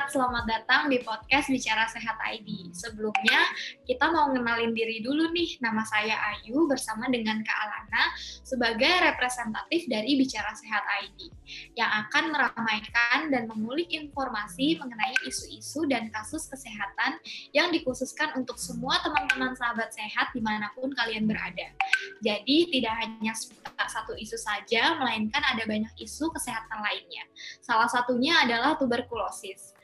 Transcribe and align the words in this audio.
Sehat, 0.00 0.16
selamat 0.16 0.44
datang 0.48 0.88
di 0.88 0.96
podcast 1.04 1.52
Bicara 1.52 1.84
Sehat 1.84 2.16
ID. 2.24 2.72
Sebelumnya, 2.72 3.52
kita 3.84 4.08
mau 4.08 4.32
ngenalin 4.32 4.72
diri 4.72 5.04
dulu 5.04 5.28
nih. 5.28 5.60
Nama 5.60 5.84
saya 5.84 6.16
Ayu 6.32 6.64
bersama 6.64 7.04
dengan 7.12 7.44
Kak 7.44 7.52
Alana 7.52 8.16
sebagai 8.40 8.88
representatif 8.88 9.84
dari 9.92 10.16
Bicara 10.16 10.56
Sehat 10.56 10.88
ID 11.04 11.28
yang 11.76 11.92
akan 12.08 12.32
meramaikan 12.32 13.28
dan 13.28 13.44
mengulik 13.52 13.92
informasi 13.92 14.80
mengenai 14.80 15.20
isu-isu 15.28 15.84
dan 15.84 16.08
kasus 16.08 16.48
kesehatan 16.48 17.20
yang 17.52 17.68
dikhususkan 17.68 18.32
untuk 18.40 18.56
semua 18.56 19.04
teman-teman 19.04 19.52
sahabat 19.52 19.92
sehat 19.92 20.32
di 20.32 20.40
mana 20.40 20.72
pun 20.80 20.96
kalian 20.96 21.28
berada. 21.28 21.76
Jadi, 22.24 22.72
tidak 22.72 23.04
hanya 23.04 23.36
satu 23.84 24.16
isu 24.16 24.40
saja, 24.40 24.96
melainkan 24.96 25.44
ada 25.44 25.60
banyak 25.68 25.92
isu 26.00 26.32
kesehatan 26.32 26.80
lainnya. 26.80 27.28
Salah 27.60 27.92
satunya 27.92 28.48
adalah 28.48 28.80
tuberkulosis. 28.80 29.76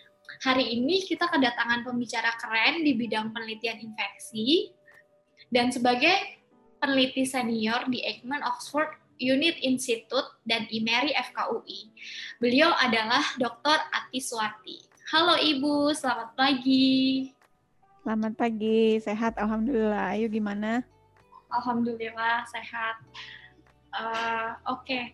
Hari 0.45 0.77
ini 0.77 1.01
kita 1.09 1.33
kedatangan 1.33 1.81
pembicara 1.87 2.37
keren 2.37 2.85
di 2.85 2.93
bidang 2.93 3.33
penelitian 3.33 3.81
infeksi 3.81 4.69
dan 5.49 5.73
sebagai 5.73 6.13
peneliti 6.77 7.25
senior 7.25 7.89
di 7.89 8.05
Eijkman 8.05 8.45
Oxford 8.45 8.93
Unit 9.17 9.57
Institute 9.65 10.29
dan 10.45 10.69
IMERI 10.69 11.17
FKUI. 11.33 11.89
Beliau 12.37 12.69
adalah 12.77 13.25
Dr. 13.41 13.81
Ati 13.89 14.21
Suwati. 14.21 14.77
Halo 15.09 15.41
Ibu, 15.41 15.97
selamat 15.97 16.37
pagi. 16.37 17.33
Selamat 18.05 18.37
pagi, 18.37 19.01
sehat 19.01 19.41
Alhamdulillah. 19.41 20.13
Ayo 20.13 20.29
gimana? 20.29 20.85
Alhamdulillah, 21.49 22.45
sehat. 22.53 23.01
Uh, 23.97 24.53
Oke, 24.69 24.85
okay. 24.85 25.05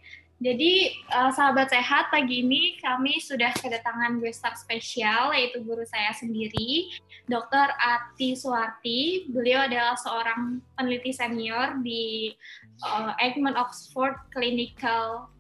Jadi 0.43 0.91
uh, 1.15 1.31
sahabat 1.31 1.71
sehat 1.71 2.11
pagi 2.11 2.43
ini 2.43 2.75
kami 2.83 3.23
sudah 3.23 3.55
kedatangan 3.63 4.19
star 4.35 4.59
spesial 4.59 5.31
yaitu 5.31 5.63
guru 5.63 5.87
saya 5.87 6.11
sendiri, 6.19 6.91
Dr. 7.31 7.71
Ati 7.79 8.35
Suwarti. 8.35 9.31
Beliau 9.31 9.71
adalah 9.71 9.95
seorang 9.95 10.59
peneliti 10.75 11.15
senior 11.15 11.79
di 11.87 12.35
uh, 12.83 13.15
Eijkman 13.23 13.55
Oxford 13.55 14.19
Clinical 14.35 15.31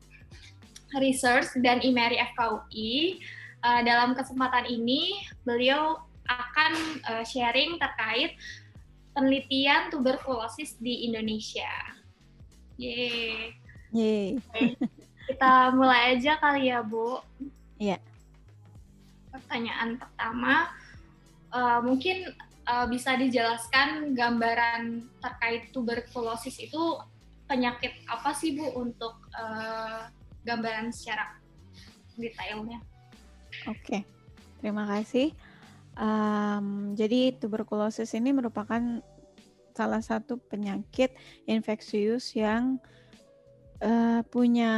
Research 0.94 1.50
dan 1.58 1.82
IMERI 1.82 2.22
FKUI. 2.38 3.18
Uh, 3.66 3.82
dalam 3.82 4.14
kesempatan 4.14 4.70
ini 4.70 5.18
beliau 5.42 5.98
akan 6.30 6.72
uh, 7.10 7.24
sharing 7.26 7.74
terkait 7.82 8.38
penelitian 9.18 9.90
tuberkulosis 9.90 10.78
di 10.78 11.10
Indonesia. 11.10 11.70
Yeay. 12.78 13.61
Yeay. 13.92 14.40
Kita 15.28 15.70
mulai 15.76 16.16
aja 16.16 16.40
kali 16.40 16.72
ya, 16.72 16.80
Bu. 16.80 17.20
Iya. 17.76 18.00
Pertanyaan 19.28 20.00
pertama, 20.00 20.72
uh, 21.52 21.80
mungkin 21.84 22.32
uh, 22.66 22.88
bisa 22.88 23.14
dijelaskan 23.20 24.16
gambaran 24.16 25.06
terkait 25.20 25.70
tuberkulosis 25.76 26.56
itu 26.58 26.98
penyakit 27.46 27.92
apa 28.08 28.32
sih, 28.32 28.56
Bu, 28.56 28.72
untuk 28.80 29.28
uh, 29.36 30.08
gambaran 30.48 30.88
secara 30.90 31.36
detailnya? 32.16 32.80
Oke, 33.68 34.08
terima 34.58 34.88
kasih. 34.88 35.36
Um, 35.92 36.96
jadi 36.96 37.36
tuberkulosis 37.36 38.16
ini 38.16 38.32
merupakan 38.32 39.04
salah 39.76 40.00
satu 40.00 40.40
penyakit 40.40 41.12
infeksius 41.44 42.32
yang 42.32 42.80
uh, 42.80 43.01
punya 44.30 44.72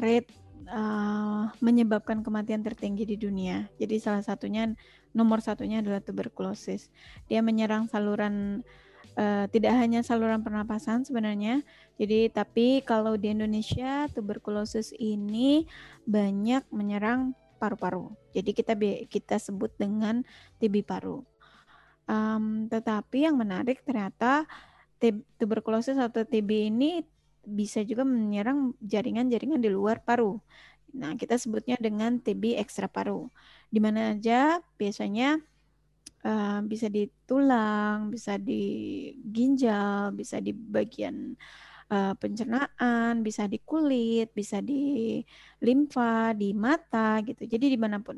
rate 0.00 0.32
uh, 0.68 1.48
menyebabkan 1.60 2.20
kematian 2.20 2.60
tertinggi 2.60 3.08
di 3.08 3.16
dunia. 3.16 3.66
Jadi 3.80 3.96
salah 3.98 4.22
satunya 4.22 4.68
nomor 5.16 5.40
satunya 5.40 5.80
adalah 5.80 6.04
tuberkulosis. 6.04 6.92
Dia 7.26 7.40
menyerang 7.40 7.88
saluran 7.88 8.64
uh, 9.16 9.44
tidak 9.48 9.74
hanya 9.76 10.04
saluran 10.04 10.44
pernapasan 10.44 11.04
sebenarnya. 11.08 11.64
Jadi 11.96 12.28
tapi 12.30 12.84
kalau 12.84 13.16
di 13.16 13.32
Indonesia 13.32 14.06
tuberkulosis 14.12 14.92
ini 14.96 15.64
banyak 16.04 16.68
menyerang 16.70 17.32
paru-paru. 17.58 18.14
Jadi 18.36 18.50
kita 18.54 18.78
kita 19.10 19.36
sebut 19.40 19.74
dengan 19.74 20.22
TB 20.62 20.86
paru. 20.86 21.24
Um, 22.08 22.72
tetapi 22.72 23.28
yang 23.28 23.36
menarik 23.36 23.84
ternyata 23.84 24.48
tuberkulosis 25.36 26.00
atau 26.00 26.24
TB 26.24 26.72
ini 26.72 27.04
bisa 27.48 27.80
juga 27.80 28.04
menyerang 28.04 28.76
jaringan-jaringan 28.84 29.60
di 29.64 29.72
luar 29.72 30.04
paru. 30.04 30.36
Nah, 30.92 31.16
kita 31.16 31.40
sebutnya 31.40 31.76
dengan 31.80 32.20
TB 32.20 32.60
ekstra 32.60 32.88
paru. 32.88 33.28
Di 33.72 33.80
mana 33.80 34.12
aja 34.16 34.60
biasanya 34.76 35.40
uh, 36.24 36.60
bisa 36.64 36.88
di 36.88 37.08
tulang, 37.28 38.12
bisa 38.12 38.36
di 38.40 38.62
ginjal, 39.20 40.12
bisa 40.16 40.40
di 40.40 40.52
bagian 40.52 41.36
uh, 41.92 42.14
pencernaan, 42.16 43.20
bisa 43.20 43.44
di 43.44 43.58
kulit, 43.60 44.32
bisa 44.32 44.64
di 44.64 45.20
limfa, 45.60 46.32
di 46.36 46.52
mata 46.56 47.20
gitu. 47.24 47.44
Jadi 47.44 47.76
di 47.76 47.78
mana 47.80 48.00
pun. 48.00 48.16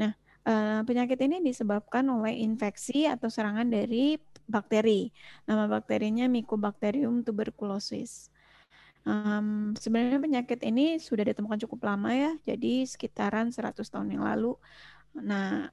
Nah, 0.00 0.12
uh, 0.48 0.80
penyakit 0.84 1.20
ini 1.24 1.40
disebabkan 1.40 2.04
oleh 2.12 2.36
infeksi 2.44 3.08
atau 3.08 3.28
serangan 3.32 3.68
dari 3.68 4.20
bakteri. 4.44 5.08
Nama 5.48 5.64
bakterinya 5.68 6.28
Mycobacterium 6.28 7.24
tuberculosis. 7.24 8.33
Um, 9.04 9.76
sebenarnya 9.76 10.16
penyakit 10.16 10.64
ini 10.64 10.96
sudah 10.96 11.28
ditemukan 11.28 11.60
cukup 11.68 11.84
lama 11.92 12.08
ya, 12.16 12.32
jadi 12.48 12.88
sekitaran 12.88 13.52
100 13.52 13.84
tahun 13.84 14.16
yang 14.16 14.24
lalu. 14.24 14.56
Nah, 15.14 15.70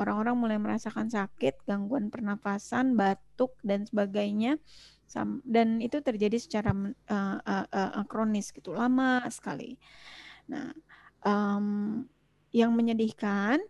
orang-orang 0.00 0.34
uh, 0.34 0.40
mulai 0.40 0.58
merasakan 0.58 1.06
sakit, 1.06 1.62
gangguan 1.68 2.10
pernafasan, 2.10 2.98
batuk 2.98 3.54
dan 3.62 3.86
sebagainya, 3.86 4.58
dan 5.44 5.78
itu 5.78 6.00
terjadi 6.00 6.40
secara 6.40 6.72
uh, 6.72 7.38
uh, 7.44 7.66
uh, 7.68 8.04
kronis 8.08 8.50
gitu, 8.50 8.72
lama 8.72 9.22
sekali. 9.28 9.76
Nah, 10.48 10.72
um, 11.22 12.02
yang 12.50 12.72
menyedihkan, 12.72 13.60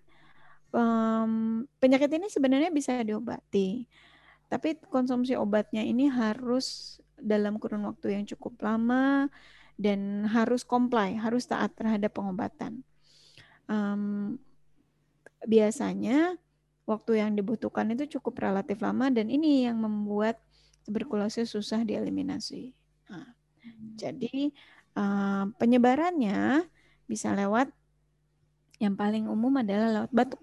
um, 0.72 1.66
penyakit 1.82 2.08
ini 2.14 2.30
sebenarnya 2.30 2.70
bisa 2.70 2.96
diobati, 3.02 3.84
tapi 4.48 4.78
konsumsi 4.88 5.36
obatnya 5.36 5.82
ini 5.82 6.08
harus 6.08 6.98
dalam 7.22 7.56
kurun 7.62 7.86
waktu 7.86 8.18
yang 8.18 8.24
cukup 8.26 8.58
lama 8.60 9.30
dan 9.78 10.26
harus 10.28 10.66
comply, 10.66 11.16
harus 11.16 11.48
taat 11.48 11.72
terhadap 11.78 12.12
pengobatan. 12.12 12.82
Um, 13.70 14.36
biasanya 15.46 16.36
waktu 16.84 17.22
yang 17.22 17.38
dibutuhkan 17.38 17.88
itu 17.94 18.18
cukup 18.18 18.42
relatif 18.42 18.82
lama 18.82 19.08
dan 19.08 19.30
ini 19.30 19.66
yang 19.66 19.78
membuat 19.78 20.38
tuberkulosis 20.82 21.54
susah 21.54 21.86
dieliminasi. 21.86 22.74
Nah, 23.10 23.28
jadi 23.94 24.50
uh, 24.98 25.50
penyebarannya 25.56 26.66
bisa 27.06 27.34
lewat 27.34 27.70
yang 28.82 28.98
paling 28.98 29.30
umum 29.30 29.62
adalah 29.62 30.02
lewat 30.02 30.10
batuk. 30.10 30.42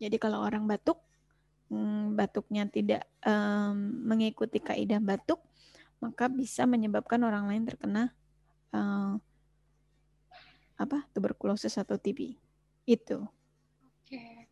Jadi 0.00 0.16
kalau 0.16 0.40
orang 0.40 0.64
batuk, 0.64 0.98
hmm, 1.68 2.16
batuknya 2.16 2.64
tidak 2.66 3.04
um, 3.22 3.76
mengikuti 4.08 4.58
kaidah 4.58 4.98
batuk, 4.98 5.38
maka 6.02 6.26
bisa 6.26 6.66
menyebabkan 6.66 7.22
orang 7.22 7.46
lain 7.46 7.62
terkena 7.62 8.10
uh, 8.74 9.14
apa 10.74 11.06
tuberkulosis 11.14 11.78
atau 11.78 11.94
TB. 11.94 12.34
Itu. 12.82 13.22
Oke. 14.02 14.50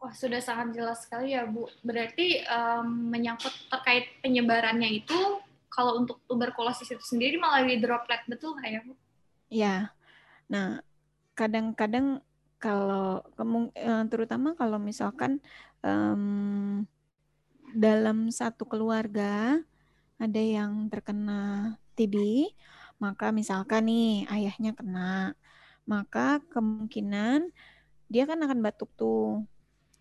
Wah, 0.00 0.16
sudah 0.16 0.40
sangat 0.40 0.72
jelas 0.72 1.04
sekali 1.04 1.36
ya, 1.36 1.44
Bu. 1.44 1.68
Berarti 1.84 2.40
um, 2.48 3.12
menyangkut 3.12 3.52
terkait 3.68 4.08
penyebarannya 4.24 5.04
itu 5.04 5.44
kalau 5.68 6.00
untuk 6.00 6.24
tuberkulosis 6.24 6.88
itu 6.88 7.04
sendiri 7.04 7.36
melalui 7.36 7.76
droplet, 7.76 8.24
betul 8.24 8.56
nggak 8.56 8.70
ya, 8.72 8.80
Bu? 8.80 8.94
Ya. 9.52 9.76
Nah, 10.48 10.80
kadang-kadang 11.36 12.24
kalau 12.56 13.24
eh, 13.76 14.04
terutama 14.08 14.56
kalau 14.56 14.80
misalkan 14.80 15.44
um, 15.84 16.84
dalam 17.76 18.32
satu 18.32 18.64
keluarga 18.66 19.60
ada 20.20 20.40
yang 20.40 20.92
terkena 20.92 21.74
TB, 21.96 22.16
maka 23.00 23.32
misalkan 23.32 23.88
nih 23.88 24.28
ayahnya 24.28 24.76
kena, 24.76 25.32
maka 25.88 26.44
kemungkinan 26.52 27.48
dia 28.12 28.28
kan 28.28 28.36
akan 28.44 28.60
batuk 28.60 28.92
tuh. 29.00 29.48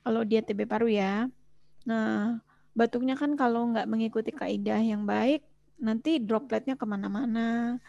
Kalau 0.04 0.22
dia 0.28 0.44
TB 0.44 0.68
paru 0.68 0.92
ya. 0.92 1.32
Nah, 1.88 2.44
batuknya 2.76 3.16
kan 3.16 3.40
kalau 3.40 3.72
nggak 3.72 3.88
mengikuti 3.88 4.36
kaidah 4.36 4.84
yang 4.84 5.08
baik, 5.08 5.48
nanti 5.80 6.20
dropletnya 6.20 6.76
ke 6.76 6.84
mana-mana. 6.84 7.80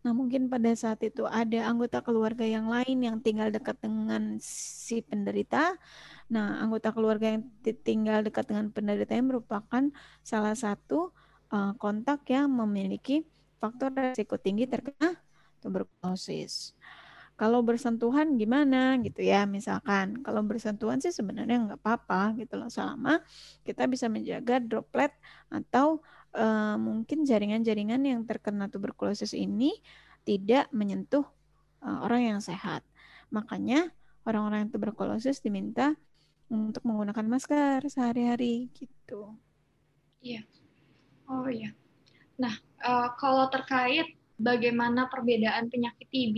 Nah, 0.00 0.12
mungkin 0.16 0.48
pada 0.48 0.72
saat 0.72 1.02
itu 1.04 1.28
ada 1.28 1.68
anggota 1.68 2.00
keluarga 2.00 2.46
yang 2.46 2.72
lain 2.72 3.04
yang 3.04 3.16
tinggal 3.20 3.52
dekat 3.52 3.76
dengan 3.84 4.40
si 4.40 5.04
penderita. 5.04 5.76
Nah, 6.32 6.62
anggota 6.62 6.88
keluarga 6.94 7.36
yang 7.36 7.44
tinggal 7.84 8.24
dekat 8.24 8.48
dengan 8.48 8.72
penderita 8.72 9.12
yang 9.12 9.28
merupakan 9.28 9.92
salah 10.24 10.56
satu 10.56 11.12
uh, 11.50 11.72
kontak 11.76 12.24
yang 12.30 12.50
memiliki 12.50 13.26
faktor 13.60 13.92
risiko 13.92 14.40
tinggi 14.40 14.64
terkena 14.64 15.20
tuberkulosis. 15.60 16.72
kalau 17.40 17.64
bersentuhan 17.64 18.36
gimana 18.36 19.00
gitu 19.00 19.24
ya 19.24 19.48
misalkan. 19.48 20.20
Kalau 20.20 20.44
bersentuhan 20.44 21.00
sih 21.00 21.08
sebenarnya 21.08 21.72
nggak 21.72 21.80
apa-apa 21.80 22.36
gitu 22.36 22.60
loh 22.60 22.68
selama 22.68 23.24
kita 23.64 23.88
bisa 23.88 24.12
menjaga 24.12 24.60
droplet 24.60 25.08
atau 25.48 26.04
uh, 26.36 26.76
mungkin 26.76 27.24
jaringan-jaringan 27.24 28.04
yang 28.04 28.28
terkena 28.28 28.68
tuberkulosis 28.68 29.32
ini 29.32 29.72
tidak 30.28 30.68
menyentuh 30.68 31.24
uh, 31.80 32.04
orang 32.04 32.36
yang 32.36 32.40
sehat. 32.44 32.84
Makanya 33.32 33.88
orang-orang 34.28 34.68
yang 34.68 34.72
tuberkulosis 34.76 35.40
diminta 35.40 35.96
untuk 36.52 36.84
menggunakan 36.84 37.24
masker 37.24 37.88
sehari-hari 37.88 38.68
gitu. 38.76 39.32
Iya 40.20 40.44
oh 41.30 41.46
iya 41.46 41.70
nah 42.36 42.52
uh, 42.82 43.14
kalau 43.16 43.46
terkait 43.48 44.18
bagaimana 44.40 45.06
perbedaan 45.06 45.70
penyakit 45.70 46.08
TB 46.10 46.36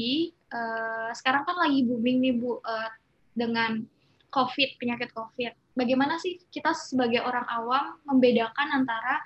uh, 0.53 1.11
sekarang 1.17 1.49
kan 1.49 1.57
lagi 1.57 1.87
booming 1.87 2.19
nih 2.21 2.35
Bu 2.37 2.59
uh, 2.61 2.91
dengan 3.33 3.87
COVID, 4.33 4.81
penyakit 4.81 5.13
COVID. 5.13 5.77
Bagaimana 5.77 6.17
sih 6.17 6.41
kita 6.49 6.73
sebagai 6.73 7.21
orang 7.21 7.45
awam 7.49 8.01
membedakan 8.09 8.69
antara 8.81 9.21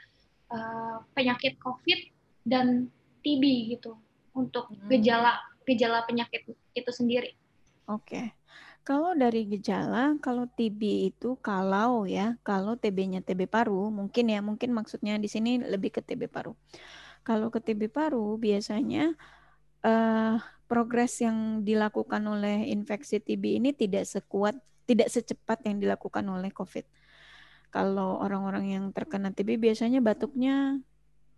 uh, 0.51 0.99
penyakit 1.15 1.59
COVID 1.63 2.11
dan 2.47 2.91
TB 3.23 3.43
gitu 3.79 3.95
untuk 4.35 4.71
hmm. 4.71 4.91
gejala 4.91 5.39
gejala 5.67 6.03
penyakit 6.07 6.47
itu 6.75 6.91
sendiri? 6.91 7.35
Oke. 7.87 8.03
Okay. 8.07 8.27
Kalau 8.87 9.19
dari 9.19 9.51
gejala, 9.51 10.15
kalau 10.23 10.47
TB 10.47 11.11
itu 11.11 11.35
kalau 11.43 12.07
ya, 12.07 12.39
kalau 12.47 12.79
TB-nya 12.79 13.19
TB 13.19 13.51
paru, 13.51 13.91
mungkin 13.91 14.31
ya, 14.31 14.39
mungkin 14.39 14.71
maksudnya 14.71 15.19
di 15.19 15.27
sini 15.27 15.59
lebih 15.59 15.91
ke 15.91 16.07
TB 16.07 16.31
paru. 16.31 16.55
Kalau 17.27 17.51
ke 17.51 17.59
TB 17.59 17.91
paru 17.91 18.39
biasanya 18.39 19.11
uh, 19.83 20.39
progres 20.71 21.19
yang 21.19 21.67
dilakukan 21.67 22.23
oleh 22.31 22.71
infeksi 22.71 23.19
TB 23.19 23.59
ini 23.59 23.75
tidak 23.75 24.07
sekuat, 24.07 24.55
tidak 24.87 25.11
secepat 25.11 25.67
yang 25.67 25.83
dilakukan 25.83 26.23
oleh 26.23 26.55
COVID. 26.55 26.87
Kalau 27.75 28.23
orang-orang 28.23 28.71
yang 28.71 28.85
terkena 28.95 29.35
TB 29.35 29.59
biasanya 29.59 29.99
batuknya 29.99 30.79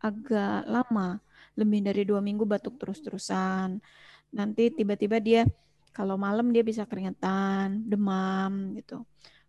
agak 0.04 0.68
lama, 0.68 1.24
lebih 1.56 1.80
dari 1.80 2.04
dua 2.04 2.20
minggu 2.20 2.44
batuk 2.44 2.76
terus-terusan. 2.76 3.80
Nanti 4.36 4.68
tiba-tiba 4.68 5.16
dia 5.16 5.48
kalau 5.92 6.14
malam 6.20 6.52
dia 6.54 6.62
bisa 6.62 6.86
keringetan, 6.86 7.84
demam 7.88 8.76
gitu. 8.78 9.02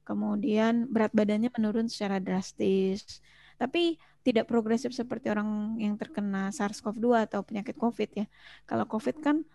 Kemudian 0.08 0.90
berat 0.90 1.14
badannya 1.14 1.54
menurun 1.54 1.86
secara 1.86 2.18
drastis. 2.18 3.22
Tapi 3.60 4.00
tidak 4.26 4.50
progresif 4.50 4.92
seperti 4.96 5.30
orang 5.30 5.78
yang 5.78 5.96
terkena 5.96 6.50
SARS-CoV-2 6.50 7.30
atau 7.30 7.46
penyakit 7.46 7.78
COVID 7.78 8.10
ya. 8.18 8.26
Kalau 8.66 8.90
COVID 8.90 9.16
kan 9.22 9.46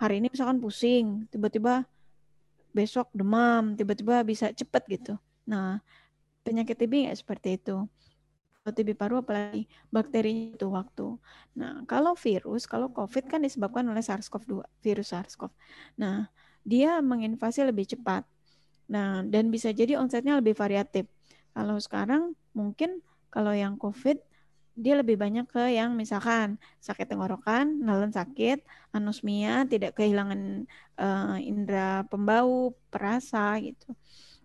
hari 0.00 0.18
ini 0.18 0.32
misalkan 0.32 0.58
pusing, 0.58 1.28
tiba-tiba 1.30 1.84
besok 2.70 3.10
demam, 3.14 3.74
tiba-tiba 3.78 4.22
bisa 4.24 4.50
cepat 4.50 4.86
gitu. 4.88 5.14
Nah, 5.46 5.82
penyakit 6.46 6.78
TB 6.78 7.06
nggak 7.06 7.18
seperti 7.20 7.58
itu. 7.60 7.86
TB 8.72 8.96
paru 8.96 9.20
apalagi 9.22 9.68
bakteri 9.90 10.54
itu 10.54 10.66
waktu. 10.70 11.18
Nah, 11.58 11.84
kalau 11.84 12.14
virus, 12.16 12.64
kalau 12.64 12.90
COVID 12.90 13.30
kan 13.30 13.42
disebabkan 13.42 13.86
oleh 13.86 14.02
SARS-CoV-2, 14.02 14.64
virus 14.82 15.12
SARS-CoV. 15.12 15.52
Nah, 16.00 16.30
dia 16.64 16.98
menginvasi 17.04 17.66
lebih 17.66 17.90
cepat. 17.90 18.24
Nah, 18.90 19.22
dan 19.26 19.48
bisa 19.54 19.70
jadi 19.70 19.98
onsetnya 19.98 20.38
lebih 20.38 20.54
variatif. 20.58 21.06
Kalau 21.54 21.76
sekarang 21.78 22.34
mungkin 22.54 23.02
kalau 23.30 23.54
yang 23.54 23.78
COVID 23.78 24.18
dia 24.80 24.96
lebih 24.96 25.20
banyak 25.20 25.44
ke 25.50 25.76
yang 25.76 25.92
misalkan 25.92 26.56
sakit 26.80 27.10
tenggorokan, 27.10 27.84
nelen 27.84 28.14
sakit, 28.14 28.64
anosmia, 28.96 29.68
tidak 29.68 29.98
kehilangan 29.98 30.64
uh, 30.96 31.36
indera 31.36 32.06
pembau, 32.08 32.72
perasa 32.88 33.60
gitu. 33.60 33.92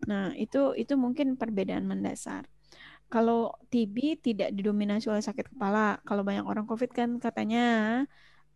Nah, 0.10 0.36
itu 0.36 0.76
itu 0.76 0.94
mungkin 1.00 1.40
perbedaan 1.40 1.88
mendasar. 1.88 2.44
Kalau 3.10 3.54
TB 3.70 4.20
tidak 4.20 4.50
didominasi 4.56 5.08
oleh 5.08 5.24
sakit 5.24 5.54
kepala. 5.56 6.02
Kalau 6.04 6.26
banyak 6.26 6.44
orang 6.44 6.66
COVID 6.66 6.92
kan 6.92 7.10
katanya 7.22 7.64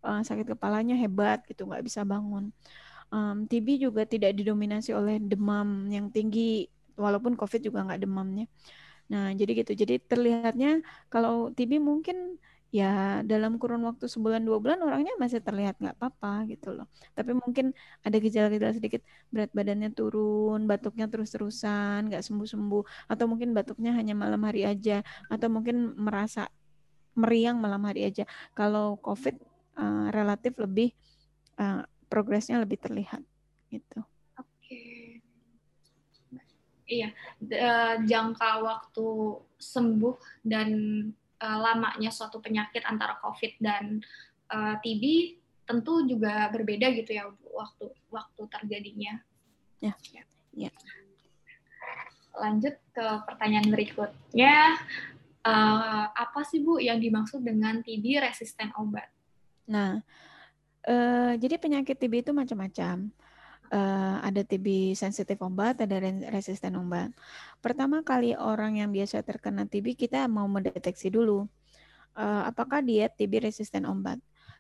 uh, 0.04 0.22
sakit 0.25 0.57
kepalanya 0.57 0.96
hebat 0.98 1.46
gitu, 1.48 1.69
nggak 1.69 1.86
bisa 1.86 2.01
bangun. 2.04 2.51
Um, 3.10 3.50
TB 3.50 3.81
juga 3.81 4.06
tidak 4.06 4.38
didominasi 4.38 4.94
oleh 4.94 5.18
demam 5.18 5.90
yang 5.90 6.13
tinggi, 6.13 6.69
walaupun 7.00 7.34
COVID 7.40 7.62
juga 7.66 7.86
nggak 7.88 8.01
demamnya. 8.06 8.46
Nah, 9.10 9.34
jadi 9.34 9.66
gitu. 9.66 9.74
Jadi 9.74 9.98
terlihatnya 10.06 10.86
kalau 11.10 11.50
TB 11.50 11.81
mungkin 11.81 12.38
ya 12.69 13.25
dalam 13.25 13.57
kurun 13.57 13.81
waktu 13.81 14.06
sebulan 14.06 14.45
dua 14.45 14.62
bulan 14.62 14.77
orangnya 14.86 15.18
masih 15.18 15.42
terlihat 15.42 15.81
nggak 15.81 15.98
apa-apa 15.98 16.45
gitu 16.54 16.77
loh. 16.77 16.86
Tapi 17.18 17.33
mungkin 17.33 17.74
ada 18.06 18.18
gejala-gejala 18.21 18.77
sedikit 18.77 19.01
berat 19.33 19.50
badannya 19.54 19.89
turun, 19.89 20.69
batuknya 20.69 21.10
terus-terusan, 21.10 22.13
nggak 22.13 22.21
sembuh-sembuh, 22.21 23.10
atau 23.10 23.25
mungkin 23.25 23.57
batuknya 23.57 23.98
hanya 23.98 24.13
malam 24.13 24.45
hari 24.45 24.69
aja, 24.69 25.01
atau 25.33 25.50
mungkin 25.50 25.98
merasa 25.98 26.45
meriang 27.18 27.57
malam 27.57 27.81
hari 27.89 28.06
aja. 28.06 28.30
Kalau 28.54 29.01
COVID 29.01 29.36
uh, 29.81 30.07
relatif 30.13 30.54
lebih 30.62 30.94
uh, 31.57 31.81
progresnya 32.06 32.62
lebih 32.62 32.77
terlihat 32.77 33.25
gitu. 33.74 34.06
Iya, 36.89 37.13
uh, 37.54 37.95
jangka 38.06 38.51
waktu 38.65 39.07
sembuh 39.57 40.15
dan 40.42 40.69
uh, 41.39 41.57
lamanya 41.59 42.12
suatu 42.12 42.44
penyakit 42.44 42.83
antara 42.86 43.18
COVID 43.24 43.59
dan 43.59 44.03
uh, 44.51 44.75
eh, 44.75 44.75
TB 44.83 45.03
tentu 45.69 46.01
juga 46.09 46.50
berbeda 46.50 46.89
gitu 46.97 47.13
ya 47.13 47.30
waktu 47.53 47.94
waktu 48.09 48.41
terjadinya. 48.50 49.21
Ya. 49.80 49.94
ya. 50.12 50.24
ya. 50.68 50.71
Lanjut 52.33 52.75
ke 52.91 53.06
pertanyaan 53.27 53.69
berikutnya, 53.69 54.81
uh, 55.45 56.06
apa 56.09 56.41
sih 56.47 56.63
Bu 56.65 56.81
yang 56.81 56.97
dimaksud 56.97 57.45
dengan 57.45 57.86
TB 57.86 58.24
resisten 58.24 58.74
obat? 58.75 59.07
Nah, 59.69 60.01
uh, 60.89 61.33
jadi 61.38 61.62
penyakit 61.62 62.01
TB 62.01 62.25
itu 62.25 62.31
macam-macam 62.33 63.13
uh, 63.71 64.18
ada 64.21 64.42
TB 64.45 64.98
sensitif 64.98 65.38
obat, 65.42 65.81
ada 65.81 65.98
resisten 66.33 66.77
obat. 66.77 67.13
Pertama 67.63 68.01
kali 68.06 68.33
orang 68.38 68.81
yang 68.81 68.89
biasa 68.89 69.21
terkena 69.25 69.66
TB, 69.66 69.98
kita 69.98 70.25
mau 70.30 70.45
mendeteksi 70.50 71.10
dulu 71.10 71.46
uh, 72.17 72.43
apakah 72.50 72.82
dia 72.84 73.08
TB 73.10 73.50
resisten 73.50 73.86
obat. 73.86 74.17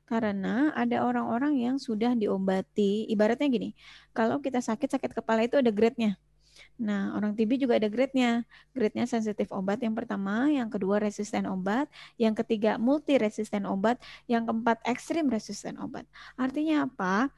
Karena 0.09 0.73
ada 0.73 1.05
orang-orang 1.05 1.61
yang 1.61 1.75
sudah 1.77 2.17
diobati, 2.17 3.05
ibaratnya 3.13 3.45
gini, 3.45 3.69
kalau 4.09 4.41
kita 4.41 4.57
sakit 4.57 4.89
sakit 4.89 5.11
kepala 5.13 5.45
itu 5.45 5.61
ada 5.61 5.69
grade-nya. 5.69 6.17
Nah, 6.81 7.13
orang 7.13 7.37
TB 7.37 7.61
juga 7.61 7.77
ada 7.77 7.85
grade-nya. 7.91 8.41
Grade-nya 8.73 9.05
sensitif 9.05 9.53
obat 9.53 9.79
yang 9.85 9.93
pertama, 9.93 10.49
yang 10.49 10.65
kedua 10.71 10.97
resisten 10.97 11.45
obat, 11.45 11.85
yang 12.17 12.33
ketiga 12.33 12.81
multi 12.81 13.21
resisten 13.21 13.69
obat, 13.69 14.01
yang 14.25 14.49
keempat 14.49 14.81
ekstrim 14.89 15.29
resisten 15.29 15.77
obat. 15.77 16.09
Artinya 16.39 16.89
apa? 16.89 17.29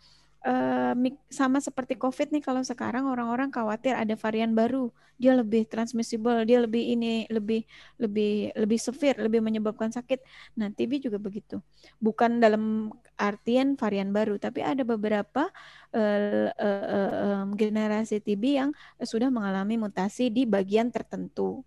Uh, 0.45 0.93
sama 1.29 1.61
seperti 1.61 1.97
COVID 1.97 2.33
nih 2.33 2.43
kalau 2.43 2.61
sekarang 2.65 3.05
orang-orang 3.07 3.53
khawatir 3.53 3.93
ada 3.93 4.13
varian 4.17 4.53
baru, 4.57 4.89
dia 5.21 5.37
lebih 5.37 5.69
transmissible, 5.69 6.41
dia 6.49 6.57
lebih 6.57 6.97
ini 6.97 7.29
lebih 7.29 7.61
lebih 8.01 8.49
lebih 8.57 8.79
severe, 8.81 9.21
lebih 9.21 9.41
menyebabkan 9.45 9.93
sakit. 9.93 10.19
Nah, 10.57 10.73
TB 10.73 11.09
juga 11.09 11.21
begitu. 11.21 11.61
Bukan 12.01 12.41
dalam 12.41 12.89
artian 13.21 13.77
varian 13.77 14.09
baru, 14.09 14.41
tapi 14.41 14.65
ada 14.65 14.81
beberapa 14.81 15.45
uh, 15.93 16.49
uh, 16.49 16.83
uh, 16.89 17.43
generasi 17.53 18.17
TB 18.17 18.43
yang 18.49 18.69
sudah 18.97 19.29
mengalami 19.29 19.77
mutasi 19.77 20.33
di 20.33 20.49
bagian 20.49 20.89
tertentu 20.89 21.61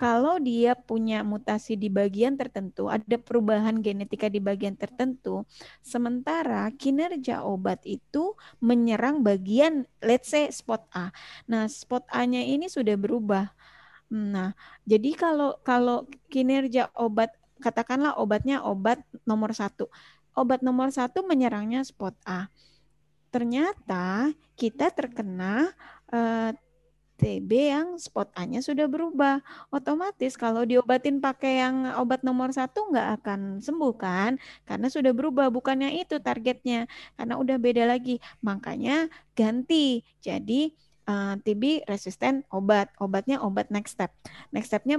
kalau 0.00 0.40
dia 0.40 0.72
punya 0.72 1.20
mutasi 1.20 1.76
di 1.76 1.92
bagian 1.92 2.32
tertentu, 2.32 2.88
ada 2.88 3.20
perubahan 3.20 3.84
genetika 3.84 4.32
di 4.32 4.40
bagian 4.40 4.72
tertentu, 4.72 5.44
sementara 5.84 6.72
kinerja 6.72 7.44
obat 7.44 7.84
itu 7.84 8.32
menyerang 8.64 9.20
bagian 9.20 9.84
let's 10.00 10.32
say 10.32 10.48
spot 10.48 10.88
A. 10.96 11.12
Nah, 11.44 11.68
spot 11.68 12.08
A-nya 12.08 12.40
ini 12.40 12.72
sudah 12.72 12.96
berubah. 12.96 13.52
Nah, 14.08 14.56
jadi 14.88 15.12
kalau 15.12 15.60
kalau 15.68 16.08
kinerja 16.32 16.88
obat 16.96 17.36
katakanlah 17.60 18.16
obatnya 18.16 18.64
obat 18.64 19.04
nomor 19.28 19.52
satu, 19.52 19.92
obat 20.32 20.64
nomor 20.64 20.88
satu 20.96 21.28
menyerangnya 21.28 21.84
spot 21.84 22.16
A. 22.24 22.48
Ternyata 23.28 24.32
kita 24.56 24.96
terkena 24.96 25.76
uh, 26.08 26.56
TB 27.20 27.50
yang 27.52 27.88
spot 28.00 28.32
A-nya 28.32 28.64
sudah 28.64 28.88
berubah. 28.88 29.44
Otomatis 29.68 30.40
kalau 30.40 30.64
diobatin 30.64 31.20
pakai 31.20 31.60
yang 31.60 31.92
obat 32.00 32.24
nomor 32.24 32.48
satu 32.56 32.88
nggak 32.88 33.08
akan 33.20 33.40
sembuh 33.60 33.94
kan? 34.00 34.40
Karena 34.64 34.88
sudah 34.88 35.12
berubah, 35.12 35.52
bukannya 35.52 36.00
itu 36.00 36.16
targetnya. 36.16 36.88
Karena 37.20 37.36
udah 37.36 37.56
beda 37.60 37.84
lagi. 37.84 38.16
Makanya 38.40 39.12
ganti. 39.36 40.00
Jadi 40.24 40.72
uh, 41.10 41.34
TB 41.42 41.90
resisten 41.90 42.46
obat. 42.54 42.94
Obatnya 43.02 43.42
obat 43.42 43.68
next 43.74 43.98
step. 43.98 44.14
Next 44.54 44.70
stepnya 44.70 44.94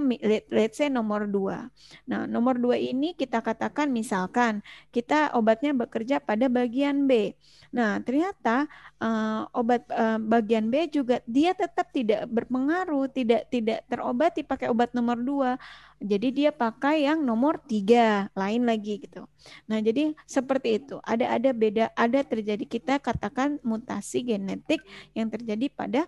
let's 0.52 0.76
say 0.76 0.92
nomor 0.92 1.24
dua. 1.24 1.72
Nah, 2.04 2.28
nomor 2.28 2.60
dua 2.60 2.76
ini 2.76 3.16
kita 3.16 3.40
katakan 3.40 3.88
misalkan 3.88 4.60
kita 4.92 5.32
obatnya 5.32 5.72
bekerja 5.72 6.20
pada 6.20 6.52
bagian 6.52 7.08
B. 7.08 7.32
Nah, 7.72 7.96
ternyata 8.04 8.68
uh, 9.00 9.48
obat 9.56 9.88
uh, 9.88 10.20
bagian 10.20 10.68
B 10.68 10.92
juga 10.92 11.24
dia 11.24 11.56
tetap 11.56 11.88
tidak 11.88 12.28
berpengaruh, 12.28 13.08
tidak 13.08 13.48
tidak 13.48 13.80
terobati 13.88 14.44
pakai 14.44 14.68
obat 14.68 14.92
nomor 14.92 15.16
dua. 15.16 15.56
Jadi 16.02 16.28
dia 16.34 16.50
pakai 16.50 17.06
yang 17.06 17.22
nomor 17.22 17.62
tiga, 17.62 18.28
lain 18.34 18.66
lagi 18.66 18.98
gitu. 19.00 19.24
Nah, 19.70 19.78
jadi 19.78 20.12
seperti 20.26 20.82
itu. 20.82 20.98
Ada 21.06 21.38
ada 21.38 21.50
beda, 21.54 21.84
ada 21.94 22.20
terjadi 22.26 22.64
kita 22.66 22.98
katakan 22.98 23.62
mutasi 23.62 24.26
genetik 24.26 24.82
yang 25.14 25.30
terjadi 25.30 25.70
pada 25.70 26.02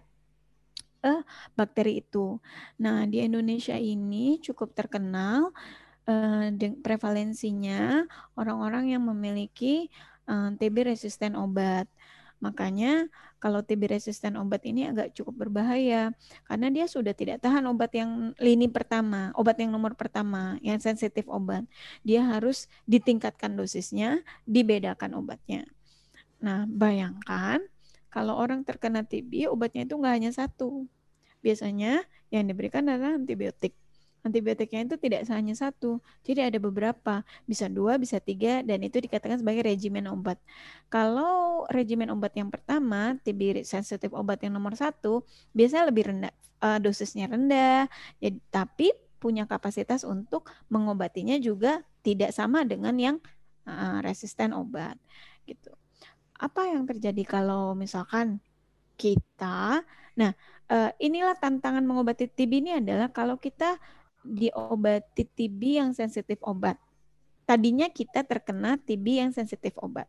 uh, 1.05 1.23
bakteri 1.55 2.03
itu. 2.03 2.41
Nah, 2.81 3.05
di 3.05 3.23
Indonesia 3.23 3.77
ini 3.77 4.41
cukup 4.41 4.73
terkenal 4.73 5.53
uh, 6.09 6.49
prevalensinya 6.81 8.09
orang-orang 8.35 8.97
yang 8.97 9.03
memiliki 9.05 9.93
uh, 10.27 10.51
eh, 10.53 10.59
TB 10.59 10.91
resisten 10.91 11.37
obat. 11.37 11.87
Makanya 12.41 13.09
kalau 13.45 13.61
TB 13.61 13.93
resisten 13.93 14.41
obat 14.41 14.65
ini 14.65 14.89
agak 14.89 15.13
cukup 15.13 15.45
berbahaya 15.45 16.17
karena 16.49 16.73
dia 16.73 16.89
sudah 16.89 17.13
tidak 17.13 17.45
tahan 17.45 17.69
obat 17.69 17.93
yang 17.93 18.33
lini 18.41 18.73
pertama, 18.73 19.37
obat 19.37 19.61
yang 19.61 19.69
nomor 19.69 19.93
pertama, 20.01 20.57
yang 20.65 20.81
sensitif 20.81 21.29
obat. 21.29 21.69
Dia 22.01 22.25
harus 22.25 22.73
ditingkatkan 22.89 23.53
dosisnya, 23.53 24.25
dibedakan 24.49 25.21
obatnya. 25.21 25.69
Nah, 26.41 26.65
bayangkan 26.65 27.61
kalau 28.09 28.33
orang 28.33 28.65
terkena 28.65 29.05
TB, 29.05 29.53
obatnya 29.53 29.85
itu 29.85 29.93
nggak 29.93 30.15
hanya 30.17 30.33
satu. 30.33 30.89
Biasanya 31.45 32.01
yang 32.33 32.49
diberikan 32.49 32.89
adalah 32.89 33.21
antibiotik 33.21 33.77
antibiotiknya 34.25 34.89
itu 34.89 34.97
tidak 34.97 35.29
hanya 35.29 35.53
satu, 35.53 36.01
jadi 36.25 36.49
ada 36.49 36.57
beberapa, 36.57 37.21
bisa 37.45 37.69
dua, 37.69 38.01
bisa 38.01 38.17
tiga, 38.19 38.65
dan 38.65 38.81
itu 38.81 38.97
dikatakan 38.97 39.45
sebagai 39.45 39.69
regimen 39.69 40.09
obat. 40.09 40.41
Kalau 40.89 41.69
regimen 41.69 42.09
obat 42.09 42.33
yang 42.33 42.49
pertama, 42.49 43.21
TB 43.21 43.69
sensitif 43.69 44.11
obat 44.17 44.41
yang 44.41 44.57
nomor 44.57 44.73
satu, 44.81 45.29
biasanya 45.53 45.93
lebih 45.93 46.05
rendah, 46.09 46.33
uh, 46.65 46.81
dosisnya 46.81 47.29
rendah, 47.29 47.85
jadi, 48.17 48.41
tapi 48.49 48.97
punya 49.21 49.45
kapasitas 49.45 50.09
untuk 50.09 50.49
mengobatinya 50.73 51.37
juga 51.37 51.85
tidak 52.01 52.33
sama 52.33 52.65
dengan 52.65 52.97
yang 52.97 53.17
uh, 53.69 54.01
resisten 54.01 54.57
obat, 54.57 54.97
gitu. 55.45 55.69
Apa 56.41 56.73
yang 56.73 56.89
terjadi 56.89 57.23
kalau 57.29 57.77
misalkan 57.77 58.41
kita, 58.97 59.85
nah 60.17 60.33
uh, 60.73 60.91
inilah 60.97 61.37
tantangan 61.37 61.85
mengobati 61.85 62.25
TB 62.25 62.53
ini 62.65 62.73
adalah 62.81 63.13
kalau 63.13 63.37
kita 63.37 63.77
diobati 64.25 65.29
TB 65.29 65.61
yang 65.85 65.91
sensitif 65.93 66.41
obat. 66.43 66.81
Tadinya 67.45 67.93
kita 67.93 68.25
terkena 68.25 68.81
TB 68.81 69.07
yang 69.21 69.31
sensitif 69.31 69.77
obat. 69.77 70.09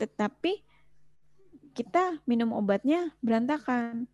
Tetapi 0.00 0.64
kita 1.76 2.18
minum 2.24 2.56
obatnya 2.56 3.12
berantakan. 3.20 4.08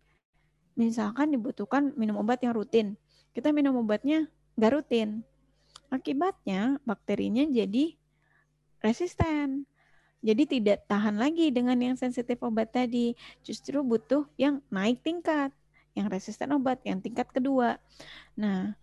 Misalkan 0.75 1.31
dibutuhkan 1.31 1.95
minum 1.95 2.19
obat 2.19 2.43
yang 2.43 2.51
rutin. 2.51 2.99
Kita 3.31 3.55
minum 3.55 3.79
obatnya 3.79 4.27
nggak 4.59 4.71
rutin. 4.75 5.23
Akibatnya 5.87 6.77
bakterinya 6.83 7.47
jadi 7.47 7.95
resisten. 8.83 9.63
Jadi 10.25 10.57
tidak 10.57 10.89
tahan 10.89 11.21
lagi 11.21 11.53
dengan 11.53 11.77
yang 11.77 11.95
sensitif 11.95 12.41
obat 12.41 12.73
tadi. 12.73 13.13
Justru 13.45 13.85
butuh 13.85 14.25
yang 14.35 14.59
naik 14.73 14.99
tingkat. 15.05 15.53
Yang 15.95 16.07
resisten 16.11 16.51
obat, 16.51 16.83
yang 16.83 16.99
tingkat 16.99 17.31
kedua. 17.31 17.79
Nah, 18.35 18.75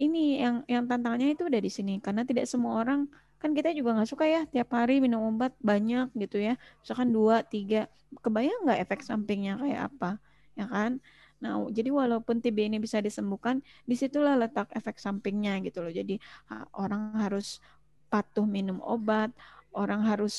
ini 0.00 0.42
yang 0.42 0.66
yang 0.66 0.84
tantangannya 0.90 1.34
itu 1.34 1.46
udah 1.46 1.60
di 1.62 1.70
sini. 1.70 1.98
Karena 2.02 2.26
tidak 2.26 2.50
semua 2.50 2.82
orang 2.82 3.06
kan 3.38 3.52
kita 3.52 3.76
juga 3.76 3.92
nggak 4.00 4.08
suka 4.08 4.24
ya 4.24 4.42
tiap 4.48 4.72
hari 4.72 5.04
minum 5.04 5.20
obat 5.28 5.52
banyak 5.60 6.08
gitu 6.16 6.40
ya. 6.40 6.56
Misalkan 6.80 7.12
dua 7.12 7.44
tiga. 7.44 7.86
Kebayang 8.14 8.66
nggak 8.66 8.80
efek 8.86 9.00
sampingnya 9.02 9.58
kayak 9.58 9.90
apa 9.90 10.22
ya 10.54 10.70
kan? 10.70 11.02
Nah 11.42 11.66
jadi 11.68 11.90
walaupun 11.90 12.38
TB 12.38 12.70
ini 12.70 12.78
bisa 12.78 13.02
disembuhkan 13.02 13.58
di 13.84 13.98
situlah 13.98 14.38
letak 14.38 14.70
efek 14.70 15.02
sampingnya 15.02 15.58
gitu 15.66 15.82
loh. 15.82 15.90
Jadi 15.90 16.22
orang 16.78 17.18
harus 17.18 17.58
patuh 18.06 18.46
minum 18.46 18.78
obat 18.78 19.34
orang 19.74 20.06
harus 20.06 20.34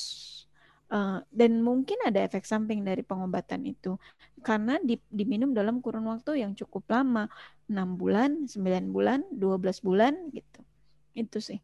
uh, 0.91 1.19
dan 1.33 1.61
mungkin 1.61 1.97
ada 2.05 2.21
efek 2.25 2.45
samping 2.45 2.85
dari 2.85 3.01
pengobatan 3.01 3.65
itu 3.65 3.97
karena 4.45 4.77
di, 4.81 5.01
diminum 5.09 5.55
dalam 5.57 5.81
kurun 5.81 6.05
waktu 6.05 6.45
yang 6.45 6.53
cukup 6.53 6.85
lama 6.91 7.25
6 7.65 7.97
bulan, 7.97 8.45
9 8.45 8.93
bulan, 8.93 9.25
12 9.33 9.81
bulan 9.81 10.13
gitu. 10.29 10.61
Itu 11.17 11.41
sih. 11.41 11.57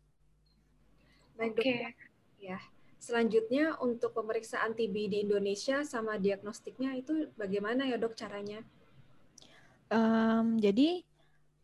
Baik, 1.37 1.57
Dok. 1.57 1.61
Okay. 1.61 1.93
Ya. 2.41 2.57
Selanjutnya 3.01 3.77
untuk 3.81 4.13
pemeriksaan 4.13 4.73
TB 4.73 4.95
di 5.09 5.17
Indonesia 5.25 5.81
sama 5.85 6.17
diagnostiknya 6.17 6.97
itu 6.97 7.29
bagaimana 7.37 7.85
ya, 7.85 8.01
Dok, 8.01 8.17
caranya? 8.17 8.65
Um, 9.93 10.57
jadi 10.57 11.05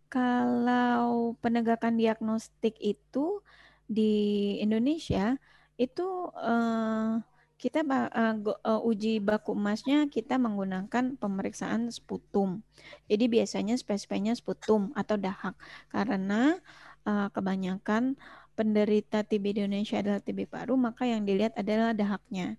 kalau 0.09 1.33
penegakan 1.41 1.97
diagnostik 1.97 2.77
itu 2.77 3.41
di 3.89 4.57
Indonesia 4.59 5.39
itu 5.79 6.29
uh, 6.35 7.21
kita 7.57 7.81
uh, 7.81 8.79
uji 8.85 9.17
baku 9.17 9.57
emasnya 9.57 10.05
kita 10.05 10.37
menggunakan 10.37 11.17
pemeriksaan 11.17 11.89
sputum. 11.89 12.61
Jadi 13.09 13.25
biasanya 13.25 13.73
spesimennya 13.75 14.37
sputum 14.37 14.93
atau 14.93 15.17
dahak 15.17 15.57
karena 15.89 16.61
uh, 17.09 17.27
kebanyakan 17.33 18.13
penderita 18.53 19.25
TB 19.25 19.45
di 19.57 19.59
Indonesia 19.65 20.01
adalah 20.01 20.21
TB 20.21 20.49
paru, 20.49 20.77
maka 20.77 21.09
yang 21.09 21.25
dilihat 21.25 21.57
adalah 21.57 21.93
dahaknya. 21.97 22.57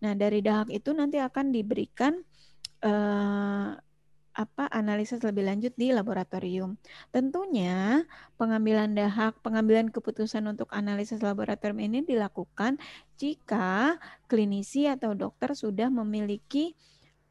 Nah, 0.00 0.16
dari 0.16 0.40
dahak 0.40 0.72
itu 0.72 0.92
nanti 0.96 1.20
akan 1.20 1.52
diberikan 1.52 2.20
uh, 2.84 3.76
apa 4.40 4.64
analisis 4.72 5.20
lebih 5.20 5.44
lanjut 5.44 5.76
di 5.76 5.92
laboratorium. 5.92 6.80
Tentunya 7.12 8.08
pengambilan 8.40 8.96
dahak, 8.96 9.36
pengambilan 9.44 9.92
keputusan 9.92 10.48
untuk 10.48 10.72
analisis 10.72 11.20
laboratorium 11.20 11.76
ini 11.84 12.00
dilakukan 12.00 12.80
jika 13.20 14.00
klinisi 14.32 14.88
atau 14.88 15.12
dokter 15.12 15.52
sudah 15.52 15.92
memiliki 15.92 16.72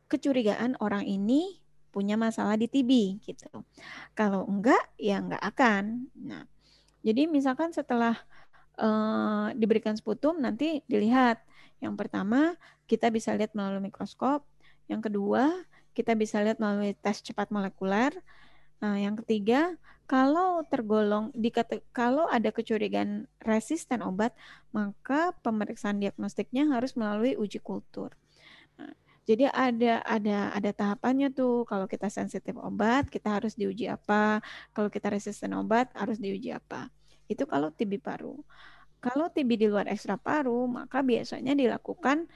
kecurigaan 0.06 0.78
orang 0.78 1.10
ini 1.10 1.58
punya 1.90 2.14
masalah 2.14 2.54
di 2.54 2.70
TB 2.70 3.26
gitu. 3.26 3.66
Kalau 4.14 4.46
enggak 4.46 4.94
ya 5.02 5.18
enggak 5.18 5.42
akan. 5.42 6.14
Nah, 6.14 6.46
jadi 7.02 7.26
misalkan 7.26 7.74
setelah 7.74 8.14
uh, 8.78 9.50
diberikan 9.58 9.98
sputum 9.98 10.38
nanti 10.38 10.86
dilihat 10.86 11.42
yang 11.82 11.98
pertama 11.98 12.54
kita 12.86 13.10
bisa 13.10 13.34
lihat 13.34 13.58
melalui 13.58 13.90
mikroskop, 13.90 14.46
yang 14.86 15.02
kedua 15.02 15.50
kita 16.00 16.16
bisa 16.16 16.40
lihat 16.40 16.64
melalui 16.64 16.96
tes 16.96 17.20
cepat 17.20 17.52
molekuler. 17.52 18.16
Nah, 18.80 18.96
yang 18.96 19.20
ketiga, 19.20 19.76
kalau 20.08 20.64
tergolong 20.72 21.36
di 21.36 21.52
kalau 21.92 22.26
ada 22.32 22.56
kecurigaan 22.56 23.28
resisten 23.44 24.00
obat, 24.00 24.32
maka 24.72 25.36
pemeriksaan 25.44 26.00
diagnostiknya 26.00 26.72
harus 26.72 26.96
melalui 26.96 27.36
uji 27.36 27.60
kultur. 27.60 28.16
Nah, 28.80 28.96
jadi 29.28 29.52
ada 29.52 30.00
ada 30.08 30.56
ada 30.56 30.72
tahapannya 30.72 31.36
tuh. 31.36 31.68
Kalau 31.68 31.86
kita 31.92 32.08
sensitif 32.08 32.56
obat, 32.56 33.12
kita 33.12 33.36
harus 33.36 33.60
diuji 33.60 33.92
apa? 33.92 34.40
Kalau 34.72 34.88
kita 34.88 35.12
resisten 35.12 35.52
obat, 35.60 35.92
harus 35.92 36.16
diuji 36.16 36.56
apa? 36.56 36.88
Itu 37.28 37.44
kalau 37.44 37.76
TB 37.76 38.00
paru. 38.00 38.40
Kalau 39.04 39.28
TB 39.28 39.50
di 39.60 39.68
luar 39.68 39.92
ekstra 39.92 40.16
paru, 40.16 40.64
maka 40.66 41.04
biasanya 41.04 41.54
dilakukan 41.56 42.28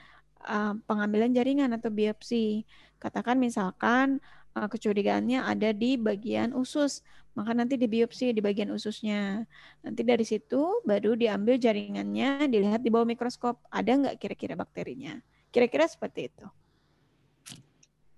uh, 0.46 0.76
pengambilan 0.86 1.32
jaringan 1.32 1.72
atau 1.76 1.90
biopsi. 1.90 2.68
Katakan 3.00 3.40
misalkan 3.40 4.24
uh, 4.56 4.68
kecurigaannya 4.70 5.44
ada 5.44 5.72
di 5.72 5.98
bagian 6.00 6.54
usus, 6.56 7.02
maka 7.34 7.52
nanti 7.58 7.76
dibiopsi 7.76 8.32
di 8.32 8.42
bagian 8.44 8.70
ususnya. 8.72 9.44
Nanti 9.82 10.02
dari 10.06 10.24
situ 10.24 10.84
baru 10.86 11.18
diambil 11.18 11.58
jaringannya, 11.58 12.48
dilihat 12.48 12.86
di 12.86 12.90
bawah 12.94 13.08
mikroskop, 13.08 13.60
ada 13.74 13.92
nggak 13.92 14.16
kira-kira 14.22 14.54
bakterinya. 14.54 15.18
Kira-kira 15.54 15.86
seperti 15.86 16.30
itu. 16.30 16.46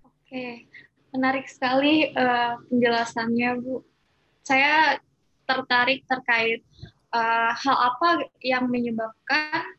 Oke, 0.04 0.66
menarik 1.12 1.46
sekali 1.46 2.10
uh, 2.12 2.58
penjelasannya, 2.66 3.50
Bu. 3.62 3.84
Saya 4.46 4.98
tertarik 5.46 6.02
terkait 6.06 6.62
uh, 7.14 7.52
hal 7.54 7.76
apa 7.94 8.26
yang 8.42 8.66
menyebabkan 8.66 9.75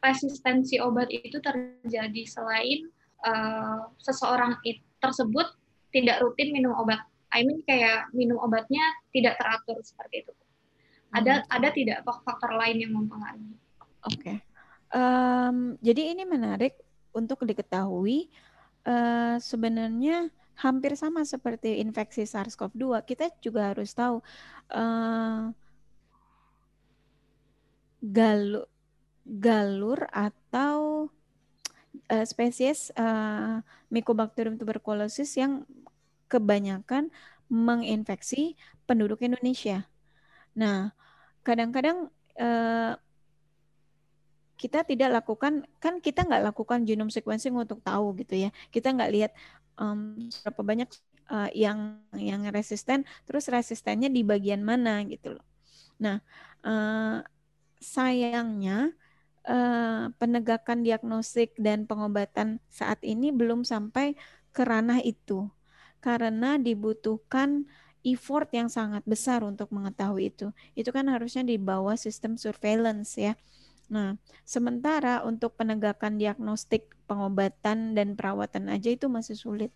resistensi 0.00 0.80
obat 0.80 1.08
itu 1.12 1.38
terjadi 1.40 2.22
selain 2.24 2.88
uh, 3.24 3.88
seseorang 4.00 4.56
it, 4.64 4.80
tersebut 5.00 5.46
tidak 5.92 6.20
rutin 6.24 6.52
minum 6.52 6.72
obat. 6.76 7.00
I 7.30 7.46
mean 7.46 7.62
kayak 7.62 8.10
minum 8.10 8.40
obatnya 8.42 8.82
tidak 9.14 9.38
teratur 9.38 9.78
seperti 9.86 10.26
itu. 10.26 10.32
Ada 11.14 11.42
hmm. 11.42 11.46
ada 11.50 11.68
tidak 11.70 11.98
faktor 12.06 12.50
lain 12.54 12.76
yang 12.82 12.92
mempengaruhi? 12.96 13.54
Oke. 14.08 14.18
Okay. 14.18 14.36
Um, 14.90 15.78
jadi 15.78 16.18
ini 16.18 16.26
menarik 16.26 16.74
untuk 17.14 17.46
diketahui 17.46 18.26
uh, 18.82 19.38
sebenarnya 19.38 20.30
hampir 20.58 20.98
sama 20.98 21.22
seperti 21.22 21.78
infeksi 21.78 22.26
SARS-CoV-2. 22.26 23.06
Kita 23.06 23.30
juga 23.38 23.70
harus 23.70 23.94
tahu 23.94 24.18
uh, 24.74 25.54
galur 28.02 28.66
galur 29.24 30.08
atau 30.10 31.08
uh, 32.10 32.24
spesies 32.26 32.90
uh, 32.96 33.60
Mycobacterium 33.90 34.56
tuberculosis 34.56 35.34
yang 35.36 35.66
kebanyakan 36.30 37.10
menginfeksi 37.50 38.54
penduduk 38.86 39.26
Indonesia. 39.26 39.90
Nah, 40.54 40.94
kadang-kadang 41.42 42.08
uh, 42.38 42.94
kita 44.60 44.84
tidak 44.84 45.24
lakukan 45.24 45.64
kan 45.80 46.04
kita 46.04 46.28
nggak 46.28 46.52
lakukan 46.52 46.84
genome 46.84 47.08
sequencing 47.08 47.56
untuk 47.56 47.80
tahu 47.80 48.12
gitu 48.20 48.44
ya 48.44 48.50
kita 48.68 48.92
nggak 48.92 49.08
lihat 49.08 49.32
um, 49.80 50.28
berapa 50.44 50.60
banyak 50.60 50.88
uh, 51.32 51.48
yang 51.56 51.96
yang 52.12 52.44
resisten 52.52 53.08
terus 53.24 53.48
resistennya 53.48 54.12
di 54.12 54.20
bagian 54.20 54.60
mana 54.60 55.00
gitu 55.08 55.40
loh 55.40 55.46
nah 55.96 56.20
uh, 56.60 57.24
sayangnya 57.80 58.92
uh, 59.50 60.14
penegakan 60.14 60.86
diagnostik 60.86 61.58
dan 61.58 61.90
pengobatan 61.90 62.62
saat 62.70 63.02
ini 63.02 63.34
belum 63.34 63.66
sampai 63.66 64.14
ke 64.54 64.62
ranah 64.62 65.02
itu 65.02 65.50
karena 65.98 66.56
dibutuhkan 66.56 67.66
effort 68.00 68.48
yang 68.56 68.72
sangat 68.72 69.04
besar 69.04 69.44
untuk 69.44 69.68
mengetahui 69.74 70.32
itu. 70.32 70.48
Itu 70.72 70.94
kan 70.94 71.10
harusnya 71.12 71.44
di 71.44 71.60
bawah 71.60 71.98
sistem 71.98 72.40
surveillance 72.40 73.20
ya. 73.20 73.36
Nah, 73.92 74.16
sementara 74.46 75.20
untuk 75.26 75.58
penegakan 75.58 76.16
diagnostik, 76.16 76.88
pengobatan 77.04 77.92
dan 77.92 78.14
perawatan 78.16 78.70
aja 78.72 78.88
itu 78.94 79.10
masih 79.10 79.36
sulit. 79.36 79.74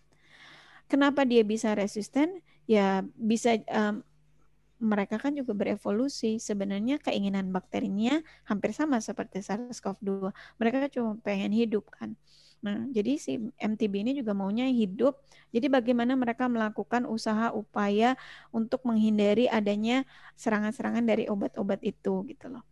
Kenapa 0.89 1.27
dia 1.27 1.43
bisa 1.45 1.75
resisten? 1.77 2.41
Ya 2.65 3.05
bisa 3.13 3.61
um, 3.69 4.01
mereka 4.79 5.15
kan 5.21 5.31
juga 5.35 5.55
berevolusi. 5.55 6.37
Sebenarnya 6.37 6.99
keinginan 6.99 7.49
bakterinya 7.51 8.19
hampir 8.47 8.75
sama 8.75 8.99
seperti 8.99 9.39
SARS-CoV-2. 9.39 10.31
Mereka 10.59 10.91
cuma 10.91 11.15
pengen 11.23 11.55
hidup 11.55 11.87
kan. 11.91 12.15
Nah, 12.65 12.81
jadi 12.89 13.21
si 13.21 13.37
MTB 13.61 13.93
ini 14.01 14.11
juga 14.17 14.33
maunya 14.33 14.65
hidup. 14.65 15.21
Jadi 15.53 15.69
bagaimana 15.69 16.17
mereka 16.17 16.49
melakukan 16.49 17.05
usaha 17.05 17.53
upaya 17.53 18.17
untuk 18.49 18.81
menghindari 18.89 19.45
adanya 19.45 20.01
serangan-serangan 20.33 21.05
dari 21.05 21.29
obat-obat 21.29 21.85
itu 21.85 22.25
gitu 22.25 22.49
loh. 22.49 22.65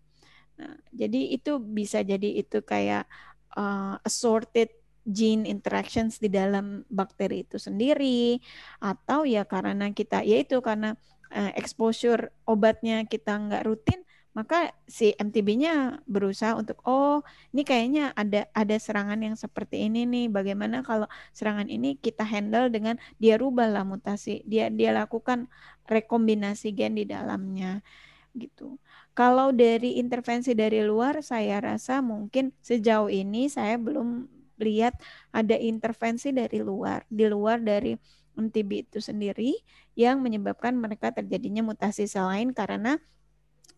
Nah, 0.57 0.73
jadi 0.89 1.37
itu 1.37 1.61
bisa 1.61 2.01
jadi 2.01 2.41
itu 2.41 2.65
kayak 2.65 3.05
uh, 3.53 4.01
assorted 4.01 4.73
gene 5.03 5.43
interactions 5.45 6.17
di 6.17 6.31
dalam 6.31 6.87
bakteri 6.87 7.43
itu 7.43 7.59
sendiri 7.59 8.39
atau 8.79 9.27
ya 9.27 9.43
karena 9.43 9.91
kita 9.91 10.23
yaitu 10.23 10.63
karena 10.63 10.95
uh, 11.33 11.51
exposure 11.57 12.31
obatnya 12.45 13.03
kita 13.09 13.35
nggak 13.35 13.65
rutin 13.65 14.01
maka 14.33 14.73
si 14.89 15.13
MTB-nya 15.13 16.01
berusaha 16.09 16.57
untuk 16.57 16.81
oh 16.89 17.21
ini 17.53 17.61
kayaknya 17.61 18.17
ada 18.17 18.49
ada 18.57 18.75
serangan 18.81 19.21
yang 19.21 19.37
seperti 19.37 19.85
ini 19.85 20.09
nih 20.09 20.25
bagaimana 20.25 20.81
kalau 20.81 21.05
serangan 21.37 21.69
ini 21.69 22.01
kita 22.01 22.25
handle 22.25 22.65
dengan 22.73 22.97
dia 23.21 23.37
rubah 23.37 23.69
lah 23.69 23.85
mutasi 23.85 24.41
dia 24.49 24.73
dia 24.73 24.89
lakukan 24.89 25.45
rekombinasi 25.85 26.73
gen 26.73 26.97
di 26.97 27.05
dalamnya 27.05 27.85
gitu. 28.33 28.81
Kalau 29.13 29.53
dari 29.53 30.01
intervensi 30.01 30.57
dari 30.57 30.81
luar, 30.81 31.21
saya 31.21 31.61
rasa 31.61 32.01
mungkin 32.01 32.49
sejauh 32.65 33.09
ini 33.13 33.45
saya 33.45 33.77
belum 33.77 34.25
lihat 34.57 34.97
ada 35.29 35.53
intervensi 35.57 36.33
dari 36.33 36.61
luar, 36.61 37.05
di 37.09 37.25
luar 37.29 37.61
dari 37.61 37.93
MTB 38.33 38.89
itu 38.89 38.99
sendiri 38.99 39.61
yang 39.93 40.21
menyebabkan 40.21 40.73
mereka 40.73 41.13
terjadinya 41.13 41.61
mutasi 41.61 42.09
sel 42.09 42.29
lain 42.29 42.51
karena 42.51 42.97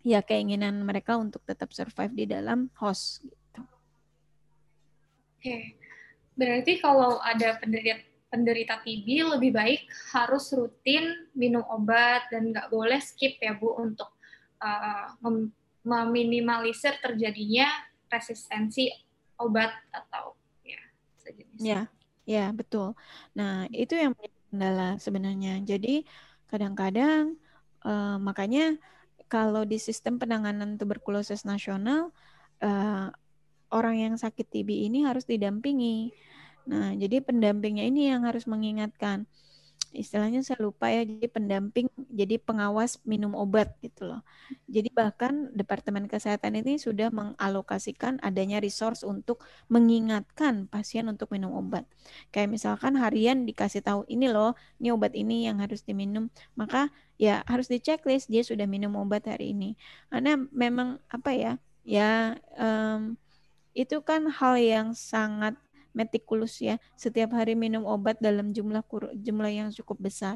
ya 0.06 0.22
keinginan 0.22 0.86
mereka 0.86 1.18
untuk 1.18 1.42
tetap 1.44 1.74
survive 1.74 2.14
di 2.14 2.26
dalam 2.30 2.70
host 2.78 3.26
gitu. 3.26 3.64
Oke. 5.40 5.76
Berarti 6.36 6.84
kalau 6.84 7.18
ada 7.24 7.56
penderita 7.58 8.04
penderita 8.30 8.84
TB 8.84 9.08
lebih 9.38 9.56
baik 9.56 9.88
harus 10.12 10.52
rutin 10.52 11.32
minum 11.32 11.64
obat 11.72 12.28
dan 12.28 12.52
nggak 12.52 12.68
boleh 12.68 13.00
skip 13.00 13.40
ya 13.40 13.56
Bu 13.56 13.80
untuk 13.80 14.12
uh, 14.60 15.16
meminimalisir 15.88 17.00
terjadinya 17.00 17.72
resistensi 18.12 18.92
obat 19.40 19.72
atau 19.96 20.36
ya 20.68 20.82
sejenis. 21.24 21.60
Ya, 21.64 21.82
ya 22.28 22.52
betul. 22.52 22.92
Nah 23.32 23.72
itu 23.72 23.96
yang 23.96 24.12
menjadi 24.12 24.35
kendala 24.50 24.98
sebenarnya. 25.02 25.62
Jadi 25.64 26.06
kadang-kadang 26.50 27.36
uh, 27.86 28.18
makanya 28.22 28.78
kalau 29.26 29.66
di 29.66 29.82
sistem 29.82 30.22
penanganan 30.22 30.78
tuberkulosis 30.78 31.44
nasional 31.44 32.14
uh, 32.62 33.10
orang 33.74 33.96
yang 33.98 34.14
sakit 34.16 34.46
TB 34.46 34.70
ini 34.90 35.04
harus 35.04 35.26
didampingi. 35.26 36.14
Nah, 36.66 36.94
jadi 36.98 37.22
pendampingnya 37.22 37.86
ini 37.90 38.10
yang 38.10 38.26
harus 38.26 38.50
mengingatkan 38.50 39.30
istilahnya 39.96 40.44
saya 40.44 40.60
lupa 40.62 40.92
ya 40.92 41.08
jadi 41.08 41.28
pendamping 41.32 41.88
jadi 42.12 42.38
pengawas 42.38 43.00
minum 43.08 43.34
obat 43.34 43.74
gitu 43.80 44.06
loh. 44.12 44.22
Jadi 44.68 44.92
bahkan 44.92 45.50
departemen 45.56 46.06
kesehatan 46.06 46.60
ini 46.60 46.78
sudah 46.78 47.10
mengalokasikan 47.10 48.20
adanya 48.22 48.60
resource 48.60 49.02
untuk 49.02 49.42
mengingatkan 49.72 50.68
pasien 50.68 51.08
untuk 51.08 51.32
minum 51.32 51.56
obat. 51.56 51.88
Kayak 52.30 52.54
misalkan 52.54 53.00
harian 53.00 53.48
dikasih 53.48 53.82
tahu 53.82 54.04
ini 54.12 54.30
loh 54.30 54.54
ini 54.78 54.94
obat 54.94 55.16
ini 55.18 55.48
yang 55.48 55.64
harus 55.64 55.82
diminum. 55.82 56.30
Maka 56.54 56.94
ya 57.16 57.42
harus 57.48 57.72
di 57.72 57.80
checklist 57.80 58.28
dia 58.28 58.44
sudah 58.44 58.70
minum 58.70 58.94
obat 59.00 59.26
hari 59.26 59.56
ini. 59.56 59.80
Karena 60.12 60.38
memang 60.54 61.02
apa 61.10 61.32
ya 61.32 61.54
ya 61.86 62.36
um, 62.60 63.16
itu 63.76 64.00
kan 64.02 64.32
hal 64.32 64.56
yang 64.56 64.88
sangat 64.96 65.60
metikulus 65.96 66.60
ya. 66.60 66.76
Setiap 67.00 67.34
hari 67.34 67.56
minum 67.56 67.88
obat 67.88 68.20
dalam 68.20 68.52
jumlah 68.52 68.84
jumlah 69.16 69.52
yang 69.52 69.70
cukup 69.72 70.12
besar. 70.12 70.36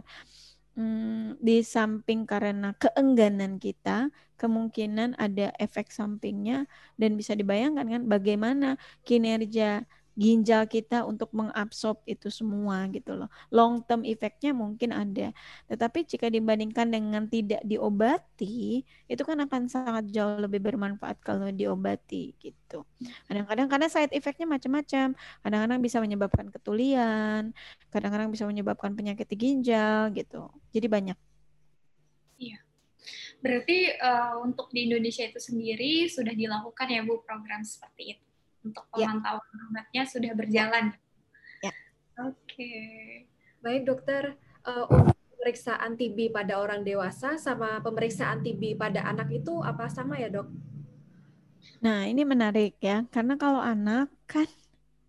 Hmm, 0.79 1.35
di 1.43 1.59
samping 1.59 2.23
karena 2.23 2.71
keengganan 2.79 3.59
kita 3.59 4.07
kemungkinan 4.39 5.19
ada 5.19 5.51
efek 5.59 5.91
sampingnya. 5.91 6.65
Dan 6.95 7.19
bisa 7.19 7.35
dibayangkan 7.35 7.85
kan 7.85 8.03
bagaimana 8.07 8.79
kinerja 9.03 9.83
ginjal 10.17 10.65
kita 10.67 11.07
untuk 11.07 11.31
mengabsorb 11.31 12.01
itu 12.03 12.27
semua 12.27 12.87
gitu 12.91 13.15
loh. 13.15 13.29
Long 13.53 13.79
term 13.85 14.03
efeknya 14.03 14.51
mungkin 14.51 14.91
ada. 14.91 15.31
Tetapi 15.71 16.03
jika 16.03 16.27
dibandingkan 16.27 16.91
dengan 16.91 17.23
tidak 17.27 17.61
diobati, 17.63 18.83
itu 18.83 19.21
kan 19.23 19.37
akan 19.45 19.71
sangat 19.71 20.11
jauh 20.11 20.39
lebih 20.41 20.59
bermanfaat 20.59 21.23
kalau 21.23 21.47
diobati 21.53 22.35
gitu. 22.39 22.83
Kadang-kadang 23.31 23.67
karena 23.71 23.87
side 23.87 24.13
effectnya 24.15 24.47
macam-macam. 24.49 25.15
Kadang-kadang 25.45 25.79
bisa 25.79 25.97
menyebabkan 26.03 26.47
ketulian, 26.51 27.55
kadang-kadang 27.93 28.29
bisa 28.31 28.43
menyebabkan 28.43 28.93
penyakit 28.95 29.27
di 29.29 29.37
ginjal 29.39 30.11
gitu. 30.11 30.51
Jadi 30.75 30.87
banyak. 30.87 31.17
Iya. 32.39 32.59
Berarti 33.39 33.95
uh, 34.03 34.43
untuk 34.43 34.67
di 34.75 34.91
Indonesia 34.91 35.23
itu 35.23 35.39
sendiri 35.39 36.11
sudah 36.11 36.35
dilakukan 36.35 36.87
ya 36.91 37.01
Bu 37.07 37.23
program 37.23 37.63
seperti 37.63 38.19
itu 38.19 38.28
untuk 38.63 38.83
ya. 38.95 39.09
pemantauan 39.09 39.49
ya. 39.51 39.63
obatnya 39.71 40.03
sudah 40.07 40.31
berjalan. 40.35 40.85
Ya. 41.63 41.73
Oke. 42.23 42.35
Okay. 42.45 42.91
Baik 43.59 43.83
dokter, 43.87 44.39
uh, 44.63 44.85
untuk 44.87 45.19
pemeriksaan 45.35 45.95
TB 45.95 46.35
pada 46.35 46.59
orang 46.59 46.83
dewasa 46.83 47.39
sama 47.39 47.79
pemeriksaan 47.79 48.43
TB 48.43 48.75
pada 48.75 49.07
anak 49.07 49.31
itu 49.31 49.59
apa 49.63 49.87
sama 49.87 50.19
ya 50.19 50.27
dok? 50.27 50.47
Nah 51.79 52.07
ini 52.07 52.27
menarik 52.27 52.75
ya, 52.83 53.07
karena 53.07 53.39
kalau 53.39 53.63
anak 53.63 54.11
kan 54.27 54.47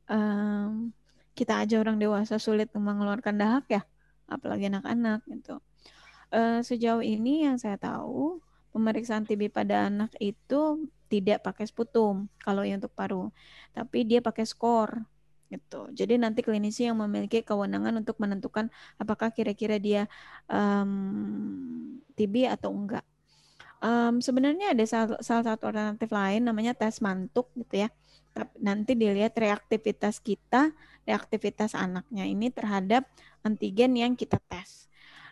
um, 0.07 0.95
kita 1.35 1.63
aja 1.67 1.83
orang 1.83 1.99
dewasa 1.99 2.39
sulit 2.39 2.71
mengeluarkan 2.75 3.39
dahak 3.39 3.67
ya, 3.71 3.83
apalagi 4.31 4.71
anak-anak 4.71 5.23
gitu. 5.31 5.59
Uh, 6.31 6.63
sejauh 6.63 7.03
ini 7.03 7.43
yang 7.43 7.59
saya 7.59 7.75
tahu 7.75 8.39
pemeriksaan 8.71 9.27
TB 9.27 9.51
pada 9.51 9.91
anak 9.91 10.15
itu 10.23 10.87
tidak 11.11 11.43
pakai 11.43 11.67
sputum 11.67 12.31
kalau 12.39 12.63
yang 12.63 12.79
untuk 12.79 12.95
paru, 12.95 13.35
tapi 13.75 14.07
dia 14.07 14.23
pakai 14.23 14.47
skor 14.47 15.03
gitu. 15.51 15.91
Jadi 15.91 16.15
nanti 16.17 16.47
klinisi 16.47 16.87
yang 16.87 17.03
memiliki 17.03 17.43
kewenangan 17.43 17.99
untuk 17.99 18.17
menentukan 18.23 18.71
apakah 18.97 19.35
kira-kira 19.35 19.83
dia 19.83 20.07
um, 20.47 21.99
TB 22.15 22.47
atau 22.47 22.71
enggak. 22.71 23.03
Um, 23.81 24.23
sebenarnya 24.23 24.77
ada 24.77 24.85
salah, 24.87 25.19
salah 25.25 25.45
satu 25.45 25.73
alternatif 25.73 26.13
lain 26.13 26.47
namanya 26.47 26.79
tes 26.79 27.03
mantuk 27.03 27.51
gitu 27.59 27.85
ya. 27.85 27.89
Nanti 28.63 28.95
dilihat 28.95 29.35
reaktivitas 29.35 30.23
kita, 30.23 30.71
reaktivitas 31.03 31.75
anaknya 31.75 32.31
ini 32.31 32.55
terhadap 32.55 33.11
antigen 33.43 33.99
yang 33.99 34.15
kita 34.15 34.39
tes. 34.47 34.87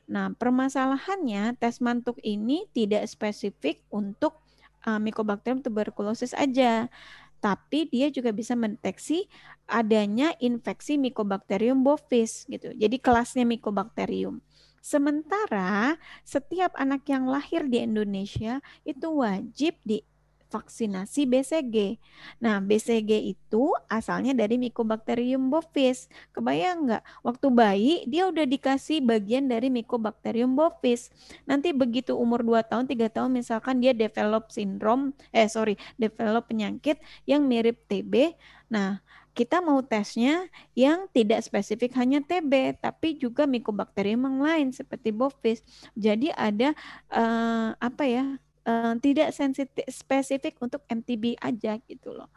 Nah, 0.08 0.32
permasalahannya 0.32 1.54
tes 1.60 1.78
mantuk 1.84 2.16
ini 2.24 2.64
tidak 2.72 3.04
spesifik 3.06 3.84
untuk 3.92 4.40
uh, 4.86 5.00
Mycobacterium 5.00 5.64
tuberculosis 5.64 6.36
aja. 6.36 6.90
tapi 7.38 7.86
dia 7.86 8.10
juga 8.10 8.34
bisa 8.34 8.58
mendeteksi 8.58 9.30
adanya 9.70 10.34
infeksi 10.42 10.98
Mycobacterium 10.98 11.86
bovis 11.86 12.42
gitu. 12.50 12.74
Jadi 12.74 12.98
kelasnya 12.98 13.46
Mycobacterium. 13.46 14.42
Sementara 14.82 15.94
setiap 16.26 16.74
anak 16.74 17.06
yang 17.06 17.30
lahir 17.30 17.66
di 17.70 17.78
Indonesia 17.82 18.58
itu 18.82 19.06
wajib 19.22 19.78
di 19.86 20.02
vaksinasi 20.48 21.28
BCG. 21.28 22.00
Nah, 22.40 22.58
BCG 22.64 23.36
itu 23.36 23.72
asalnya 23.86 24.32
dari 24.32 24.56
Mycobacterium 24.56 25.52
bovis. 25.52 26.08
Kebayang 26.32 26.88
nggak? 26.88 27.02
Waktu 27.24 27.46
bayi 27.52 27.94
dia 28.08 28.26
udah 28.28 28.48
dikasih 28.48 29.04
bagian 29.04 29.46
dari 29.46 29.68
Mycobacterium 29.68 30.56
bovis. 30.56 31.12
Nanti 31.44 31.76
begitu 31.76 32.16
umur 32.16 32.42
2 32.44 32.64
tahun, 32.64 32.88
3 32.88 33.08
tahun 33.12 33.30
misalkan 33.36 33.80
dia 33.80 33.92
develop 33.92 34.48
sindrom, 34.48 35.12
eh 35.30 35.46
sorry, 35.46 35.76
develop 36.00 36.48
penyakit 36.48 36.98
yang 37.28 37.44
mirip 37.44 37.84
TB. 37.86 38.34
Nah, 38.72 39.00
kita 39.38 39.62
mau 39.62 39.78
tesnya 39.86 40.50
yang 40.74 41.06
tidak 41.14 41.46
spesifik 41.46 41.94
hanya 41.94 42.18
TB, 42.18 42.82
tapi 42.82 43.14
juga 43.14 43.46
Mycobacterium 43.46 44.26
yang 44.26 44.38
lain 44.42 44.68
seperti 44.74 45.14
bovis. 45.14 45.62
Jadi 45.94 46.34
ada 46.34 46.74
uh, 47.14 47.70
apa 47.78 48.02
ya? 48.02 48.26
Uh, 48.68 48.94
tidak 49.00 49.32
sensitif 49.32 49.88
spesifik 49.88 50.60
untuk 50.60 50.84
MTB 50.84 51.40
aja 51.40 51.80
gitu 51.88 52.12
loh. 52.12 52.28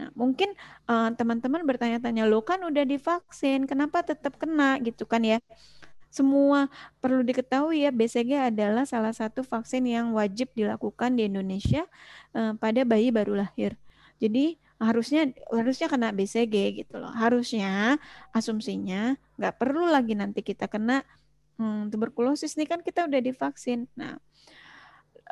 Nah, 0.00 0.08
mungkin 0.16 0.56
teman 0.88 1.12
teman-teman 1.14 1.62
bertanya-tanya, 1.68 2.24
"Lo 2.24 2.40
kan 2.40 2.64
udah 2.64 2.88
divaksin, 2.88 3.68
kenapa 3.68 4.00
tetap 4.00 4.40
kena?" 4.40 4.80
gitu 4.80 5.04
kan 5.04 5.20
ya. 5.20 5.38
Semua 6.08 6.72
perlu 7.04 7.20
diketahui 7.20 7.84
ya, 7.84 7.92
BCG 7.92 8.48
adalah 8.48 8.88
salah 8.88 9.12
satu 9.12 9.44
vaksin 9.44 9.84
yang 9.84 10.16
wajib 10.16 10.48
dilakukan 10.56 11.12
di 11.12 11.28
Indonesia 11.28 11.84
uh, 12.32 12.56
pada 12.56 12.88
bayi 12.88 13.12
baru 13.12 13.44
lahir. 13.44 13.76
Jadi 14.16 14.56
harusnya 14.80 15.32
harusnya 15.52 15.88
kena 15.92 16.08
BCG 16.16 16.84
gitu 16.84 16.96
loh. 16.96 17.12
Harusnya 17.12 18.00
asumsinya 18.32 19.16
nggak 19.36 19.54
perlu 19.60 19.88
lagi 19.92 20.16
nanti 20.16 20.40
kita 20.40 20.72
kena 20.72 21.04
hmm, 21.60 21.92
tuberkulosis 21.92 22.56
nih 22.56 22.68
kan 22.68 22.80
kita 22.80 23.04
udah 23.04 23.20
divaksin. 23.20 23.84
Nah, 23.96 24.16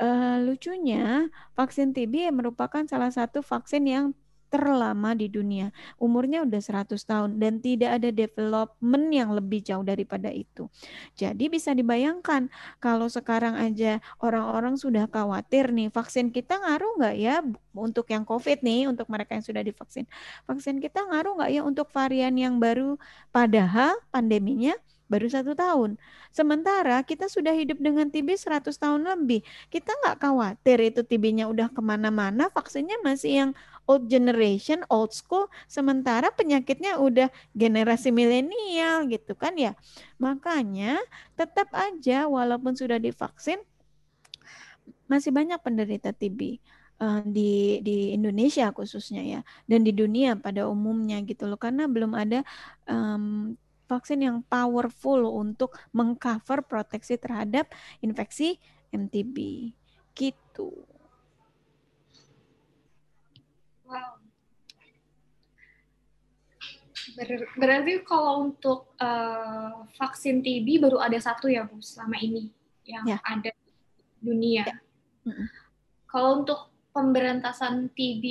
uh, 0.01 0.39
lucunya 0.43 1.31
vaksin 1.55 1.95
TB 1.95 2.35
merupakan 2.35 2.83
salah 2.87 3.11
satu 3.11 3.43
vaksin 3.43 3.85
yang 3.87 4.07
terlama 4.55 5.19
di 5.19 5.27
dunia. 5.27 5.75
Umurnya 5.99 6.47
udah 6.47 6.63
100 6.63 6.95
tahun 7.03 7.43
dan 7.43 7.59
tidak 7.59 7.99
ada 7.99 8.15
development 8.15 9.07
yang 9.11 9.35
lebih 9.35 9.67
jauh 9.67 9.83
daripada 9.83 10.31
itu. 10.31 10.71
Jadi 11.19 11.51
bisa 11.51 11.75
dibayangkan 11.75 12.47
kalau 12.79 13.11
sekarang 13.11 13.59
aja 13.59 13.99
orang-orang 14.23 14.79
sudah 14.79 15.11
khawatir 15.11 15.75
nih 15.75 15.91
vaksin 15.91 16.31
kita 16.31 16.63
ngaruh 16.63 17.03
nggak 17.03 17.17
ya 17.19 17.43
untuk 17.75 18.07
yang 18.15 18.23
COVID 18.23 18.63
nih, 18.63 18.87
untuk 18.87 19.11
mereka 19.11 19.35
yang 19.35 19.43
sudah 19.43 19.67
divaksin. 19.67 20.07
Vaksin 20.47 20.79
kita 20.79 21.03
ngaruh 21.03 21.43
nggak 21.43 21.51
ya 21.51 21.63
untuk 21.67 21.91
varian 21.91 22.39
yang 22.39 22.63
baru 22.63 22.95
padahal 23.35 23.99
pandeminya 24.15 24.79
baru 25.07 25.29
satu 25.29 25.53
tahun. 25.53 26.01
Sementara 26.33 27.05
kita 27.05 27.29
sudah 27.29 27.53
hidup 27.53 27.79
dengan 27.79 28.09
TB 28.09 28.35
100 28.35 28.73
tahun 28.75 29.05
lebih. 29.05 29.45
Kita 29.69 29.93
nggak 29.93 30.17
khawatir 30.21 30.79
itu 30.81 31.01
TB-nya 31.05 31.47
udah 31.47 31.69
ke 31.71 31.81
mana-mana, 31.85 32.49
vaksinnya 32.51 32.99
masih 33.05 33.33
yang 33.33 33.51
old 33.85 34.09
generation, 34.09 34.81
old 34.89 35.13
school, 35.13 35.47
sementara 35.69 36.33
penyakitnya 36.33 36.97
udah 36.97 37.29
generasi 37.53 38.09
milenial 38.09 39.05
gitu 39.13 39.37
kan 39.37 39.55
ya. 39.61 39.77
Makanya 40.17 40.99
tetap 41.37 41.69
aja 41.77 42.25
walaupun 42.25 42.73
sudah 42.73 42.97
divaksin, 42.97 43.61
masih 45.05 45.31
banyak 45.37 45.61
penderita 45.61 46.17
TB 46.17 46.41
eh, 47.01 47.23
di 47.29 47.81
di 47.85 48.17
Indonesia 48.17 48.73
khususnya 48.73 49.21
ya 49.21 49.41
dan 49.69 49.85
di 49.85 49.93
dunia 49.93 50.41
pada 50.41 50.65
umumnya 50.65 51.21
gitu 51.29 51.45
loh 51.45 51.61
karena 51.61 51.85
belum 51.85 52.17
ada 52.17 52.41
um, 52.89 53.53
vaksin 53.89 54.25
yang 54.25 54.39
powerful 54.47 55.29
untuk 55.37 55.77
mengcover 55.93 56.65
proteksi 56.65 57.21
terhadap 57.21 57.71
infeksi 58.01 58.61
MTB. 58.93 59.71
Gitu. 60.15 60.71
Wow. 63.85 64.23
Ber 67.15 67.29
berarti 67.61 68.01
kalau 68.09 68.49
untuk 68.49 68.97
uh, 68.97 69.85
vaksin 70.01 70.41
TB 70.41 70.81
baru 70.81 70.99
ada 71.05 71.21
satu 71.21 71.53
ya 71.53 71.69
Bu 71.69 71.79
selama 71.85 72.17
ini 72.17 72.49
yang 72.89 73.05
ya. 73.05 73.19
ada 73.21 73.53
dunia. 74.25 74.65
Ya. 74.65 74.77
Mm 75.29 75.33
-mm. 75.37 75.47
Kalau 76.09 76.31
untuk 76.41 76.73
pemberantasan 76.95 77.93
TB, 77.93 78.25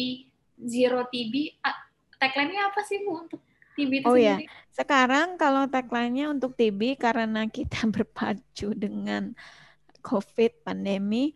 zero 0.66 1.06
TB, 1.12 1.60
tagline-nya 2.18 2.72
apa 2.72 2.82
sih 2.82 3.04
Bu 3.04 3.28
untuk 3.28 3.44
TB 3.74 3.92
itu 4.02 4.08
oh 4.10 4.18
ya, 4.18 4.38
sekarang 4.74 5.38
kalau 5.38 5.70
tagline-nya 5.70 6.30
untuk 6.30 6.58
TB 6.58 6.98
karena 6.98 7.46
kita 7.50 7.86
berpacu 7.94 8.74
dengan 8.74 9.34
COVID 10.04 10.68
pandemi, 10.68 11.32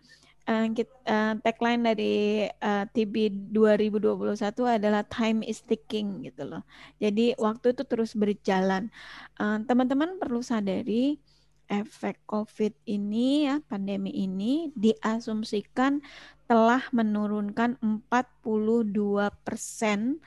uh, 0.47 0.67
kita, 0.71 0.95
uh, 1.07 1.33
tagline 1.43 1.81
dari 1.83 2.47
uh, 2.49 2.83
TB 2.89 3.49
2021 3.51 4.35
adalah 4.63 5.03
time 5.07 5.43
is 5.43 5.61
ticking 5.63 6.25
gitu 6.27 6.47
loh. 6.47 6.63
Jadi 6.99 7.35
waktu 7.37 7.75
itu 7.75 7.83
terus 7.87 8.15
berjalan. 8.15 8.89
Teman-teman 9.37 10.15
uh, 10.15 10.17
perlu 10.19 10.41
sadari 10.43 11.19
efek 11.67 12.23
COVID 12.23 12.87
ini 12.87 13.43
ya 13.51 13.59
pandemi 13.67 14.15
ini 14.15 14.71
diasumsikan 14.71 15.99
telah 16.47 16.79
menurunkan 16.95 17.75
42 18.07 19.27
persen 19.43 20.23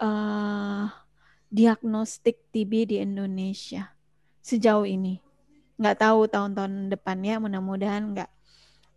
uh, 0.00 0.88
diagnostik 1.52 2.48
TB 2.48 2.88
di 2.88 2.96
Indonesia 3.04 3.92
sejauh 4.40 4.88
ini. 4.88 5.20
Nggak 5.76 6.00
tahu 6.00 6.24
tahun-tahun 6.24 6.88
depannya, 6.88 7.36
mudah-mudahan 7.44 8.16
nggak. 8.16 8.30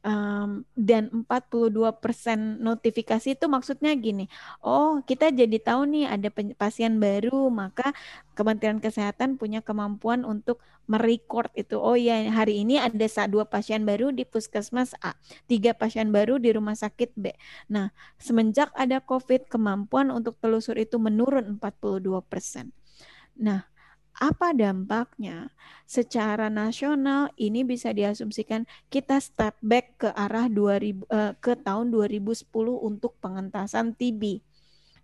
Um, 0.05 0.69
dan 0.77 1.25
42% 1.25 2.61
notifikasi 2.61 3.25
itu 3.33 3.45
maksudnya 3.49 3.89
gini, 3.97 4.29
oh 4.61 5.01
kita 5.01 5.33
jadi 5.33 5.57
tahu 5.57 5.89
nih 5.89 6.05
ada 6.05 6.29
pasien 6.53 7.01
baru, 7.01 7.49
maka 7.49 7.89
Kementerian 8.37 8.77
Kesehatan 8.77 9.41
punya 9.41 9.65
kemampuan 9.65 10.21
untuk 10.21 10.61
merecord 10.85 11.49
itu. 11.57 11.81
Oh 11.81 11.97
ya 11.97 12.21
hari 12.29 12.61
ini 12.61 12.77
ada 12.77 12.93
dua 13.25 13.49
pasien 13.49 13.81
baru 13.81 14.13
di 14.13 14.29
puskesmas 14.29 14.93
A, 15.01 15.17
tiga 15.49 15.73
pasien 15.73 16.13
baru 16.13 16.37
di 16.37 16.53
rumah 16.53 16.77
sakit 16.77 17.17
B. 17.17 17.33
Nah 17.73 17.89
semenjak 18.21 18.69
ada 18.77 19.01
COVID 19.01 19.49
kemampuan 19.49 20.13
untuk 20.13 20.37
telusur 20.37 20.77
itu 20.77 21.01
menurun 21.01 21.57
42%. 21.57 22.69
Nah 23.41 23.65
apa 24.15 24.55
dampaknya? 24.55 25.51
Secara 25.83 26.47
nasional 26.47 27.29
ini 27.35 27.67
bisa 27.67 27.91
diasumsikan 27.91 28.63
kita 28.87 29.19
step 29.19 29.59
back 29.59 30.07
ke 30.07 30.09
arah 30.15 30.47
2000 30.47 31.03
uh, 31.11 31.33
ke 31.37 31.53
tahun 31.59 31.91
2010 31.91 32.47
untuk 32.79 33.19
pengentasan 33.19 33.91
TB. 33.93 34.39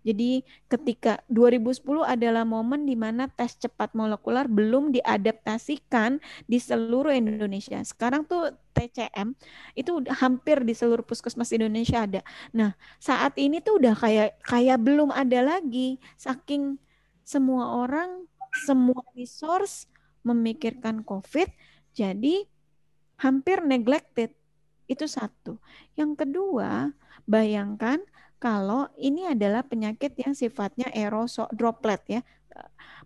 Jadi 0.02 0.42
ketika 0.66 1.22
2010 1.30 2.02
adalah 2.02 2.42
momen 2.42 2.82
di 2.90 2.98
mana 2.98 3.30
tes 3.30 3.54
cepat 3.54 3.94
molekuler 3.94 4.50
belum 4.50 4.90
diadaptasikan 4.90 6.18
di 6.50 6.58
seluruh 6.58 7.14
Indonesia. 7.14 7.78
Sekarang 7.86 8.26
tuh 8.26 8.50
TCM 8.74 9.38
itu 9.78 10.02
hampir 10.10 10.66
di 10.66 10.74
seluruh 10.74 11.06
puskesmas 11.06 11.54
Indonesia 11.54 12.02
ada. 12.02 12.20
Nah, 12.50 12.74
saat 12.98 13.38
ini 13.38 13.62
tuh 13.62 13.78
udah 13.78 13.94
kayak 13.94 14.42
kayak 14.42 14.82
belum 14.82 15.14
ada 15.14 15.38
lagi 15.38 16.02
saking 16.18 16.82
semua 17.22 17.78
orang 17.86 18.26
semua 18.52 19.02
resource 19.16 19.88
memikirkan 20.22 21.02
COVID, 21.02 21.48
jadi 21.96 22.46
hampir 23.18 23.64
neglected. 23.64 24.36
Itu 24.86 25.08
satu. 25.08 25.56
Yang 25.96 26.26
kedua, 26.26 26.92
bayangkan 27.24 28.02
kalau 28.42 28.90
ini 28.98 29.30
adalah 29.30 29.62
penyakit 29.62 30.18
yang 30.18 30.34
sifatnya 30.34 30.90
aerosol 30.90 31.46
droplet 31.54 32.02
ya. 32.06 32.20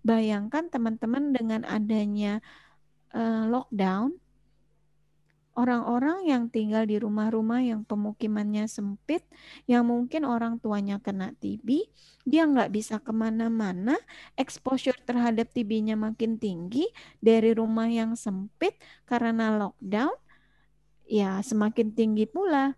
Bayangkan 0.03 0.67
teman-teman 0.73 1.31
dengan 1.37 1.63
adanya 1.69 2.41
uh, 3.13 3.45
lockdown, 3.47 4.17
orang-orang 5.57 6.29
yang 6.29 6.53
tinggal 6.53 6.85
di 6.85 7.01
rumah-rumah 7.01 7.65
yang 7.65 7.83
pemukimannya 7.89 8.69
sempit, 8.69 9.25
yang 9.65 9.89
mungkin 9.89 10.29
orang 10.29 10.61
tuanya 10.61 11.01
kena 11.01 11.33
TB, 11.41 11.89
dia 12.29 12.45
nggak 12.45 12.71
bisa 12.71 13.01
ke 13.01 13.11
mana-mana, 13.11 13.97
exposure 14.37 15.01
terhadap 15.09 15.49
TB-nya 15.57 15.97
makin 15.97 16.37
tinggi 16.37 16.85
dari 17.19 17.57
rumah 17.57 17.89
yang 17.89 18.15
sempit 18.15 18.77
karena 19.09 19.57
lockdown, 19.57 20.13
ya 21.09 21.41
semakin 21.41 21.97
tinggi 21.97 22.29
pula 22.29 22.77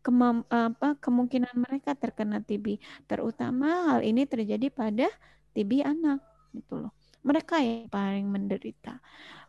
kemam, 0.00 0.46
apa, 0.48 0.96
kemungkinan 0.96 1.52
mereka 1.58 1.92
terkena 1.98 2.40
TB. 2.40 2.80
Terutama 3.04 3.92
hal 3.92 4.00
ini 4.06 4.24
terjadi 4.24 4.70
pada 4.72 5.08
TB 5.52 5.84
anak, 5.84 6.22
gitu 6.54 6.78
loh. 6.86 6.92
Mereka 7.20 7.60
yang 7.60 7.88
paling 7.92 8.26
menderita. 8.28 9.00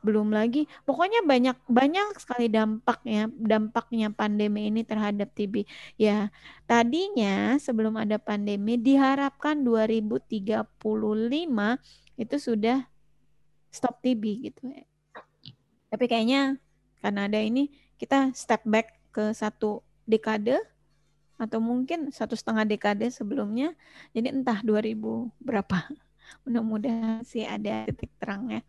Belum 0.01 0.34
lagi, 0.34 0.65
pokoknya 0.84 1.21
banyak 1.23 1.57
banyak 1.69 2.17
sekali 2.17 2.49
dampaknya 2.49 3.29
dampaknya 3.38 4.10
pandemi 4.10 4.67
ini 4.67 4.81
terhadap 4.81 5.29
TB. 5.31 5.63
Ya, 5.95 6.34
tadinya 6.65 7.55
sebelum 7.62 7.95
ada 8.01 8.17
pandemi 8.17 8.81
diharapkan 8.81 9.62
2035 9.62 10.65
itu 12.17 12.36
sudah 12.41 12.89
stop 13.69 14.01
TB 14.01 14.23
gitu. 14.51 14.62
Tapi 15.93 16.05
kayaknya 16.10 16.57
karena 16.99 17.29
ada 17.29 17.39
ini 17.39 17.71
kita 18.01 18.34
step 18.34 18.65
back 18.65 18.97
ke 19.13 19.31
satu 19.38 19.86
dekade 20.10 20.57
atau 21.41 21.57
mungkin 21.57 22.13
satu 22.13 22.34
setengah 22.34 22.65
dekade 22.65 23.10
sebelumnya. 23.10 23.73
Jadi 24.13 24.34
entah 24.34 24.62
2000 24.62 25.29
berapa. 25.41 25.77
Mudah-mudahan 26.47 27.21
sih 27.23 27.45
ada 27.45 27.85
titik 27.89 28.11
terangnya. 28.17 28.61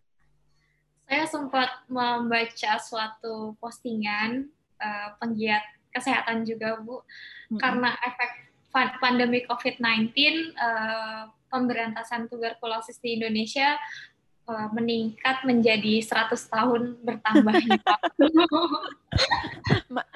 Saya 1.06 1.28
sempat 1.28 1.68
membaca 1.90 2.72
suatu 2.80 3.54
postingan 3.60 4.48
uh, 4.80 5.08
penggiat 5.20 5.62
kesehatan 5.92 6.48
juga 6.48 6.80
Bu, 6.80 7.00
mm-hmm. 7.00 7.58
karena 7.60 7.92
efek 8.00 8.32
pandemi 8.72 9.44
COVID-19 9.44 10.16
uh, 10.56 11.28
pemberantasan 11.52 12.32
tuberkulosis 12.32 12.96
di 13.04 13.20
Indonesia 13.20 13.76
uh, 14.48 14.72
meningkat 14.72 15.44
menjadi 15.44 16.00
100 16.00 16.32
tahun 16.48 16.82
bertambahnya. 17.04 17.76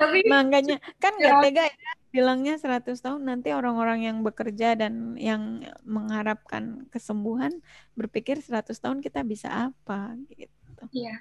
Tapi 0.00 0.24
makanya 0.24 0.80
kan 0.96 1.12
nggak 1.20 1.35
ya, 1.37 1.42
tega 1.44 1.64
ya 1.68 1.92
bilangnya 2.16 2.57
100 2.57 2.96
tahun 2.96 3.29
nanti 3.29 3.52
orang-orang 3.52 4.09
yang 4.09 4.24
bekerja 4.24 4.72
dan 4.72 5.20
yang 5.20 5.61
mengharapkan 5.85 6.88
kesembuhan 6.88 7.61
berpikir 7.92 8.40
100 8.40 8.72
tahun 8.72 9.05
kita 9.05 9.20
bisa 9.20 9.68
apa 9.68 10.16
gitu. 10.33 10.85
Iya. 10.96 11.20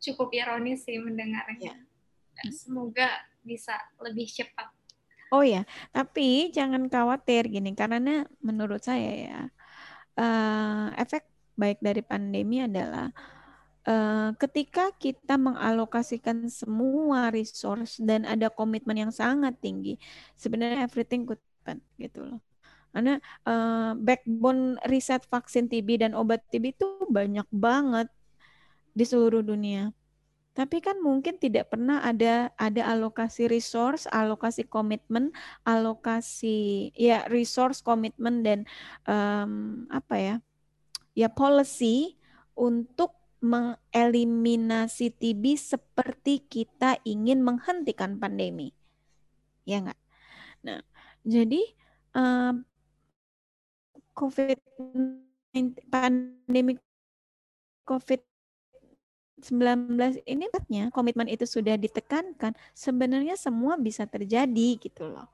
Cukup 0.00 0.32
ironis 0.32 0.88
sih 0.88 0.96
mendengarnya. 0.96 1.76
Ya. 1.76 2.48
Semoga 2.48 3.12
bisa 3.44 3.76
lebih 4.00 4.24
cepat. 4.32 4.72
Oh 5.28 5.44
ya, 5.44 5.68
tapi 5.92 6.48
jangan 6.54 6.88
khawatir 6.88 7.52
gini 7.52 7.76
karena 7.76 8.24
menurut 8.40 8.80
saya 8.80 9.12
ya 9.12 9.40
uh, 10.16 10.88
efek 10.94 11.26
baik 11.58 11.82
dari 11.82 12.00
pandemi 12.06 12.62
adalah 12.62 13.10
uh, 13.10 13.43
ketika 14.40 14.88
kita 14.96 15.36
mengalokasikan 15.36 16.48
semua 16.48 17.28
resource 17.28 18.00
dan 18.00 18.24
ada 18.24 18.48
komitmen 18.48 19.08
yang 19.08 19.12
sangat 19.12 19.60
tinggi, 19.60 20.00
sebenarnya 20.40 20.88
everything 20.88 21.28
could 21.28 21.40
happen 21.64 21.80
gitu 21.96 22.24
loh. 22.24 22.40
Karena 22.94 23.18
uh, 23.48 23.96
backbone 23.98 24.78
riset 24.86 25.24
vaksin 25.26 25.66
TB 25.66 26.04
dan 26.04 26.12
obat 26.14 26.44
TB 26.52 26.76
itu 26.78 26.86
banyak 27.10 27.48
banget 27.50 28.06
di 28.94 29.02
seluruh 29.02 29.40
dunia. 29.40 29.90
Tapi 30.54 30.78
kan 30.78 31.02
mungkin 31.02 31.34
tidak 31.42 31.74
pernah 31.74 31.98
ada 32.06 32.54
ada 32.54 32.82
alokasi 32.94 33.50
resource, 33.50 34.06
alokasi 34.06 34.62
komitmen, 34.70 35.34
alokasi 35.66 36.94
ya 36.94 37.26
resource, 37.26 37.82
komitmen 37.82 38.46
dan 38.46 38.62
um, 39.10 39.84
apa 39.90 40.14
ya? 40.14 40.34
Ya 41.18 41.26
policy 41.26 42.14
untuk 42.54 43.23
mengeliminasi 43.44 45.12
TB 45.12 45.60
seperti 45.60 46.40
kita 46.40 46.96
ingin 47.04 47.44
menghentikan 47.44 48.16
pandemi. 48.16 48.72
Ya 49.68 49.84
enggak? 49.84 50.00
Nah, 50.64 50.80
jadi 51.28 51.60
um, 52.16 52.64
COVID 54.16 54.56
pandemi 55.92 56.80
COVID-19 57.84 58.24
ini 60.24 60.48
komitmen 60.88 61.28
itu 61.28 61.44
sudah 61.44 61.76
ditekankan, 61.76 62.56
sebenarnya 62.72 63.36
semua 63.36 63.76
bisa 63.76 64.08
terjadi 64.08 64.80
gitu 64.80 65.04
loh. 65.12 65.28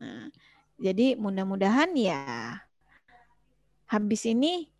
Nah, 0.00 0.32
jadi 0.80 1.12
mudah-mudahan 1.20 1.92
ya 1.92 2.56
habis 3.84 4.24
ini 4.24 4.72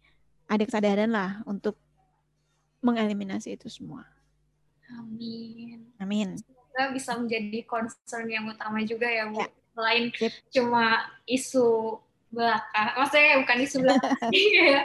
ada 0.49 0.65
kesadaran 0.65 1.13
lah 1.13 1.45
untuk 1.45 1.77
mengeliminasi 2.81 3.57
itu 3.57 3.69
semua. 3.69 4.05
Amin. 4.97 5.87
Amin. 6.03 6.37
Semoga 6.41 6.83
bisa 6.93 7.13
menjadi 7.15 7.59
concern 7.69 8.27
yang 8.27 8.51
utama 8.51 8.83
juga 8.83 9.07
ya, 9.07 9.31
Bu. 9.31 9.41
Ya. 9.41 9.49
Selain 9.71 10.05
Sip. 10.13 10.33
cuma 10.51 10.85
isu 11.31 12.01
belaka, 12.31 12.83
maksudnya 12.99 13.39
bukan 13.43 13.59
isu 13.63 13.77
belaka, 13.87 14.09
ya. 14.75 14.83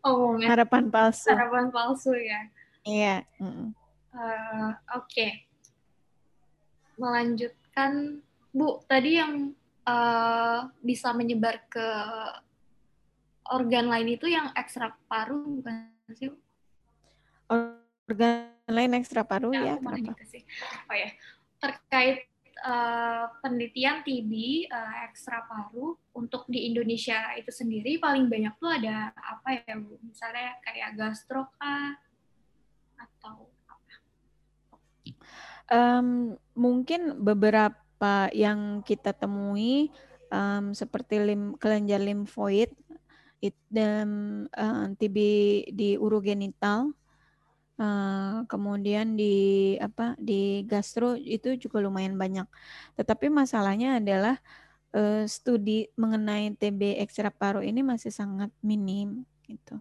Omongan. 0.00 0.48
Harapan 0.48 0.84
palsu. 0.88 1.28
Harapan 1.28 1.66
palsu 1.68 2.12
ya. 2.16 2.40
Iya. 2.86 3.16
Mm 3.36 3.50
-mm. 3.52 3.68
uh, 4.16 4.72
Oke. 4.96 5.04
Okay. 5.04 5.30
Melanjutkan, 6.96 8.22
Bu. 8.52 8.80
Tadi 8.88 9.10
yang 9.20 9.52
uh, 9.84 10.68
bisa 10.80 11.12
menyebar 11.12 11.60
ke 11.68 11.88
organ 13.50 13.90
lain 13.90 14.14
itu 14.14 14.30
yang 14.30 14.54
ekstra 14.56 14.94
paru 15.10 15.60
bukan 15.60 15.90
sih? 16.14 16.32
Organ 17.50 18.54
lain 18.70 18.94
ekstra 18.94 19.26
paru 19.26 19.50
ya, 19.50 19.74
ya 19.74 19.82
kenapa? 19.82 20.14
Oh 20.86 20.96
ya, 20.96 21.10
terkait 21.58 22.30
uh, 22.62 23.26
penelitian 23.42 24.06
TB 24.06 24.32
uh, 24.70 24.76
eh, 24.78 24.94
ekstra 25.10 25.44
paru 25.50 25.98
untuk 26.14 26.46
di 26.46 26.70
Indonesia 26.70 27.34
itu 27.36 27.50
sendiri 27.50 27.98
paling 27.98 28.30
banyak 28.30 28.54
tuh 28.62 28.70
ada 28.70 29.10
apa 29.16 29.64
ya 29.66 29.74
Bu? 29.76 29.98
Misalnya 30.04 30.56
kayak 30.62 30.94
gastro 30.96 31.50
kah 31.58 31.98
atau 33.00 33.50
apa? 33.66 33.94
Um, 35.70 36.38
mungkin 36.54 37.22
beberapa 37.22 38.30
yang 38.32 38.82
kita 38.86 39.14
temui 39.16 39.90
um, 40.30 40.72
seperti 40.72 41.20
lim, 41.20 41.58
kelenjar 41.58 42.00
limfoid 42.00 42.72
it, 43.40 43.56
dan 43.72 44.08
uh, 44.52 44.92
TB 44.94 45.16
di 45.72 45.96
urogenital 45.96 46.92
Uh, 47.80 48.44
kemudian 48.44 49.16
di 49.16 49.72
apa 49.80 50.12
di 50.20 50.68
gastro 50.68 51.16
itu 51.16 51.56
juga 51.56 51.80
lumayan 51.80 52.20
banyak. 52.20 52.44
Tetapi 53.00 53.32
masalahnya 53.32 53.96
adalah 53.96 54.36
uh, 54.92 55.24
studi 55.24 55.88
mengenai 55.96 56.52
TB 56.60 57.00
ekstra 57.00 57.32
paru 57.32 57.64
ini 57.64 57.80
masih 57.80 58.12
sangat 58.12 58.52
minim 58.60 59.24
gitu. 59.48 59.80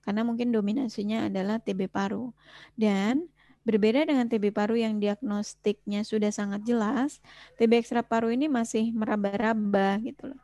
Karena 0.00 0.24
mungkin 0.24 0.56
dominasinya 0.56 1.28
adalah 1.28 1.60
TB 1.60 1.88
paru. 1.92 2.32
Dan 2.76 3.28
berbeda 3.64 4.04
dengan 4.08 4.28
TB 4.28 4.52
paru 4.52 4.76
yang 4.76 5.00
diagnostiknya 5.00 6.04
sudah 6.04 6.32
sangat 6.32 6.64
jelas, 6.64 7.20
TB 7.60 7.80
ekstra 7.80 8.00
paru 8.04 8.32
ini 8.32 8.48
masih 8.48 8.92
meraba-raba 8.96 10.00
gitu 10.04 10.32
loh. 10.32 10.40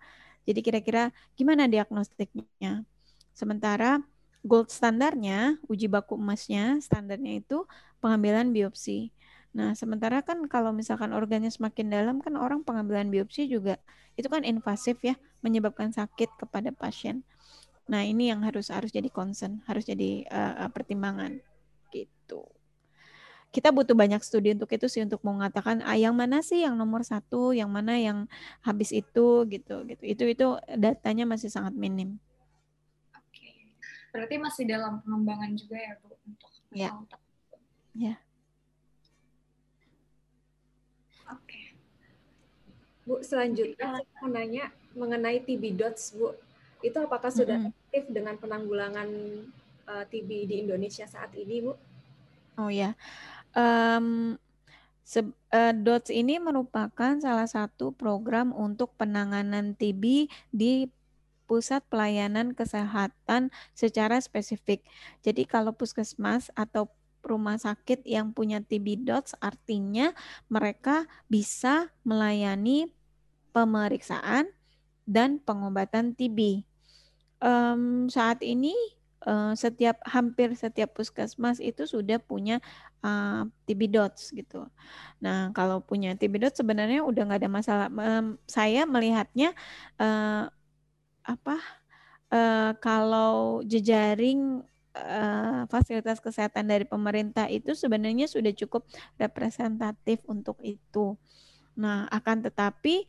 Jadi 0.48 0.60
kira-kira 0.64 1.12
gimana 1.36 1.64
diagnostiknya? 1.68 2.84
Sementara 3.36 4.00
gold 4.40 4.72
standarnya, 4.72 5.60
uji 5.68 5.86
baku 5.86 6.16
emasnya, 6.16 6.80
standarnya 6.80 7.44
itu 7.44 7.68
pengambilan 8.00 8.52
biopsi. 8.52 9.12
Nah, 9.50 9.74
sementara 9.74 10.22
kan 10.22 10.46
kalau 10.46 10.70
misalkan 10.70 11.10
organnya 11.10 11.50
semakin 11.50 11.90
dalam 11.90 12.16
kan 12.22 12.38
orang 12.38 12.62
pengambilan 12.62 13.10
biopsi 13.10 13.50
juga 13.50 13.82
itu 14.14 14.30
kan 14.30 14.46
invasif 14.46 15.02
ya, 15.02 15.18
menyebabkan 15.42 15.90
sakit 15.90 16.40
kepada 16.40 16.70
pasien. 16.70 17.26
Nah, 17.90 18.06
ini 18.06 18.30
yang 18.30 18.46
harus 18.46 18.70
harus 18.70 18.94
jadi 18.94 19.10
concern, 19.10 19.60
harus 19.66 19.82
jadi 19.82 20.22
uh, 20.30 20.70
pertimbangan 20.70 21.42
gitu. 21.90 22.46
Kita 23.50 23.74
butuh 23.74 23.98
banyak 23.98 24.22
studi 24.22 24.54
untuk 24.54 24.70
itu 24.70 24.86
sih 24.86 25.02
untuk 25.02 25.26
mengatakan 25.26 25.82
ah, 25.82 25.98
yang 25.98 26.14
mana 26.14 26.38
sih 26.38 26.62
yang 26.62 26.78
nomor 26.78 27.02
satu, 27.02 27.50
yang 27.50 27.66
mana 27.66 27.98
yang 27.98 28.30
habis 28.62 28.94
itu 28.94 29.42
gitu 29.50 29.82
gitu. 29.90 30.02
Itu 30.06 30.22
itu 30.30 30.46
datanya 30.78 31.26
masih 31.26 31.50
sangat 31.50 31.74
minim. 31.74 32.22
Berarti 34.10 34.34
masih 34.42 34.64
dalam 34.66 34.98
pengembangan 35.02 35.54
juga 35.54 35.78
ya 35.78 35.94
Bu 36.02 36.14
untuk 36.26 36.50
ya. 36.74 36.90
Ya. 37.94 38.14
Oke. 41.30 41.74
Bu, 43.06 43.22
selanjutnya 43.22 43.98
saya 43.98 44.06
mau 44.22 44.30
nanya 44.30 44.70
mengenai 44.94 45.42
TB 45.42 45.78
dots, 45.78 46.14
Bu. 46.14 46.34
Itu 46.82 46.98
apakah 47.02 47.30
sudah 47.30 47.58
mm 47.58 47.64
-hmm. 47.70 47.74
aktif 47.86 48.04
dengan 48.10 48.34
penanggulangan 48.38 49.08
uh, 49.86 50.02
eh, 50.02 50.04
TB 50.10 50.30
di 50.50 50.54
Indonesia 50.66 51.06
saat 51.06 51.34
ini, 51.34 51.62
Bu? 51.62 51.74
Oh 52.58 52.70
ya. 52.70 52.94
Um, 53.54 54.38
uh, 55.18 55.74
DOTS 55.74 56.14
ini 56.14 56.38
merupakan 56.38 57.18
salah 57.18 57.50
satu 57.50 57.90
program 57.90 58.54
untuk 58.54 58.94
penanganan 58.94 59.74
TB 59.74 60.30
di 60.54 60.86
pusat 61.50 61.82
pelayanan 61.90 62.54
kesehatan 62.54 63.50
secara 63.74 64.22
spesifik. 64.22 64.86
Jadi 65.26 65.42
kalau 65.50 65.74
puskesmas 65.74 66.54
atau 66.54 66.86
rumah 67.26 67.58
sakit 67.58 68.06
yang 68.06 68.30
punya 68.30 68.62
TB 68.62 69.02
DOTS 69.02 69.34
artinya 69.42 70.14
mereka 70.46 71.10
bisa 71.26 71.90
melayani 72.06 72.86
pemeriksaan 73.50 74.46
dan 75.10 75.42
pengobatan 75.42 76.14
TB. 76.14 76.62
Um, 77.42 78.06
saat 78.06 78.46
ini 78.46 78.72
uh, 79.26 79.52
setiap 79.56 80.00
hampir 80.06 80.54
setiap 80.54 80.94
puskesmas 80.96 81.58
itu 81.58 81.84
sudah 81.84 82.20
punya 82.22 82.62
uh, 83.04 83.44
TB 83.66 83.90
dots 83.90 84.32
gitu. 84.32 84.68
Nah 85.20 85.50
kalau 85.52 85.82
punya 85.82 86.14
TB 86.16 86.40
dots 86.40 86.60
sebenarnya 86.60 87.04
udah 87.04 87.22
nggak 87.26 87.40
ada 87.42 87.50
masalah. 87.50 87.88
Um, 87.90 88.38
saya 88.46 88.86
melihatnya 88.86 89.52
uh, 89.98 90.48
apa 91.30 91.56
uh, 92.34 92.72
kalau 92.82 93.62
jejaring 93.66 94.62
uh, 94.94 95.62
fasilitas 95.70 96.18
kesehatan 96.18 96.66
dari 96.66 96.86
pemerintah 96.86 97.46
itu 97.46 97.74
sebenarnya 97.74 98.26
sudah 98.26 98.50
cukup 98.54 98.86
representatif 99.18 100.22
untuk 100.26 100.58
itu. 100.62 101.14
Nah 101.78 102.10
akan 102.10 102.50
tetapi 102.50 103.06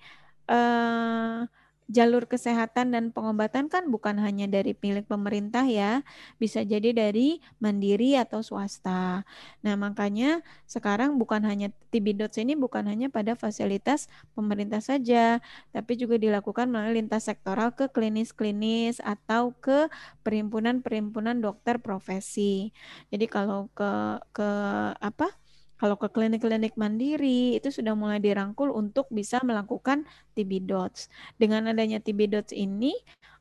uh, 0.50 1.46
jalur 1.92 2.24
kesehatan 2.26 2.96
dan 2.96 3.12
pengobatan 3.12 3.68
kan 3.68 3.92
bukan 3.92 4.16
hanya 4.24 4.48
dari 4.48 4.72
milik 4.80 5.12
pemerintah 5.12 5.68
ya, 5.68 6.08
bisa 6.40 6.64
jadi 6.64 6.96
dari 6.96 7.44
mandiri 7.60 8.16
atau 8.16 8.40
swasta. 8.40 9.28
Nah, 9.60 9.76
makanya 9.76 10.40
sekarang 10.64 11.20
bukan 11.20 11.44
hanya 11.44 11.68
TB 11.92 12.16
Dots 12.16 12.40
ini 12.40 12.56
bukan 12.56 12.88
hanya 12.88 13.12
pada 13.12 13.36
fasilitas 13.36 14.08
pemerintah 14.32 14.80
saja, 14.80 15.44
tapi 15.76 16.00
juga 16.00 16.16
dilakukan 16.16 16.72
melalui 16.72 17.04
lintas 17.04 17.28
sektoral 17.28 17.76
ke 17.76 17.92
klinis-klinis 17.92 19.04
atau 19.04 19.52
ke 19.60 19.92
perhimpunan-perhimpunan 20.24 21.44
dokter 21.44 21.78
profesi. 21.84 22.72
Jadi 23.12 23.28
kalau 23.28 23.68
ke 23.76 23.92
ke 24.32 24.50
apa? 24.96 25.41
Kalau 25.82 25.98
ke 25.98 26.14
klinik-klinik 26.14 26.78
mandiri 26.78 27.58
itu 27.58 27.74
sudah 27.74 27.98
mulai 27.98 28.22
dirangkul 28.22 28.70
untuk 28.70 29.10
bisa 29.10 29.42
melakukan 29.42 30.06
TB 30.38 30.70
Dots. 30.70 31.10
Dengan 31.42 31.74
adanya 31.74 31.98
TB 31.98 32.30
Dots 32.30 32.54
ini 32.54 32.94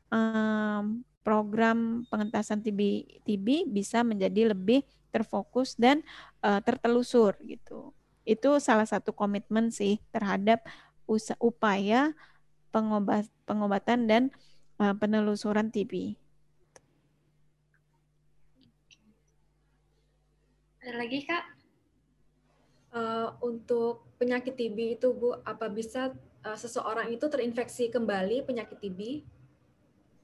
um, 0.09 1.05
program 1.21 2.01
pengentasan 2.09 2.65
TB 2.65 3.05
TB 3.29 3.69
bisa 3.69 4.01
menjadi 4.01 4.57
lebih 4.57 4.81
terfokus 5.13 5.77
dan 5.77 6.01
uh, 6.41 6.57
tertelusur 6.65 7.37
gitu. 7.45 7.93
Itu 8.25 8.57
salah 8.57 8.89
satu 8.89 9.13
komitmen 9.13 9.69
sih 9.69 10.01
terhadap 10.09 10.65
upaya 11.37 12.17
pengobat 12.73 13.29
pengobatan 13.45 14.09
dan 14.09 14.23
uh, 14.81 14.97
penelusuran 14.97 15.69
TB. 15.69 16.17
Ada 20.81 20.97
lagi 20.97 21.21
kak? 21.29 21.60
Uh, 22.95 23.35
untuk 23.43 24.05
penyakit 24.21 24.55
TB 24.55 25.01
itu 25.01 25.11
Bu, 25.15 25.35
apa 25.43 25.67
bisa 25.67 26.13
uh, 26.45 26.57
seseorang 26.57 27.09
itu 27.11 27.25
terinfeksi 27.27 27.89
kembali 27.89 28.45
penyakit 28.45 28.77
TB? 28.79 29.25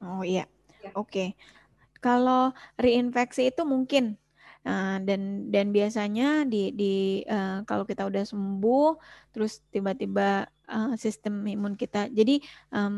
Oh 0.03 0.21
iya, 0.21 0.45
ya. 0.83 0.91
oke. 0.93 1.09
Okay. 1.09 1.29
Kalau 1.97 2.53
reinfeksi 2.77 3.49
itu 3.49 3.65
mungkin 3.65 4.21
uh, 4.67 4.97
dan 5.01 5.49
dan 5.49 5.71
biasanya 5.71 6.43
di 6.43 6.75
di 6.75 7.23
uh, 7.25 7.63
kalau 7.63 7.87
kita 7.87 8.05
udah 8.05 8.21
sembuh 8.27 8.99
terus 9.31 9.63
tiba-tiba 9.71 10.45
uh, 10.67 10.93
sistem 10.99 11.47
imun 11.47 11.79
kita 11.79 12.11
jadi 12.11 12.43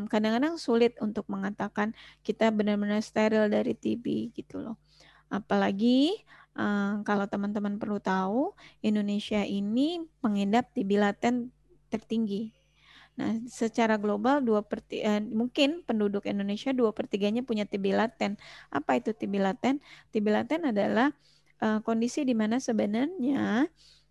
kadang-kadang 0.10 0.58
um, 0.58 0.62
sulit 0.62 0.98
untuk 1.00 1.30
mengatakan 1.30 1.94
kita 2.26 2.50
benar-benar 2.50 3.00
steril 3.06 3.48
dari 3.48 3.78
TB 3.78 4.34
gitu 4.34 4.60
loh 4.60 4.76
apalagi 5.30 6.26
Uh, 6.60 7.00
kalau 7.08 7.24
teman-teman 7.24 7.80
perlu 7.80 8.04
tahu, 8.04 8.52
Indonesia 8.84 9.40
ini 9.48 10.04
mengidap 10.20 10.76
TB 10.76 11.00
laten 11.00 11.56
tertinggi. 11.88 12.52
Nah, 13.20 13.36
secara 13.48 14.00
global 14.00 14.40
dua 14.44 14.64
per 14.64 14.84
eh, 14.96 15.20
mungkin 15.20 15.84
penduduk 15.84 16.24
Indonesia 16.28 16.72
dua 16.72 16.96
pertiganya 16.96 17.44
punya 17.44 17.64
TB 17.64 17.96
laten. 17.96 18.36
Apa 18.72 19.00
itu 19.00 19.12
TB 19.12 19.40
laten? 19.40 19.84
TB 20.12 20.26
laten 20.32 20.72
adalah 20.72 21.12
uh, 21.60 21.80
kondisi 21.84 22.24
di 22.24 22.32
mana 22.36 22.64
sebenarnya 22.64 23.68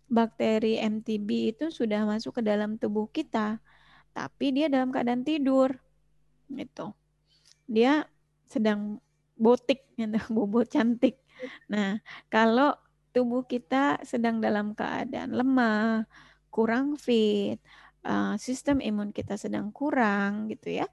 bakteri 0.09 0.81
MTB 0.81 1.29
itu 1.57 1.65
sudah 1.69 2.05
masuk 2.05 2.37
ke 2.37 2.41
dalam 2.45 2.77
tubuh 2.81 3.05
kita, 3.09 3.61
tapi 4.13 4.53
dia 4.53 4.69
dalam 4.69 4.89
keadaan 4.89 5.21
tidur, 5.21 5.77
gitu. 6.49 6.93
Dia 7.69 8.09
sedang 8.49 8.97
botik, 9.37 9.85
gitu, 9.97 10.17
bobo 10.35 10.65
cantik. 10.65 11.21
Nah, 11.71 11.99
kalau 12.27 12.75
tubuh 13.11 13.45
kita 13.45 13.99
sedang 14.05 14.39
dalam 14.39 14.77
keadaan 14.77 15.33
lemah, 15.33 16.05
kurang 16.53 16.97
fit, 16.97 17.57
uh, 18.05 18.35
sistem 18.37 18.79
imun 18.79 19.13
kita 19.13 19.37
sedang 19.37 19.73
kurang 19.73 20.49
gitu 20.49 20.81
ya, 20.81 20.87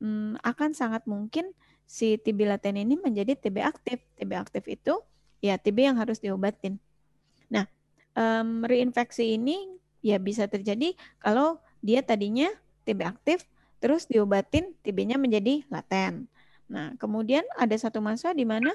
um, 0.00 0.36
akan 0.44 0.72
sangat 0.72 1.04
mungkin 1.08 1.52
si 1.86 2.18
TB 2.18 2.50
laten 2.50 2.76
ini 2.76 2.98
menjadi 2.98 3.38
TB 3.38 3.56
aktif. 3.62 3.98
TB 4.18 4.30
aktif 4.36 4.64
itu 4.66 4.94
ya 5.40 5.56
TB 5.56 5.94
yang 5.94 5.96
harus 6.00 6.18
diobatin. 6.18 6.82
Nah, 7.52 7.68
reinfeksi 8.66 9.36
ini 9.36 9.76
ya 10.00 10.16
bisa 10.16 10.48
terjadi 10.48 10.96
kalau 11.20 11.60
dia 11.84 12.00
tadinya 12.02 12.48
TB 12.88 13.00
aktif, 13.04 13.44
terus 13.82 14.08
diobatin 14.08 14.72
TB-nya 14.82 15.18
menjadi 15.18 15.66
laten. 15.68 16.30
Nah, 16.66 16.94
kemudian 16.98 17.46
ada 17.54 17.74
satu 17.78 18.02
masa 18.02 18.34
di 18.34 18.42
mana 18.42 18.74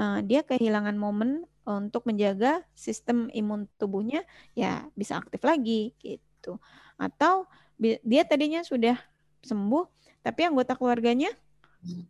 uh, 0.00 0.18
dia 0.24 0.40
kehilangan 0.40 0.96
momen 0.96 1.44
untuk 1.68 2.08
menjaga 2.08 2.64
sistem 2.72 3.28
imun 3.36 3.68
tubuhnya 3.76 4.24
ya 4.56 4.88
bisa 4.96 5.20
aktif 5.20 5.44
lagi 5.44 5.92
gitu. 6.00 6.56
Atau 6.96 7.44
dia 7.80 8.24
tadinya 8.24 8.64
sudah 8.64 8.96
sembuh 9.44 9.84
tapi 10.24 10.48
anggota 10.48 10.72
keluarganya 10.74 11.28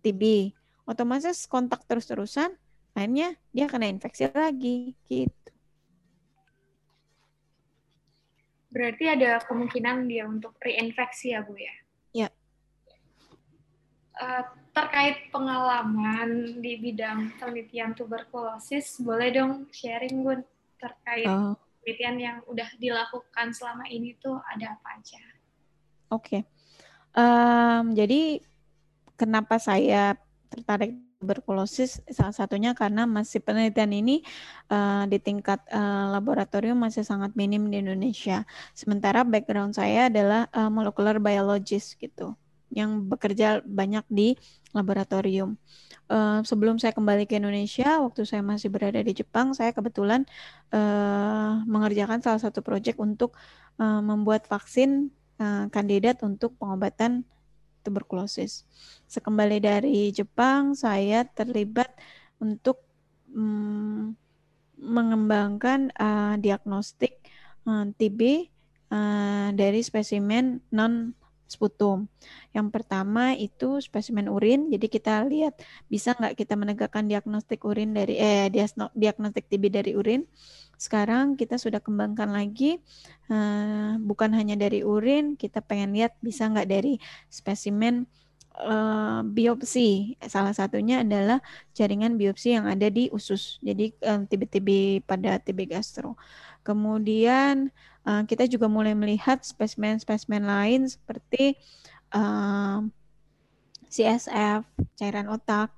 TB. 0.03 0.55
Otomatis 0.87 1.47
kontak 1.51 1.83
terus-terusan 1.87 2.55
akhirnya 2.95 3.39
dia 3.55 3.67
kena 3.71 3.87
infeksi 3.91 4.31
lagi 4.31 4.95
gitu. 5.07 5.51
Berarti 8.71 9.05
ada 9.11 9.43
kemungkinan 9.51 10.07
dia 10.07 10.31
untuk 10.31 10.55
reinfeksi 10.63 11.35
ya 11.35 11.43
Bu 11.43 11.59
ya? 11.59 11.75
Uh, 14.21 14.45
terkait 14.71 15.33
pengalaman 15.35 16.61
di 16.63 16.79
bidang 16.79 17.35
penelitian 17.41 17.91
tuberkulosis, 17.97 19.03
boleh 19.03 19.35
dong 19.35 19.53
sharing 19.75 20.23
Gun 20.23 20.41
terkait 20.79 21.27
oh. 21.27 21.59
penelitian 21.83 22.17
yang 22.17 22.37
udah 22.47 22.69
dilakukan 22.79 23.51
selama 23.51 23.91
ini 23.91 24.15
tuh 24.23 24.39
ada 24.47 24.79
apa 24.79 24.89
aja? 24.95 25.23
Oke, 26.11 26.23
okay. 26.23 26.41
um, 27.19 27.95
jadi 27.95 28.39
kenapa 29.19 29.59
saya 29.59 30.15
tertarik 30.51 30.95
tuberkulosis 31.21 32.01
salah 32.09 32.33
satunya 32.33 32.73
karena 32.73 33.05
masih 33.05 33.45
penelitian 33.45 33.93
ini 33.93 34.17
uh, 34.73 35.05
di 35.05 35.21
tingkat 35.21 35.61
uh, 35.69 36.15
laboratorium 36.15 36.81
masih 36.81 37.05
sangat 37.05 37.37
minim 37.37 37.69
di 37.69 37.83
Indonesia. 37.85 38.49
Sementara 38.73 39.27
background 39.27 39.77
saya 39.77 40.09
adalah 40.09 40.49
uh, 40.55 40.73
molecular 40.73 41.21
biologist 41.21 42.01
gitu 42.01 42.33
yang 42.71 43.07
bekerja 43.07 43.63
banyak 43.67 44.07
di 44.09 44.39
laboratorium. 44.71 45.59
Uh, 46.11 46.43
sebelum 46.43 46.79
saya 46.79 46.91
kembali 46.91 47.27
ke 47.27 47.39
Indonesia, 47.39 48.03
waktu 48.03 48.27
saya 48.27 48.43
masih 48.43 48.71
berada 48.71 48.99
di 48.99 49.15
Jepang, 49.15 49.55
saya 49.55 49.71
kebetulan 49.71 50.27
uh, 50.75 51.63
mengerjakan 51.67 52.23
salah 52.23 52.43
satu 52.43 52.63
proyek 52.63 52.99
untuk 52.99 53.35
uh, 53.79 54.03
membuat 54.03 54.47
vaksin 54.47 55.11
uh, 55.39 55.67
kandidat 55.71 56.23
untuk 56.27 56.55
pengobatan 56.59 57.27
tuberkulosis. 57.83 58.67
Sekembali 59.07 59.59
dari 59.59 60.11
Jepang, 60.15 60.75
saya 60.75 61.27
terlibat 61.27 61.91
untuk 62.39 62.83
um, 63.35 64.15
mengembangkan 64.81 65.93
uh, 65.95 66.35
diagnostik 66.41 67.21
uh, 67.69 67.89
TB 67.95 68.49
uh, 68.91 69.49
dari 69.53 69.81
spesimen 69.85 70.65
non 70.73 71.13
sputum. 71.51 72.07
Yang 72.55 72.69
pertama 72.71 73.35
itu 73.35 73.83
spesimen 73.83 74.31
urin, 74.31 74.71
jadi 74.71 74.87
kita 74.87 75.27
lihat 75.27 75.59
bisa 75.91 76.15
nggak 76.15 76.39
kita 76.39 76.55
menegakkan 76.55 77.11
diagnostik 77.11 77.67
urin 77.67 77.91
dari 77.91 78.15
eh 78.15 78.47
diagnostik 78.95 79.51
TB 79.51 79.65
dari 79.75 79.93
urin. 79.99 80.23
Sekarang 80.81 81.37
kita 81.37 81.61
sudah 81.61 81.83
kembangkan 81.83 82.33
lagi, 82.33 82.81
uh, 83.29 84.01
bukan 84.01 84.33
hanya 84.33 84.57
dari 84.57 84.81
urin, 84.81 85.37
kita 85.37 85.61
pengen 85.61 85.93
lihat 85.93 86.17
bisa 86.25 86.49
nggak 86.49 86.71
dari 86.71 86.97
spesimen 87.29 88.09
uh, 88.57 89.21
biopsi. 89.27 90.17
Salah 90.25 90.57
satunya 90.57 91.05
adalah 91.05 91.45
jaringan 91.77 92.17
biopsi 92.17 92.57
yang 92.57 92.65
ada 92.65 92.89
di 92.89 93.13
usus. 93.13 93.61
Jadi 93.61 93.93
um, 94.09 94.25
TB-TB 94.25 95.03
pada 95.05 95.37
TB 95.37 95.77
gastro. 95.77 96.17
Kemudian 96.61 97.73
uh, 98.07 98.23
kita 98.25 98.47
juga 98.47 98.67
mulai 98.71 98.97
melihat 98.97 99.43
spesimen-spesimen 99.43 100.45
lain 100.45 100.87
seperti 100.89 101.57
uh, 102.15 102.85
CSF, 103.91 104.65
cairan 104.95 105.27
otak, 105.33 105.75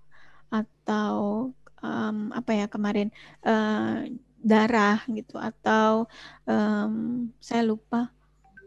atau 0.52 1.48
um, 1.80 2.28
apa 2.36 2.52
ya 2.52 2.66
kemarin 2.68 3.08
uh, 3.46 4.04
darah 4.42 5.00
gitu, 5.08 5.40
atau 5.40 6.04
um, 6.44 7.28
saya 7.40 7.64
lupa 7.64 8.12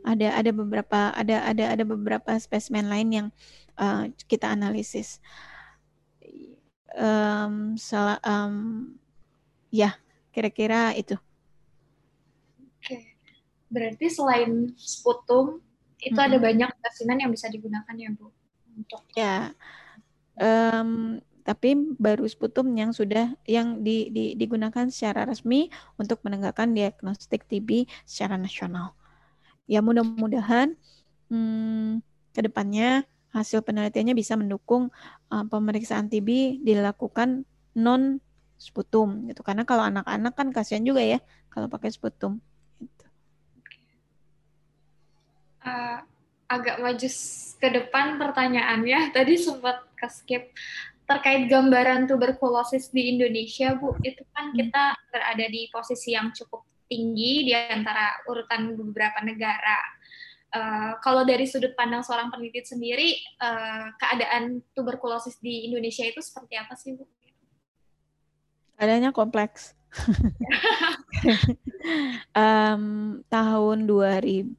ada 0.06 0.38
ada 0.38 0.52
beberapa 0.54 1.14
ada 1.14 1.46
ada 1.46 1.64
ada 1.74 1.84
beberapa 1.86 2.32
spesimen 2.38 2.90
lain 2.90 3.10
yang 3.10 3.28
uh, 3.78 4.10
kita 4.30 4.50
analisis. 4.50 5.22
um, 6.96 7.76
salah 7.76 8.18
um, 8.24 8.96
ya 9.72 10.00
kira-kira 10.32 10.96
itu. 10.96 11.20
Berarti 13.76 14.08
selain 14.08 14.72
sputum 14.80 15.60
itu 16.00 16.16
mm 16.16 16.16
-hmm. 16.16 16.28
ada 16.32 16.38
banyak 16.40 16.70
spesimen 16.80 17.18
yang 17.20 17.32
bisa 17.36 17.52
digunakan 17.52 17.92
ya 17.92 18.10
bu 18.16 18.32
untuk 18.80 19.04
ya. 19.20 19.52
Um, 20.36 21.20
tapi 21.46 21.78
baru 22.02 22.26
sputum 22.26 22.74
yang 22.74 22.90
sudah 22.90 23.38
yang 23.46 23.86
di, 23.86 24.10
di, 24.10 24.34
digunakan 24.34 24.90
secara 24.90 25.30
resmi 25.30 25.70
untuk 26.02 26.20
menegakkan 26.26 26.74
diagnostik 26.74 27.46
TB 27.46 27.86
secara 28.02 28.34
nasional. 28.34 28.98
Ya 29.70 29.86
mudah-mudahan 29.86 30.74
hmm, 31.30 32.02
ke 32.34 32.42
depannya 32.42 33.06
hasil 33.30 33.62
penelitiannya 33.62 34.18
bisa 34.18 34.34
mendukung 34.34 34.90
uh, 35.30 35.46
pemeriksaan 35.46 36.10
TB 36.10 36.64
dilakukan 36.66 37.46
non 37.78 38.24
sputum 38.56 39.28
gitu 39.28 39.44
karena 39.44 39.68
kalau 39.68 39.84
anak-anak 39.84 40.34
kan 40.34 40.48
kasihan 40.50 40.82
juga 40.82 41.06
ya 41.06 41.22
kalau 41.54 41.70
pakai 41.70 41.94
sputum. 41.94 42.42
Gitu. 42.82 43.06
Uh, 45.66 46.00
agak 46.46 46.78
maju 46.78 47.10
ke 47.58 47.70
depan 47.74 48.22
pertanyaannya 48.22 49.00
tadi 49.18 49.34
sempat 49.34 49.82
ke 49.98 50.08
skip 50.14 50.54
terkait 51.06 51.46
gambaran 51.46 52.10
tuberkulosis 52.10 52.90
di 52.90 53.14
Indonesia, 53.14 53.78
Bu, 53.78 53.94
itu 54.02 54.26
kan 54.34 54.50
hmm. 54.50 54.58
kita 54.58 54.84
berada 55.14 55.46
di 55.46 55.70
posisi 55.70 56.18
yang 56.18 56.34
cukup 56.34 56.66
tinggi 56.90 57.46
di 57.46 57.54
antara 57.54 58.26
urutan 58.26 58.74
beberapa 58.74 59.22
negara. 59.22 59.78
Uh, 60.50 60.98
kalau 61.06 61.22
dari 61.22 61.46
sudut 61.46 61.78
pandang 61.78 62.02
seorang 62.02 62.34
peneliti 62.34 62.66
sendiri, 62.66 63.22
uh, 63.38 63.94
keadaan 64.02 64.66
tuberkulosis 64.74 65.38
di 65.38 65.70
Indonesia 65.70 66.10
itu 66.10 66.26
seperti 66.26 66.58
apa 66.58 66.74
sih, 66.74 66.98
Bu? 66.98 67.06
Adanya 68.82 69.14
kompleks. 69.14 69.78
um, 72.34 72.84
tahun 73.28 73.78
2020 73.86 74.56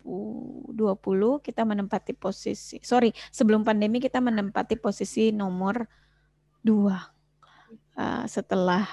kita 1.42 1.62
menempati 1.66 2.12
posisi, 2.14 2.78
sorry, 2.82 3.10
sebelum 3.30 3.62
pandemi 3.66 3.98
kita 3.98 4.22
menempati 4.22 4.78
posisi 4.78 5.30
nomor 5.34 5.86
dua 6.62 6.98
uh, 7.98 8.24
setelah 8.26 8.86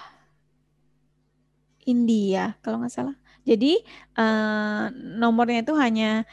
India 1.86 2.56
kalau 2.64 2.82
nggak 2.84 2.94
salah. 2.94 3.16
Jadi 3.44 3.84
uh, 4.16 4.88
nomornya 5.20 5.68
itu 5.68 5.76
hanya 5.76 6.24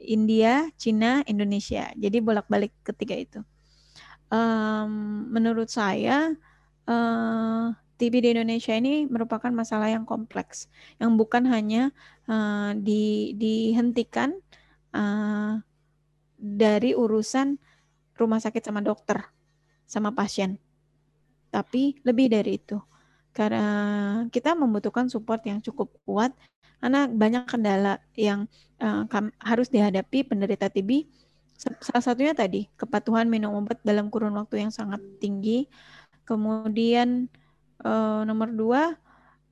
India, 0.00 0.68
Cina, 0.76 1.24
Indonesia. 1.24 1.92
Jadi 1.96 2.20
bolak-balik 2.20 2.72
ketiga 2.84 3.16
itu. 3.16 3.40
Um, 4.30 5.26
menurut 5.32 5.72
saya 5.72 6.30
uh, 6.86 7.74
TB 8.00 8.24
di 8.24 8.28
Indonesia 8.32 8.72
ini 8.72 9.04
merupakan 9.04 9.52
masalah 9.52 9.92
yang 9.92 10.08
kompleks, 10.08 10.72
yang 10.96 11.20
bukan 11.20 11.44
hanya 11.44 11.92
uh, 12.24 12.72
di, 12.72 13.36
dihentikan 13.36 14.32
uh, 14.96 15.60
dari 16.40 16.96
urusan 16.96 17.60
rumah 18.16 18.40
sakit 18.40 18.64
sama 18.64 18.80
dokter, 18.80 19.28
sama 19.84 20.16
pasien 20.16 20.56
tapi 21.50 21.98
lebih 22.06 22.30
dari 22.30 22.56
itu. 22.56 22.78
Karena 23.34 23.66
kita 24.30 24.54
membutuhkan 24.54 25.10
support 25.10 25.42
yang 25.46 25.58
cukup 25.62 25.90
kuat 26.06 26.32
karena 26.80 27.06
banyak 27.06 27.44
kendala 27.44 28.00
yang 28.16 28.48
uh, 28.80 29.04
harus 29.44 29.68
dihadapi 29.68 30.24
penderita 30.24 30.72
TB. 30.72 31.04
Salah 31.60 32.00
satunya 32.00 32.32
tadi 32.32 32.72
kepatuhan 32.80 33.28
minum 33.28 33.52
obat 33.52 33.84
dalam 33.84 34.08
kurun 34.08 34.32
waktu 34.38 34.64
yang 34.64 34.72
sangat 34.72 35.02
tinggi. 35.20 35.68
Kemudian 36.24 37.28
uh, 37.84 38.22
nomor 38.24 38.52
dua, 38.52 38.94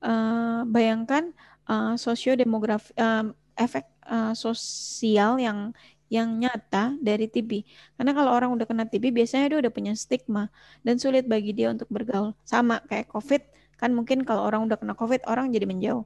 uh, 0.03 0.61
bayangkan 0.67 1.31
uh, 1.69 1.93
sosiodemografi 1.95 2.91
uh, 2.97 3.29
efek 3.59 3.85
uh, 4.07 4.33
sosial 4.33 5.37
yang 5.37 5.75
yang 6.09 6.41
nyata 6.41 6.97
dari 6.97 7.29
TB. 7.29 7.61
Karena 7.93 8.11
kalau 8.17 8.33
orang 8.33 8.49
udah 8.57 8.65
kena 8.65 8.89
TB 8.89 9.13
biasanya 9.13 9.53
dia 9.53 9.59
udah 9.61 9.69
punya 9.69 9.93
stigma 9.93 10.49
dan 10.81 10.97
sulit 10.97 11.29
bagi 11.29 11.53
dia 11.53 11.69
untuk 11.69 11.85
bergaul. 11.93 12.33
Sama 12.41 12.81
kayak 12.89 13.13
COVID, 13.13 13.41
kan 13.77 13.93
mungkin 13.93 14.25
kalau 14.25 14.41
orang 14.49 14.65
udah 14.65 14.81
kena 14.81 14.97
COVID 14.97 15.29
orang 15.29 15.53
jadi 15.53 15.69
menjauh. 15.69 16.01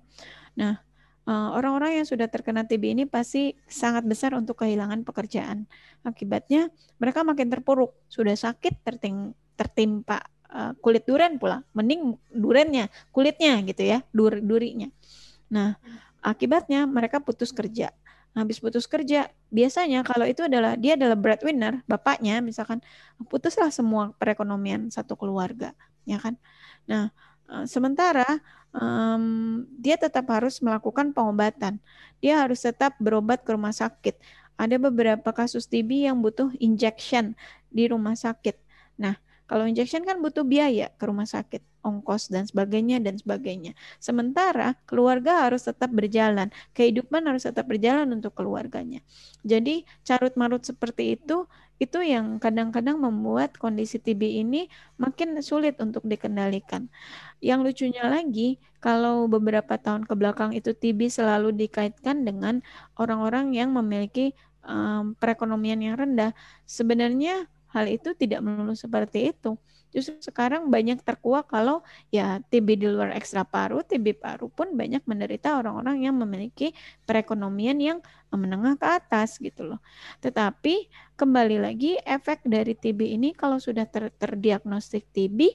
Nah, 0.60 0.84
orang-orang 1.24 2.04
yang 2.04 2.08
sudah 2.08 2.28
terkena 2.28 2.68
TB 2.68 2.84
ini 3.00 3.04
pasti 3.08 3.56
sangat 3.64 4.04
besar 4.04 4.36
untuk 4.36 4.60
kehilangan 4.60 5.08
pekerjaan. 5.08 5.72
Akibatnya 6.04 6.68
mereka 7.00 7.24
makin 7.24 7.48
terpuruk, 7.48 7.96
sudah 8.12 8.36
sakit 8.36 8.84
terting, 8.84 9.32
tertimpa 9.56 10.20
uh, 10.54 10.72
kulit 10.80 11.04
duren 11.10 11.42
pula. 11.42 11.66
Mending 11.74 12.16
durennya, 12.30 12.88
kulitnya 13.10 13.60
gitu 13.66 13.84
ya, 13.84 14.06
dur 14.14 14.38
durinya. 14.40 14.88
Nah, 15.50 15.76
akibatnya 16.24 16.86
mereka 16.88 17.20
putus 17.20 17.52
kerja. 17.52 17.92
Habis 18.34 18.58
putus 18.58 18.90
kerja 18.90 19.30
biasanya 19.54 20.02
kalau 20.02 20.26
itu 20.26 20.42
adalah 20.50 20.74
dia 20.74 20.98
adalah 20.98 21.14
breadwinner 21.14 21.86
bapaknya 21.86 22.42
misalkan 22.42 22.82
putuslah 23.30 23.70
semua 23.70 24.10
perekonomian 24.18 24.90
satu 24.90 25.14
keluarga 25.14 25.78
ya 26.10 26.18
kan? 26.18 26.34
Nah 26.90 27.14
eh, 27.54 27.66
sementara 27.70 28.26
um, 28.74 29.62
dia 29.78 30.02
tetap 30.02 30.26
harus 30.34 30.58
melakukan 30.66 31.14
pengobatan. 31.14 31.78
Dia 32.26 32.42
harus 32.42 32.66
tetap 32.66 32.98
berobat 32.98 33.46
ke 33.46 33.54
rumah 33.54 33.76
sakit. 33.76 34.18
Ada 34.58 34.82
beberapa 34.82 35.30
kasus 35.30 35.70
TB 35.70 36.10
yang 36.10 36.18
butuh 36.18 36.50
injection 36.58 37.38
di 37.70 37.86
rumah 37.86 38.18
sakit. 38.18 38.58
Nah 38.98 39.14
kalau 39.50 39.68
injection 39.68 40.08
kan 40.08 40.24
butuh 40.24 40.48
biaya 40.48 40.90
ke 40.96 41.04
rumah 41.04 41.28
sakit 41.28 41.62
ongkos 41.84 42.32
dan 42.32 42.48
sebagainya 42.48 43.04
dan 43.04 43.20
sebagainya. 43.20 43.76
Sementara 44.00 44.80
keluarga 44.88 45.46
harus 45.46 45.68
tetap 45.68 45.92
berjalan, 45.92 46.50
kehidupan 46.72 47.28
harus 47.28 47.44
tetap 47.44 47.68
berjalan 47.68 48.08
untuk 48.16 48.32
keluarganya. 48.34 49.04
Jadi 49.44 49.84
carut 50.08 50.34
marut 50.40 50.64
seperti 50.64 51.20
itu 51.20 51.46
itu 51.84 52.00
yang 52.00 52.40
kadang-kadang 52.40 52.96
membuat 52.96 53.60
kondisi 53.60 54.00
TB 54.00 54.46
ini 54.48 54.72
makin 54.96 55.36
sulit 55.44 55.76
untuk 55.84 56.08
dikendalikan. 56.08 56.88
Yang 57.44 57.60
lucunya 57.68 58.08
lagi, 58.08 58.56
kalau 58.80 59.28
beberapa 59.28 59.76
tahun 59.76 60.08
ke 60.08 60.14
belakang 60.16 60.56
itu 60.56 60.72
TB 60.72 61.12
selalu 61.12 61.52
dikaitkan 61.52 62.24
dengan 62.24 62.64
orang-orang 62.96 63.52
yang 63.52 63.76
memiliki 63.76 64.32
um, 64.64 65.12
perekonomian 65.20 65.84
yang 65.84 65.96
rendah. 66.00 66.32
Sebenarnya 66.64 67.52
hal 67.74 67.86
itu 67.90 68.14
tidak 68.14 68.40
melulu 68.46 68.78
seperti 68.78 69.34
itu 69.34 69.58
Justru 69.94 70.18
sekarang 70.26 70.74
banyak 70.74 71.06
terkuak 71.06 71.54
kalau 71.54 71.86
ya 72.10 72.42
TB 72.50 72.82
di 72.82 72.88
luar 72.90 73.14
ekstra 73.14 73.46
paru, 73.46 73.86
TB 73.86 74.18
paru 74.18 74.50
pun 74.50 74.74
banyak 74.74 75.06
menderita 75.06 75.62
orang-orang 75.62 76.10
yang 76.10 76.18
memiliki 76.18 76.74
perekonomian 77.06 77.78
yang 77.78 78.00
menengah 78.34 78.74
ke 78.74 78.88
atas 78.90 79.38
gitu 79.38 79.70
loh. 79.70 79.80
Tetapi 80.26 80.90
kembali 81.14 81.62
lagi 81.62 82.02
efek 82.02 82.42
dari 82.42 82.74
TB 82.74 83.06
ini 83.06 83.30
kalau 83.38 83.62
sudah 83.62 83.86
ter 83.86 84.10
terdiagnostik 84.18 85.06
TB 85.14 85.54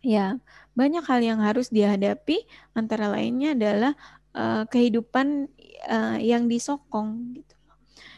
ya 0.00 0.40
banyak 0.72 1.04
hal 1.04 1.20
yang 1.20 1.44
harus 1.44 1.68
dihadapi 1.68 2.48
antara 2.72 3.12
lainnya 3.12 3.52
adalah 3.52 3.92
uh, 4.32 4.64
kehidupan 4.64 5.52
uh, 5.92 6.16
yang 6.16 6.48
disokong 6.48 7.36
gitu. 7.36 7.54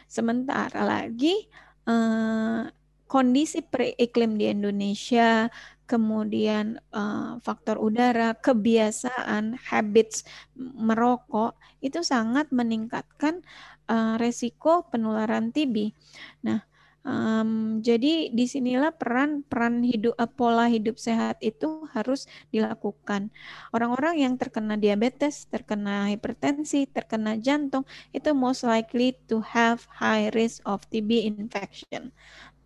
Sementara 0.07 0.87
lagi 0.87 1.51
uh, 1.91 2.71
kondisi 3.05 3.61
pre-iklim 3.61 4.37
di 4.37 4.49
Indonesia, 4.49 5.49
kemudian 5.85 6.81
uh, 6.91 7.37
faktor 7.45 7.77
udara, 7.77 8.33
kebiasaan, 8.33 9.57
habits 9.69 10.25
merokok 10.57 11.53
itu 11.81 12.01
sangat 12.01 12.49
meningkatkan 12.49 13.45
uh, 13.85 14.17
resiko 14.17 14.89
penularan 14.89 15.53
TB. 15.53 15.93
Nah, 16.41 16.65
um, 17.05 17.79
jadi 17.85 18.33
di 18.33 18.45
sinilah 18.49 18.97
peran 18.97 19.45
peran 19.45 19.85
hidup 19.85 20.17
uh, 20.17 20.25
pola 20.25 20.65
hidup 20.65 20.97
sehat 20.97 21.37
itu 21.45 21.85
harus 21.93 22.25
dilakukan. 22.49 23.29
Orang-orang 23.69 24.25
yang 24.25 24.33
terkena 24.41 24.81
diabetes, 24.81 25.45
terkena 25.53 26.09
hipertensi, 26.09 26.89
terkena 26.89 27.37
jantung 27.37 27.85
itu 28.09 28.33
most 28.33 28.65
likely 28.65 29.13
to 29.29 29.45
have 29.45 29.85
high 30.01 30.33
risk 30.33 30.65
of 30.65 30.81
TB 30.89 31.29
infection. 31.29 32.09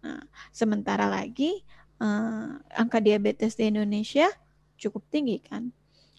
Nah, 0.03 0.23
sementara 0.51 1.07
lagi 1.07 1.63
uh, 1.99 2.55
angka 2.75 3.03
diabetes 3.03 3.59
di 3.59 3.67
Indonesia 3.67 4.27
cukup 4.79 5.03
tinggi 5.11 5.43
kan. 5.43 5.71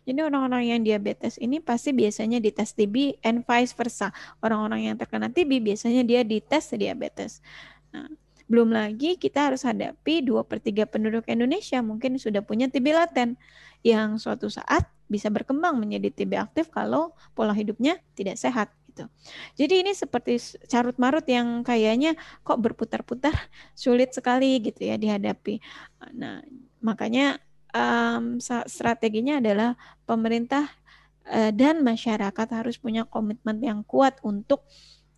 Jadi 0.09 0.27
orang-orang 0.27 0.75
yang 0.75 0.81
diabetes 0.83 1.37
ini 1.37 1.61
pasti 1.61 1.93
biasanya 1.93 2.41
dites 2.41 2.73
TB 2.73 3.21
and 3.21 3.45
vice 3.45 3.77
versa. 3.77 4.11
Orang-orang 4.41 4.91
yang 4.91 4.97
terkena 4.97 5.29
TB 5.29 5.61
biasanya 5.61 6.03
dia 6.03 6.25
dites 6.25 6.73
diabetes. 6.73 7.45
Nah, 7.93 8.09
belum 8.51 8.75
lagi 8.75 9.15
kita 9.15 9.53
harus 9.53 9.63
hadapi 9.63 10.27
2 10.27 10.43
per 10.43 10.59
3 10.59 10.83
penduduk 10.91 11.23
Indonesia 11.31 11.79
mungkin 11.87 12.19
sudah 12.19 12.43
punya 12.43 12.67
TB 12.67 12.87
laten 12.91 13.39
yang 13.87 14.19
suatu 14.19 14.51
saat 14.51 14.91
bisa 15.07 15.31
berkembang 15.31 15.79
menjadi 15.79 16.11
TB 16.11 16.33
aktif 16.35 16.67
kalau 16.75 17.15
pola 17.39 17.55
hidupnya 17.55 18.03
tidak 18.19 18.43
sehat 18.43 18.75
gitu. 19.01 19.09
Jadi 19.57 19.75
ini 19.87 19.93
seperti 19.97 20.37
carut 20.69 20.97
marut 21.01 21.25
yang 21.25 21.65
kayaknya 21.65 22.17
kok 22.45 22.61
berputar-putar 22.61 23.33
sulit 23.79 24.13
sekali 24.13 24.61
gitu 24.61 24.85
ya 24.85 25.01
dihadapi. 25.01 25.61
Nah, 26.17 26.45
makanya 26.85 27.41
um, 27.73 28.37
strateginya 28.69 29.41
adalah 29.41 29.77
pemerintah 30.05 30.69
uh, 31.29 31.53
dan 31.55 31.81
masyarakat 31.81 32.49
harus 32.53 32.77
punya 32.77 33.09
komitmen 33.09 33.61
yang 33.65 33.81
kuat 33.89 34.21
untuk 34.21 34.65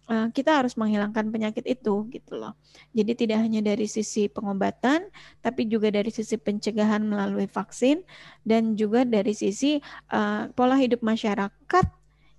uh, 0.06 0.28
kita 0.30 0.62
harus 0.62 0.78
menghilangkan 0.78 1.30
penyakit 1.34 1.66
itu 1.66 2.06
gitu 2.10 2.38
loh. 2.38 2.54
Jadi 2.94 3.26
tidak 3.26 3.42
hanya 3.42 3.64
dari 3.64 3.90
sisi 3.90 4.30
pengobatan, 4.30 5.10
tapi 5.42 5.66
juga 5.66 5.90
dari 5.90 6.10
sisi 6.14 6.38
pencegahan 6.38 7.02
melalui 7.02 7.50
vaksin 7.50 8.06
dan 8.46 8.78
juga 8.78 9.02
dari 9.02 9.34
sisi 9.34 9.82
uh, 10.12 10.50
pola 10.54 10.78
hidup 10.78 11.02
masyarakat 11.02 11.86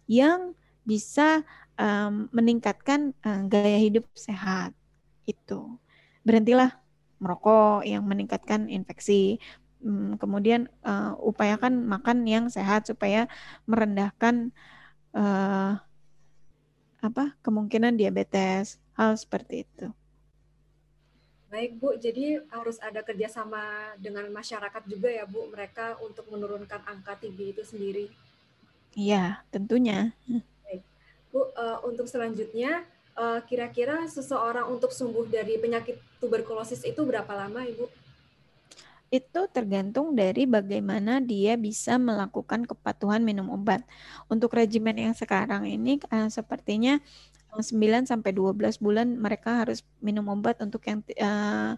yang 0.07 0.55
bisa 0.83 1.41
um, 1.79 2.27
meningkatkan 2.35 3.15
uh, 3.23 3.43
gaya 3.47 3.79
hidup 3.79 4.05
sehat 4.13 4.75
itu. 5.25 5.79
Berhentilah 6.23 6.75
merokok 7.19 7.87
yang 7.87 8.03
meningkatkan 8.03 8.67
infeksi. 8.67 9.39
Hmm, 9.83 10.15
kemudian 10.15 10.71
uh, 10.87 11.15
upayakan 11.19 11.83
makan 11.83 12.23
yang 12.23 12.47
sehat 12.47 12.87
supaya 12.87 13.27
merendahkan 13.67 14.55
uh, 15.11 15.75
apa 17.03 17.35
kemungkinan 17.43 17.99
diabetes 17.99 18.79
hal 18.95 19.19
seperti 19.19 19.67
itu. 19.67 19.91
Baik 21.51 21.77
Bu, 21.77 21.93
jadi 21.99 22.41
harus 22.49 22.81
ada 22.81 23.05
kerjasama 23.05 23.93
dengan 24.01 24.25
masyarakat 24.33 24.83
juga 24.89 25.11
ya 25.11 25.27
Bu, 25.29 25.51
mereka 25.53 25.99
untuk 26.01 26.25
menurunkan 26.31 26.81
angka 26.87 27.19
TB 27.19 27.37
itu 27.53 27.61
sendiri. 27.61 28.09
Iya, 28.97 29.45
tentunya. 29.53 30.15
Bu, 31.33 31.49
uh, 31.57 31.81
untuk 31.81 32.05
selanjutnya, 32.05 32.85
kira-kira 33.49 34.05
uh, 34.05 34.09
seseorang 34.09 34.69
untuk 34.69 34.93
sembuh 34.93 35.25
dari 35.29 35.57
penyakit 35.57 35.97
tuberkulosis 36.21 36.85
itu 36.85 37.01
berapa 37.01 37.29
lama 37.33 37.65
Ibu? 37.65 37.85
itu 39.13 39.45
tergantung 39.53 40.17
dari 40.17 40.49
bagaimana 40.49 41.21
dia 41.21 41.53
bisa 41.53 42.01
melakukan 42.01 42.65
kepatuhan 42.65 43.21
minum 43.21 43.53
obat. 43.53 43.85
Untuk 44.25 44.57
regimen 44.57 44.97
yang 44.97 45.13
sekarang 45.13 45.69
ini 45.69 46.01
uh, 46.09 46.25
sepertinya 46.33 46.97
9 47.53 48.09
sampai 48.09 48.33
12 48.33 48.81
bulan 48.81 49.13
mereka 49.13 49.61
harus 49.61 49.85
minum 50.01 50.25
obat 50.33 50.57
untuk 50.65 50.81
yang 50.89 51.05
uh, 51.21 51.77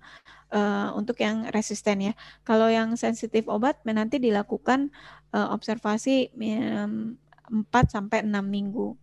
uh, 0.55 0.89
untuk 0.95 1.19
yang 1.19 1.51
resisten 1.51 1.99
ya. 1.99 2.13
Kalau 2.47 2.71
yang 2.71 2.95
sensitif 2.95 3.51
obat 3.51 3.83
nanti 3.83 4.15
dilakukan 4.15 4.87
uh, 5.35 5.51
observasi 5.51 6.31
um, 6.39 7.19
4 7.51 7.67
sampai 7.91 8.23
6 8.23 8.31
minggu. 8.47 8.95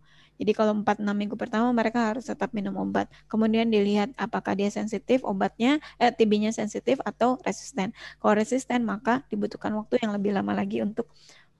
Jadi 0.43 0.51
kalau 0.51 0.75
4-6 0.83 1.07
minggu 1.15 1.39
pertama 1.39 1.71
mereka 1.71 2.11
harus 2.11 2.27
tetap 2.27 2.51
minum 2.51 2.75
obat. 2.75 3.07
Kemudian 3.31 3.71
dilihat 3.71 4.11
apakah 4.19 4.59
dia 4.59 4.67
sensitif 4.67 5.23
obatnya, 5.23 5.79
eh, 6.03 6.11
TB-nya 6.11 6.51
sensitif 6.51 6.99
atau 7.07 7.39
resisten. 7.47 7.95
Kalau 8.19 8.35
resisten 8.35 8.83
maka 8.83 9.23
dibutuhkan 9.31 9.71
waktu 9.71 10.03
yang 10.03 10.11
lebih 10.11 10.35
lama 10.35 10.51
lagi 10.51 10.83
untuk 10.83 11.07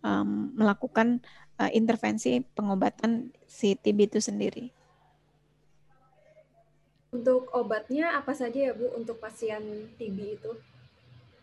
um, 0.04 0.52
melakukan 0.60 1.24
uh, 1.64 1.72
intervensi 1.72 2.44
pengobatan 2.44 3.32
si 3.48 3.80
TB 3.80 4.12
itu 4.12 4.20
sendiri. 4.20 4.68
Untuk 7.16 7.48
obatnya 7.56 8.20
apa 8.20 8.36
saja 8.36 8.68
ya 8.68 8.74
Bu 8.76 8.92
untuk 9.00 9.24
pasien 9.24 9.64
TB 9.96 10.18
itu? 10.44 10.52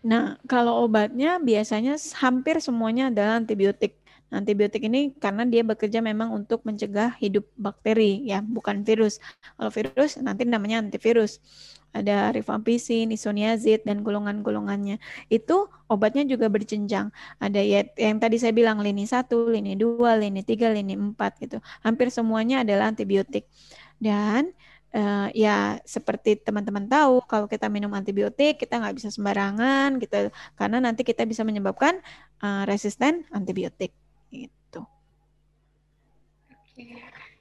Nah, 0.01 0.41
kalau 0.49 0.84
obatnya 0.84 1.36
biasanya 1.41 1.97
hampir 2.20 2.61
semuanya 2.61 3.09
adalah 3.09 3.41
antibiotik. 3.41 3.99
Antibiotik 4.30 4.86
ini 4.86 5.10
karena 5.18 5.42
dia 5.42 5.66
bekerja 5.66 5.98
memang 5.98 6.30
untuk 6.30 6.62
mencegah 6.62 7.18
hidup 7.18 7.42
bakteri 7.58 8.22
ya, 8.22 8.38
bukan 8.40 8.86
virus. 8.86 9.18
Kalau 9.58 9.70
virus 9.74 10.22
nanti 10.22 10.46
namanya 10.46 10.78
antivirus. 10.86 11.42
Ada 11.90 12.30
rifampicin, 12.30 13.10
isoniazid 13.10 13.82
dan 13.82 14.06
golongan-golongannya. 14.06 15.02
Itu 15.26 15.66
obatnya 15.90 16.22
juga 16.22 16.46
berjenjang. 16.46 17.10
Ada 17.42 17.58
ya 17.58 17.82
yang 17.98 18.22
tadi 18.22 18.38
saya 18.38 18.54
bilang 18.54 18.78
lini 18.78 19.10
1, 19.10 19.26
lini 19.50 19.74
2, 19.74 20.22
lini 20.22 20.46
3, 20.46 20.70
lini 20.70 20.94
4 20.94 21.42
gitu. 21.42 21.58
Hampir 21.82 22.14
semuanya 22.14 22.62
adalah 22.62 22.94
antibiotik. 22.94 23.50
Dan 23.98 24.54
uh, 24.94 25.28
ya 25.34 25.78
seperti 25.86 26.38
teman-teman 26.38 26.86
tahu 26.86 27.22
kalau 27.26 27.46
kita 27.46 27.66
minum 27.70 27.90
antibiotik 27.94 28.58
kita 28.58 28.78
nggak 28.78 28.94
bisa 28.98 29.08
sembarangan 29.10 29.98
gitu 30.02 30.30
karena 30.58 30.78
nanti 30.82 31.02
kita 31.06 31.22
bisa 31.26 31.42
menyebabkan 31.46 31.98
uh, 32.42 32.62
resisten 32.66 33.26
antibiotik. 33.34 33.94
Oke, 36.80 36.96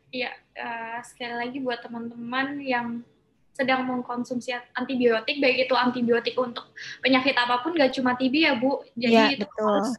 ya 0.09 0.31
uh, 0.57 0.99
sekali 1.05 1.35
lagi 1.37 1.57
buat 1.61 1.79
teman-teman 1.85 2.59
yang 2.59 3.05
sedang 3.53 3.83
mengkonsumsi 3.83 4.55
antibiotik, 4.71 5.43
baik 5.43 5.67
itu 5.67 5.75
antibiotik 5.75 6.35
untuk 6.39 6.71
penyakit 7.03 7.35
apa 7.35 7.59
pun, 7.59 7.75
gak 7.75 7.91
cuma 7.91 8.15
TB 8.15 8.35
ya 8.39 8.53
Bu. 8.55 8.79
Jadi 8.95 9.15
ya, 9.15 9.27
itu 9.35 9.43
betul. 9.43 9.67
harus 9.67 9.91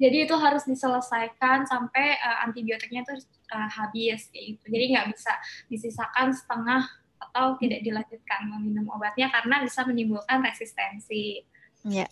jadi 0.00 0.16
itu 0.24 0.32
harus 0.32 0.64
diselesaikan 0.64 1.68
sampai 1.68 2.16
uh, 2.24 2.48
antibiotiknya 2.48 3.04
itu 3.04 3.20
uh, 3.52 3.68
habis 3.68 4.32
kayak 4.32 4.56
gitu. 4.56 4.64
Jadi 4.72 4.84
nggak 4.96 5.06
bisa 5.12 5.32
disisakan 5.68 6.32
setengah 6.32 6.88
atau 7.20 7.60
tidak 7.60 7.84
dilanjutkan 7.84 8.48
meminum 8.48 8.88
obatnya 8.96 9.28
karena 9.28 9.60
bisa 9.60 9.84
menimbulkan 9.84 10.40
resistensi. 10.40 11.44
Iya, 11.84 12.08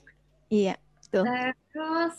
iya, 0.53 0.77
betul. 1.01 1.25
Terus 1.73 2.17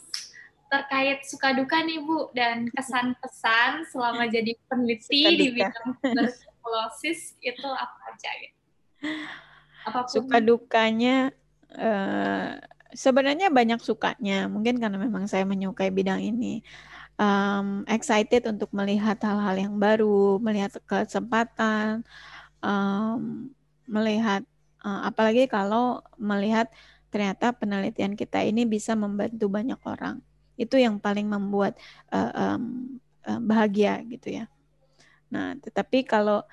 terkait 0.70 1.26
suka 1.26 1.52
duka 1.58 1.82
nih 1.82 2.00
Bu 2.00 2.30
dan 2.38 2.70
kesan-pesan 2.70 3.90
selama 3.90 4.30
jadi 4.36 4.54
peneliti 4.70 5.22
di 5.36 5.48
bidang 5.58 5.98
tuberkulosis 6.00 7.36
itu 7.42 7.68
apa 7.68 7.98
aja 8.14 8.32
ya? 8.38 8.52
Apa 9.90 10.06
pun. 10.06 10.14
Suka 10.14 10.38
dukanya 10.38 11.34
uh, 11.74 12.62
sebenarnya 12.94 13.50
banyak 13.50 13.82
sukanya 13.82 14.46
mungkin 14.46 14.78
karena 14.78 15.02
memang 15.02 15.26
saya 15.26 15.44
menyukai 15.44 15.90
bidang 15.90 16.22
ini. 16.22 16.62
Um, 17.20 17.84
excited 17.92 18.48
untuk 18.48 18.72
melihat 18.72 19.20
hal-hal 19.20 19.60
yang 19.60 19.76
baru, 19.76 20.40
melihat 20.40 20.80
kesempatan, 20.88 22.08
um, 22.64 23.52
melihat 23.84 24.48
uh, 24.88 25.04
apalagi 25.04 25.52
kalau 25.52 26.00
melihat 26.16 26.72
ternyata 27.12 27.52
penelitian 27.52 28.16
kita 28.16 28.40
ini 28.46 28.64
bisa 28.64 28.96
membantu 28.96 29.52
banyak 29.52 29.76
orang 29.84 30.24
itu 30.60 30.76
yang 30.76 31.00
paling 31.00 31.26
membuat 31.32 31.80
uh, 32.12 32.32
um, 32.36 33.00
uh, 33.24 33.40
bahagia 33.40 34.04
gitu 34.04 34.44
ya. 34.44 34.46
Nah, 35.32 35.56
tetapi 35.64 36.04
kalau 36.04 36.44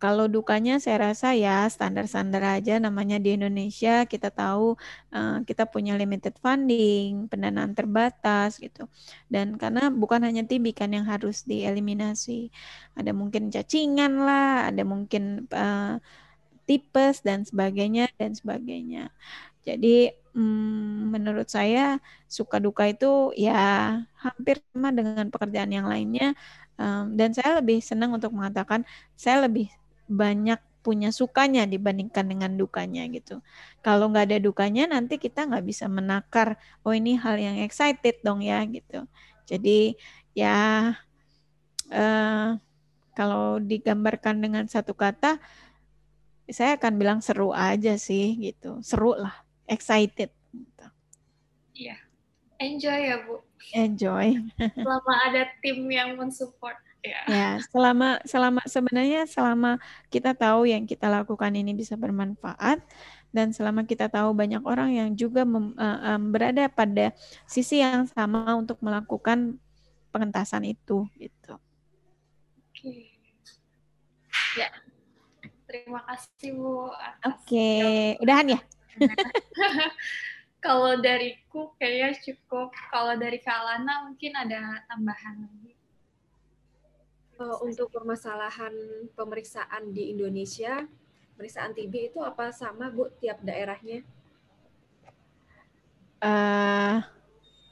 kalau 0.00 0.30
dukanya 0.30 0.78
saya 0.80 1.12
rasa 1.12 1.34
ya 1.36 1.66
standar-standar 1.68 2.40
aja 2.62 2.78
namanya 2.78 3.18
di 3.18 3.34
Indonesia 3.36 4.06
kita 4.06 4.30
tahu 4.32 4.78
uh, 5.12 5.42
kita 5.44 5.68
punya 5.68 5.98
limited 5.98 6.38
funding, 6.40 7.28
pendanaan 7.28 7.76
terbatas 7.76 8.56
gitu. 8.62 8.88
Dan 9.28 9.58
karena 9.60 9.90
bukan 9.92 10.22
hanya 10.24 10.46
TB 10.46 10.72
kan 10.72 10.90
yang 10.96 11.04
harus 11.04 11.44
dieliminasi. 11.44 12.48
Ada 12.96 13.12
mungkin 13.12 13.52
cacingan 13.52 14.22
lah, 14.22 14.70
ada 14.70 14.82
mungkin 14.86 15.50
uh, 15.52 15.98
tipes 16.64 17.20
dan 17.26 17.44
sebagainya 17.44 18.08
dan 18.16 18.32
sebagainya. 18.32 19.12
Jadi 19.62 20.10
hmm, 20.34 21.12
menurut 21.14 21.48
saya 21.48 22.00
suka 22.26 22.58
duka 22.58 22.88
itu 22.88 23.30
ya 23.38 24.00
hampir 24.18 24.58
sama 24.72 24.90
dengan 24.90 25.28
pekerjaan 25.28 25.70
yang 25.70 25.86
lainnya 25.86 26.34
um, 26.80 27.14
dan 27.14 27.30
saya 27.36 27.60
lebih 27.60 27.78
senang 27.84 28.16
untuk 28.16 28.32
mengatakan 28.34 28.82
saya 29.14 29.46
lebih 29.46 29.68
banyak 30.10 30.58
punya 30.82 31.14
sukanya 31.14 31.62
dibandingkan 31.62 32.26
dengan 32.26 32.58
dukanya 32.58 33.06
gitu. 33.06 33.38
Kalau 33.86 34.10
nggak 34.10 34.34
ada 34.34 34.38
dukanya 34.42 34.90
nanti 34.90 35.14
kita 35.14 35.46
nggak 35.46 35.62
bisa 35.62 35.86
menakar 35.86 36.58
oh 36.82 36.90
ini 36.90 37.14
hal 37.14 37.38
yang 37.38 37.62
excited 37.62 38.18
dong 38.26 38.42
ya 38.42 38.58
gitu. 38.66 39.06
Jadi 39.46 39.94
ya 40.34 40.90
uh, 41.94 42.48
kalau 43.14 43.62
digambarkan 43.62 44.42
dengan 44.42 44.66
satu 44.66 44.96
kata 44.96 45.38
saya 46.50 46.74
akan 46.74 46.92
bilang 46.98 47.18
seru 47.22 47.54
aja 47.54 47.94
sih 47.94 48.34
gitu. 48.42 48.82
Seru 48.82 49.14
lah 49.14 49.41
excited. 49.66 50.30
Iya, 51.72 51.96
enjoy 52.60 52.98
ya 53.08 53.16
Bu. 53.24 53.40
Enjoy. 53.72 54.36
selama 54.78 55.12
ada 55.30 55.42
tim 55.64 55.86
yang 55.88 56.18
mensupport. 56.18 56.76
Ya. 57.02 57.18
ya, 57.26 57.50
selama 57.66 58.22
selama 58.22 58.62
sebenarnya 58.62 59.26
selama 59.26 59.82
kita 60.06 60.38
tahu 60.38 60.70
yang 60.70 60.86
kita 60.86 61.10
lakukan 61.10 61.50
ini 61.50 61.74
bisa 61.74 61.98
bermanfaat 61.98 62.78
dan 63.34 63.50
selama 63.50 63.82
kita 63.82 64.06
tahu 64.06 64.30
banyak 64.30 64.62
orang 64.62 64.94
yang 64.94 65.10
juga 65.18 65.42
mem, 65.42 65.74
uh, 65.74 66.14
um, 66.14 66.30
berada 66.30 66.70
pada 66.70 67.10
sisi 67.50 67.82
yang 67.82 68.06
sama 68.06 68.54
untuk 68.54 68.78
melakukan 68.78 69.58
pengentasan 70.14 70.62
itu 70.62 71.02
gitu. 71.18 71.58
Oke. 72.70 73.10
Ya. 74.54 74.70
Terima 75.66 76.04
kasih 76.04 76.52
Bu. 76.52 76.92
Oke, 77.24 77.72
udahan 78.20 78.52
ya? 78.52 78.60
kalau 80.64 80.94
dariku 81.02 81.74
kayaknya 81.76 82.16
cukup. 82.22 82.70
Kalau 82.88 83.18
dari 83.18 83.42
Kalana 83.42 84.06
mungkin 84.06 84.32
ada 84.38 84.86
tambahan 84.86 85.42
lagi. 85.42 85.72
Uh, 87.40 87.58
untuk 87.66 87.90
permasalahan 87.90 88.70
pemeriksaan 89.18 89.90
di 89.90 90.14
Indonesia, 90.14 90.86
pemeriksaan 91.34 91.74
TB 91.74 92.14
itu 92.14 92.18
apa 92.22 92.54
sama 92.54 92.92
Bu 92.92 93.10
tiap 93.18 93.42
daerahnya? 93.42 94.06
Uh, 96.22 97.02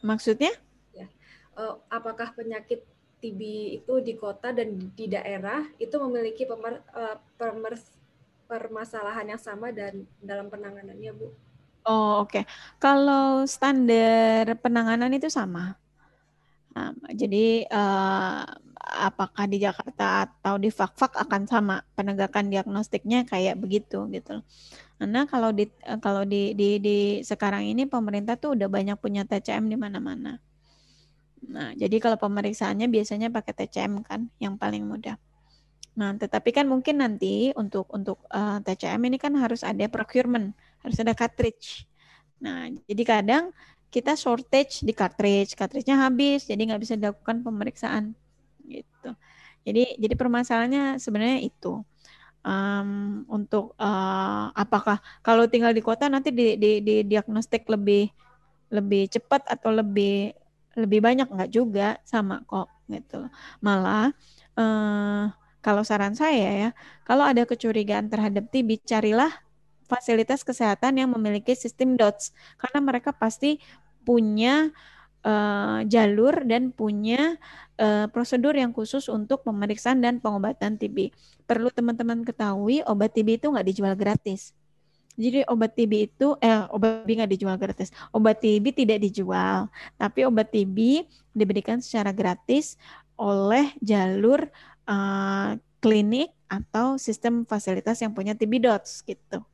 maksudnya? 0.03 0.51
Ya. 0.91 1.07
Uh, 1.55 1.79
apakah 1.87 2.35
penyakit 2.35 2.83
TB 3.21 3.41
itu 3.85 3.95
di 4.03 4.19
kota 4.19 4.51
dan 4.51 4.75
di 4.97 5.07
daerah 5.07 5.63
itu 5.77 5.93
memiliki 6.01 6.49
pemer, 6.49 6.83
uh, 6.91 7.21
pemer, 7.37 7.79
permasalahan 8.51 9.31
yang 9.31 9.39
sama 9.39 9.71
dan 9.71 10.03
dalam 10.19 10.51
penanganannya, 10.51 11.15
Bu? 11.15 11.31
Oh, 11.87 12.27
oke. 12.27 12.43
Okay. 12.43 12.45
Kalau 12.83 13.47
standar 13.47 14.59
penanganan 14.59 15.15
itu 15.15 15.31
sama. 15.31 15.79
Nah, 16.75 16.91
jadi 17.15 17.67
uh, 17.71 18.43
apakah 18.81 19.47
di 19.47 19.63
Jakarta 19.63 20.27
atau 20.27 20.59
di 20.59 20.69
Fakfak 20.75 21.15
akan 21.15 21.43
sama 21.47 21.77
penegakan 21.95 22.51
diagnostiknya 22.51 23.23
kayak 23.25 23.57
begitu 23.63 24.11
gitu. 24.11 24.43
Karena 24.99 25.25
kalau 25.25 25.55
di 25.55 25.71
kalau 26.05 26.27
di, 26.29 26.53
di 26.53 26.83
di 26.83 26.99
sekarang 27.25 27.65
ini 27.65 27.87
pemerintah 27.89 28.37
tuh 28.37 28.59
udah 28.59 28.69
banyak 28.69 28.99
punya 29.01 29.25
TCM 29.25 29.71
di 29.71 29.77
mana-mana. 29.79 30.43
Nah, 31.49 31.73
jadi 31.73 31.97
kalau 31.97 32.21
pemeriksaannya 32.21 32.87
biasanya 32.93 33.33
pakai 33.33 33.57
TCM 33.57 34.05
kan 34.05 34.29
yang 34.37 34.61
paling 34.61 34.85
mudah. 34.85 35.17
Nah, 35.99 36.15
tetapi 36.15 36.55
kan 36.55 36.67
mungkin 36.71 37.03
nanti 37.03 37.51
untuk 37.59 37.91
untuk 37.91 38.23
uh, 38.31 38.63
eh, 38.63 38.75
TCM 38.77 39.03
ini 39.11 39.19
kan 39.19 39.35
harus 39.35 39.67
ada 39.67 39.87
procurement, 39.91 40.55
harus 40.87 40.99
ada 41.03 41.13
cartridge. 41.17 41.87
Nah, 42.41 42.71
jadi 42.87 43.03
kadang 43.03 43.45
kita 43.91 44.15
shortage 44.15 44.87
di 44.87 44.95
cartridge, 44.95 45.59
cartridge-nya 45.59 45.99
habis, 45.99 46.47
jadi 46.47 46.63
nggak 46.63 46.81
bisa 46.81 46.95
dilakukan 46.95 47.43
pemeriksaan 47.43 48.15
gitu. 48.71 49.11
Jadi 49.67 49.99
jadi 49.99 50.15
permasalahannya 50.15 50.97
sebenarnya 51.03 51.43
itu 51.43 51.83
um, 52.47 52.91
untuk 53.29 53.77
uh, 53.77 54.49
apakah 54.55 55.03
kalau 55.21 55.45
tinggal 55.51 55.75
di 55.75 55.83
kota 55.85 56.09
nanti 56.09 56.33
di, 56.33 56.57
di, 56.57 56.81
di 56.81 57.05
diagnostik 57.05 57.69
lebih 57.69 58.09
lebih 58.71 59.11
cepat 59.11 59.51
atau 59.51 59.75
lebih 59.75 60.33
lebih 60.79 61.03
banyak 61.03 61.27
nggak 61.27 61.51
juga 61.51 61.99
sama 62.07 62.47
kok 62.47 62.71
gitu 62.87 63.27
malah 63.59 64.15
uh, 64.55 65.27
kalau 65.61 65.85
saran 65.85 66.17
saya 66.17 66.69
ya 66.69 66.71
kalau 67.05 67.25
ada 67.25 67.45
kecurigaan 67.45 68.09
terhadap 68.09 68.49
TB 68.49 68.85
carilah 68.85 69.31
fasilitas 69.91 70.47
kesehatan 70.47 71.03
yang 71.03 71.11
memiliki 71.11 71.53
sistem 71.59 71.99
DOTS 71.99 72.31
karena 72.57 72.79
mereka 72.79 73.11
pasti 73.11 73.59
punya 74.07 74.71
uh, 75.27 75.83
jalur 75.85 76.47
dan 76.47 76.73
punya 76.73 77.37
uh, 77.81 78.07
prosedur 78.09 78.55
yang 78.57 78.71
khusus 78.71 79.11
untuk 79.11 79.43
pemeriksaan 79.45 80.01
dan 80.01 80.23
pengobatan 80.23 80.79
TB. 80.79 81.13
Perlu 81.45 81.69
teman-teman 81.75 82.23
ketahui 82.23 82.87
obat 82.87 83.13
TB 83.13 83.43
itu 83.43 83.47
nggak 83.51 83.67
dijual 83.67 83.95
gratis. 83.99 84.55
Jadi 85.21 85.45
obat 85.51 85.77
TB 85.77 85.93
itu 86.07 86.39
eh 86.41 86.65
obat 86.71 87.05
TB 87.05 87.11
nggak 87.21 87.33
dijual 87.35 87.57
gratis. 87.61 87.93
Obat 88.15 88.41
TB 88.41 88.73
tidak 88.73 88.99
dijual, 89.03 89.69
tapi 90.01 90.25
obat 90.25 90.49
TB 90.49 91.05
diberikan 91.35 91.83
secara 91.83 92.15
gratis 92.15 92.81
oleh 93.21 93.77
jalur 93.85 94.49
uh, 94.91 95.55
klinik 95.79 96.35
atau 96.51 96.99
sistem 96.99 97.47
fasilitas 97.47 98.03
yang 98.03 98.11
punya 98.11 98.35
TB 98.35 98.59
DOTS 98.59 99.07
gitu. 99.07 99.47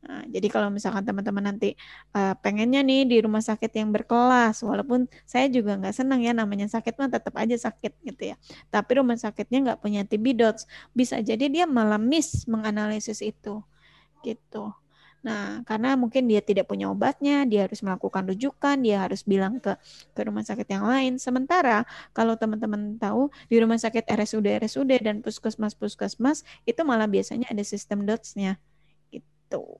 Nah, 0.00 0.24
jadi 0.32 0.48
kalau 0.48 0.72
misalkan 0.72 1.04
teman-teman 1.04 1.52
nanti 1.52 1.76
uh, 2.16 2.32
pengennya 2.40 2.80
nih 2.80 3.04
di 3.04 3.16
rumah 3.20 3.44
sakit 3.44 3.68
yang 3.76 3.92
berkelas, 3.92 4.64
walaupun 4.64 5.04
saya 5.28 5.52
juga 5.52 5.76
nggak 5.76 5.92
senang 5.92 6.24
ya 6.24 6.32
namanya 6.32 6.72
sakit 6.72 6.96
mah 6.96 7.12
tetap 7.12 7.36
aja 7.36 7.52
sakit 7.68 7.92
gitu 8.08 8.32
ya. 8.32 8.36
Tapi 8.72 8.90
rumah 8.96 9.20
sakitnya 9.20 9.58
nggak 9.70 9.78
punya 9.84 10.00
TB 10.08 10.40
dots, 10.40 10.64
bisa 10.96 11.20
jadi 11.20 11.52
dia 11.52 11.64
malah 11.68 12.00
miss 12.00 12.48
menganalisis 12.48 13.20
itu, 13.20 13.60
gitu. 14.24 14.72
Nah, 15.20 15.60
karena 15.68 16.00
mungkin 16.00 16.24
dia 16.24 16.40
tidak 16.40 16.64
punya 16.64 16.88
obatnya, 16.88 17.44
dia 17.44 17.68
harus 17.68 17.84
melakukan 17.84 18.24
rujukan, 18.32 18.76
dia 18.80 19.04
harus 19.04 19.20
bilang 19.20 19.60
ke 19.60 19.76
ke 20.16 20.20
rumah 20.24 20.40
sakit 20.40 20.64
yang 20.72 20.84
lain. 20.88 21.20
Sementara 21.20 21.84
kalau 22.16 22.40
teman-teman 22.40 22.96
tahu 22.96 23.28
di 23.52 23.60
rumah 23.60 23.76
sakit 23.76 24.08
RSUD 24.08 24.48
RSUD 24.64 24.90
dan 25.04 25.20
puskesmas 25.20 25.76
puskesmas 25.76 26.40
itu 26.64 26.80
malah 26.88 27.04
biasanya 27.04 27.52
ada 27.52 27.60
sistem 27.60 28.08
dots-nya 28.08 28.56
gitu. 29.12 29.76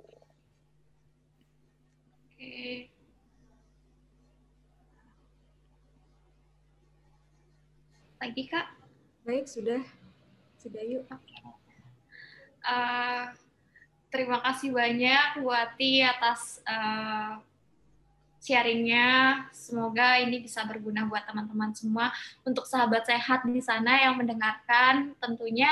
Oke. 2.37 2.93
Lagi 8.21 8.45
Kak? 8.45 8.67
Baik, 9.25 9.49
sudah. 9.49 9.81
Sudah 10.61 10.85
yuk. 10.85 11.09
Oke. 11.09 11.37
Uh, 12.61 13.33
terima 14.11 14.43
kasih 14.43 14.75
banyak 14.75 15.41
Wati 15.41 16.03
atas 16.03 16.61
uh, 16.67 17.39
sharingnya. 18.43 19.47
Semoga 19.55 20.19
ini 20.19 20.43
bisa 20.43 20.67
berguna 20.67 21.07
buat 21.07 21.25
teman-teman 21.25 21.71
semua. 21.73 22.11
Untuk 22.43 22.67
sahabat 22.67 23.07
sehat 23.07 23.47
di 23.47 23.63
sana 23.63 24.03
yang 24.03 24.19
mendengarkan, 24.19 25.15
tentunya 25.23 25.71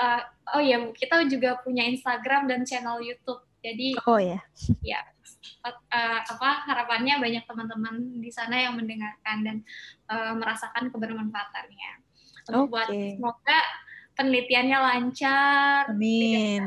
uh, 0.00 0.22
oh 0.56 0.62
ya 0.62 0.80
kita 0.96 1.26
juga 1.28 1.60
punya 1.60 1.84
Instagram 1.84 2.48
dan 2.48 2.64
channel 2.64 3.02
YouTube. 3.04 3.42
Jadi 3.60 3.98
Oh 4.08 4.18
ya. 4.32 4.40
Ya. 4.80 5.00
Uh, 5.64 6.20
apa 6.20 6.68
harapannya 6.68 7.16
banyak 7.20 7.44
teman-teman 7.48 8.20
di 8.20 8.28
sana 8.28 8.60
yang 8.60 8.76
mendengarkan 8.76 9.36
dan 9.44 9.56
uh, 10.08 10.32
merasakan 10.36 10.88
kebermanfaatannya. 10.92 11.92
okay. 12.44 12.68
buat 12.68 12.88
semoga 12.92 13.60
penelitiannya 14.14 14.78
lancar, 14.78 15.90
Amin. 15.90 16.62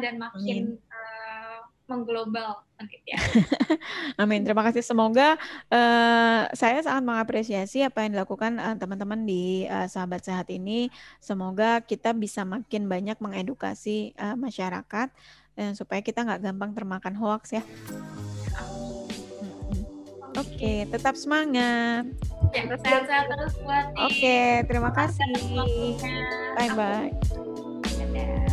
dan 0.00 0.14
makin 0.20 0.76
Amin. 0.76 0.88
Uh, 0.88 1.58
mengglobal 1.88 2.68
ya. 3.08 3.18
Amin. 4.22 4.44
Terima 4.44 4.62
kasih. 4.62 4.84
Semoga 4.84 5.34
uh, 5.72 6.42
saya 6.52 6.78
sangat 6.84 7.02
mengapresiasi 7.02 7.82
apa 7.82 8.04
yang 8.04 8.14
dilakukan 8.14 8.60
teman 8.60 8.76
teman-teman 8.78 9.20
di 9.24 9.64
uh, 9.66 9.88
Sahabat 9.88 10.22
Sehat 10.22 10.46
ini. 10.52 10.92
Semoga 11.18 11.82
kita 11.82 12.14
bisa 12.14 12.44
makin 12.44 12.86
banyak 12.86 13.18
mengedukasi 13.18 14.14
uh, 14.20 14.36
masyarakat 14.38 15.08
dan 15.58 15.74
supaya 15.74 16.00
kita 16.04 16.22
nggak 16.22 16.44
gampang 16.44 16.70
termakan 16.76 17.14
hoax 17.18 17.58
ya. 17.58 17.62
Oke, 20.38 20.54
okay, 20.54 20.78
tetap 20.86 21.18
semangat. 21.18 22.06
Ya, 22.54 22.62
sehat-sehat 22.70 23.26
terus 23.26 23.54
buat 23.58 23.90
Oke, 24.06 24.22
okay, 24.22 24.62
terima 24.70 24.94
kasih. 24.94 25.26
Bye-bye. 26.54 27.10
Dadah. 27.98 28.47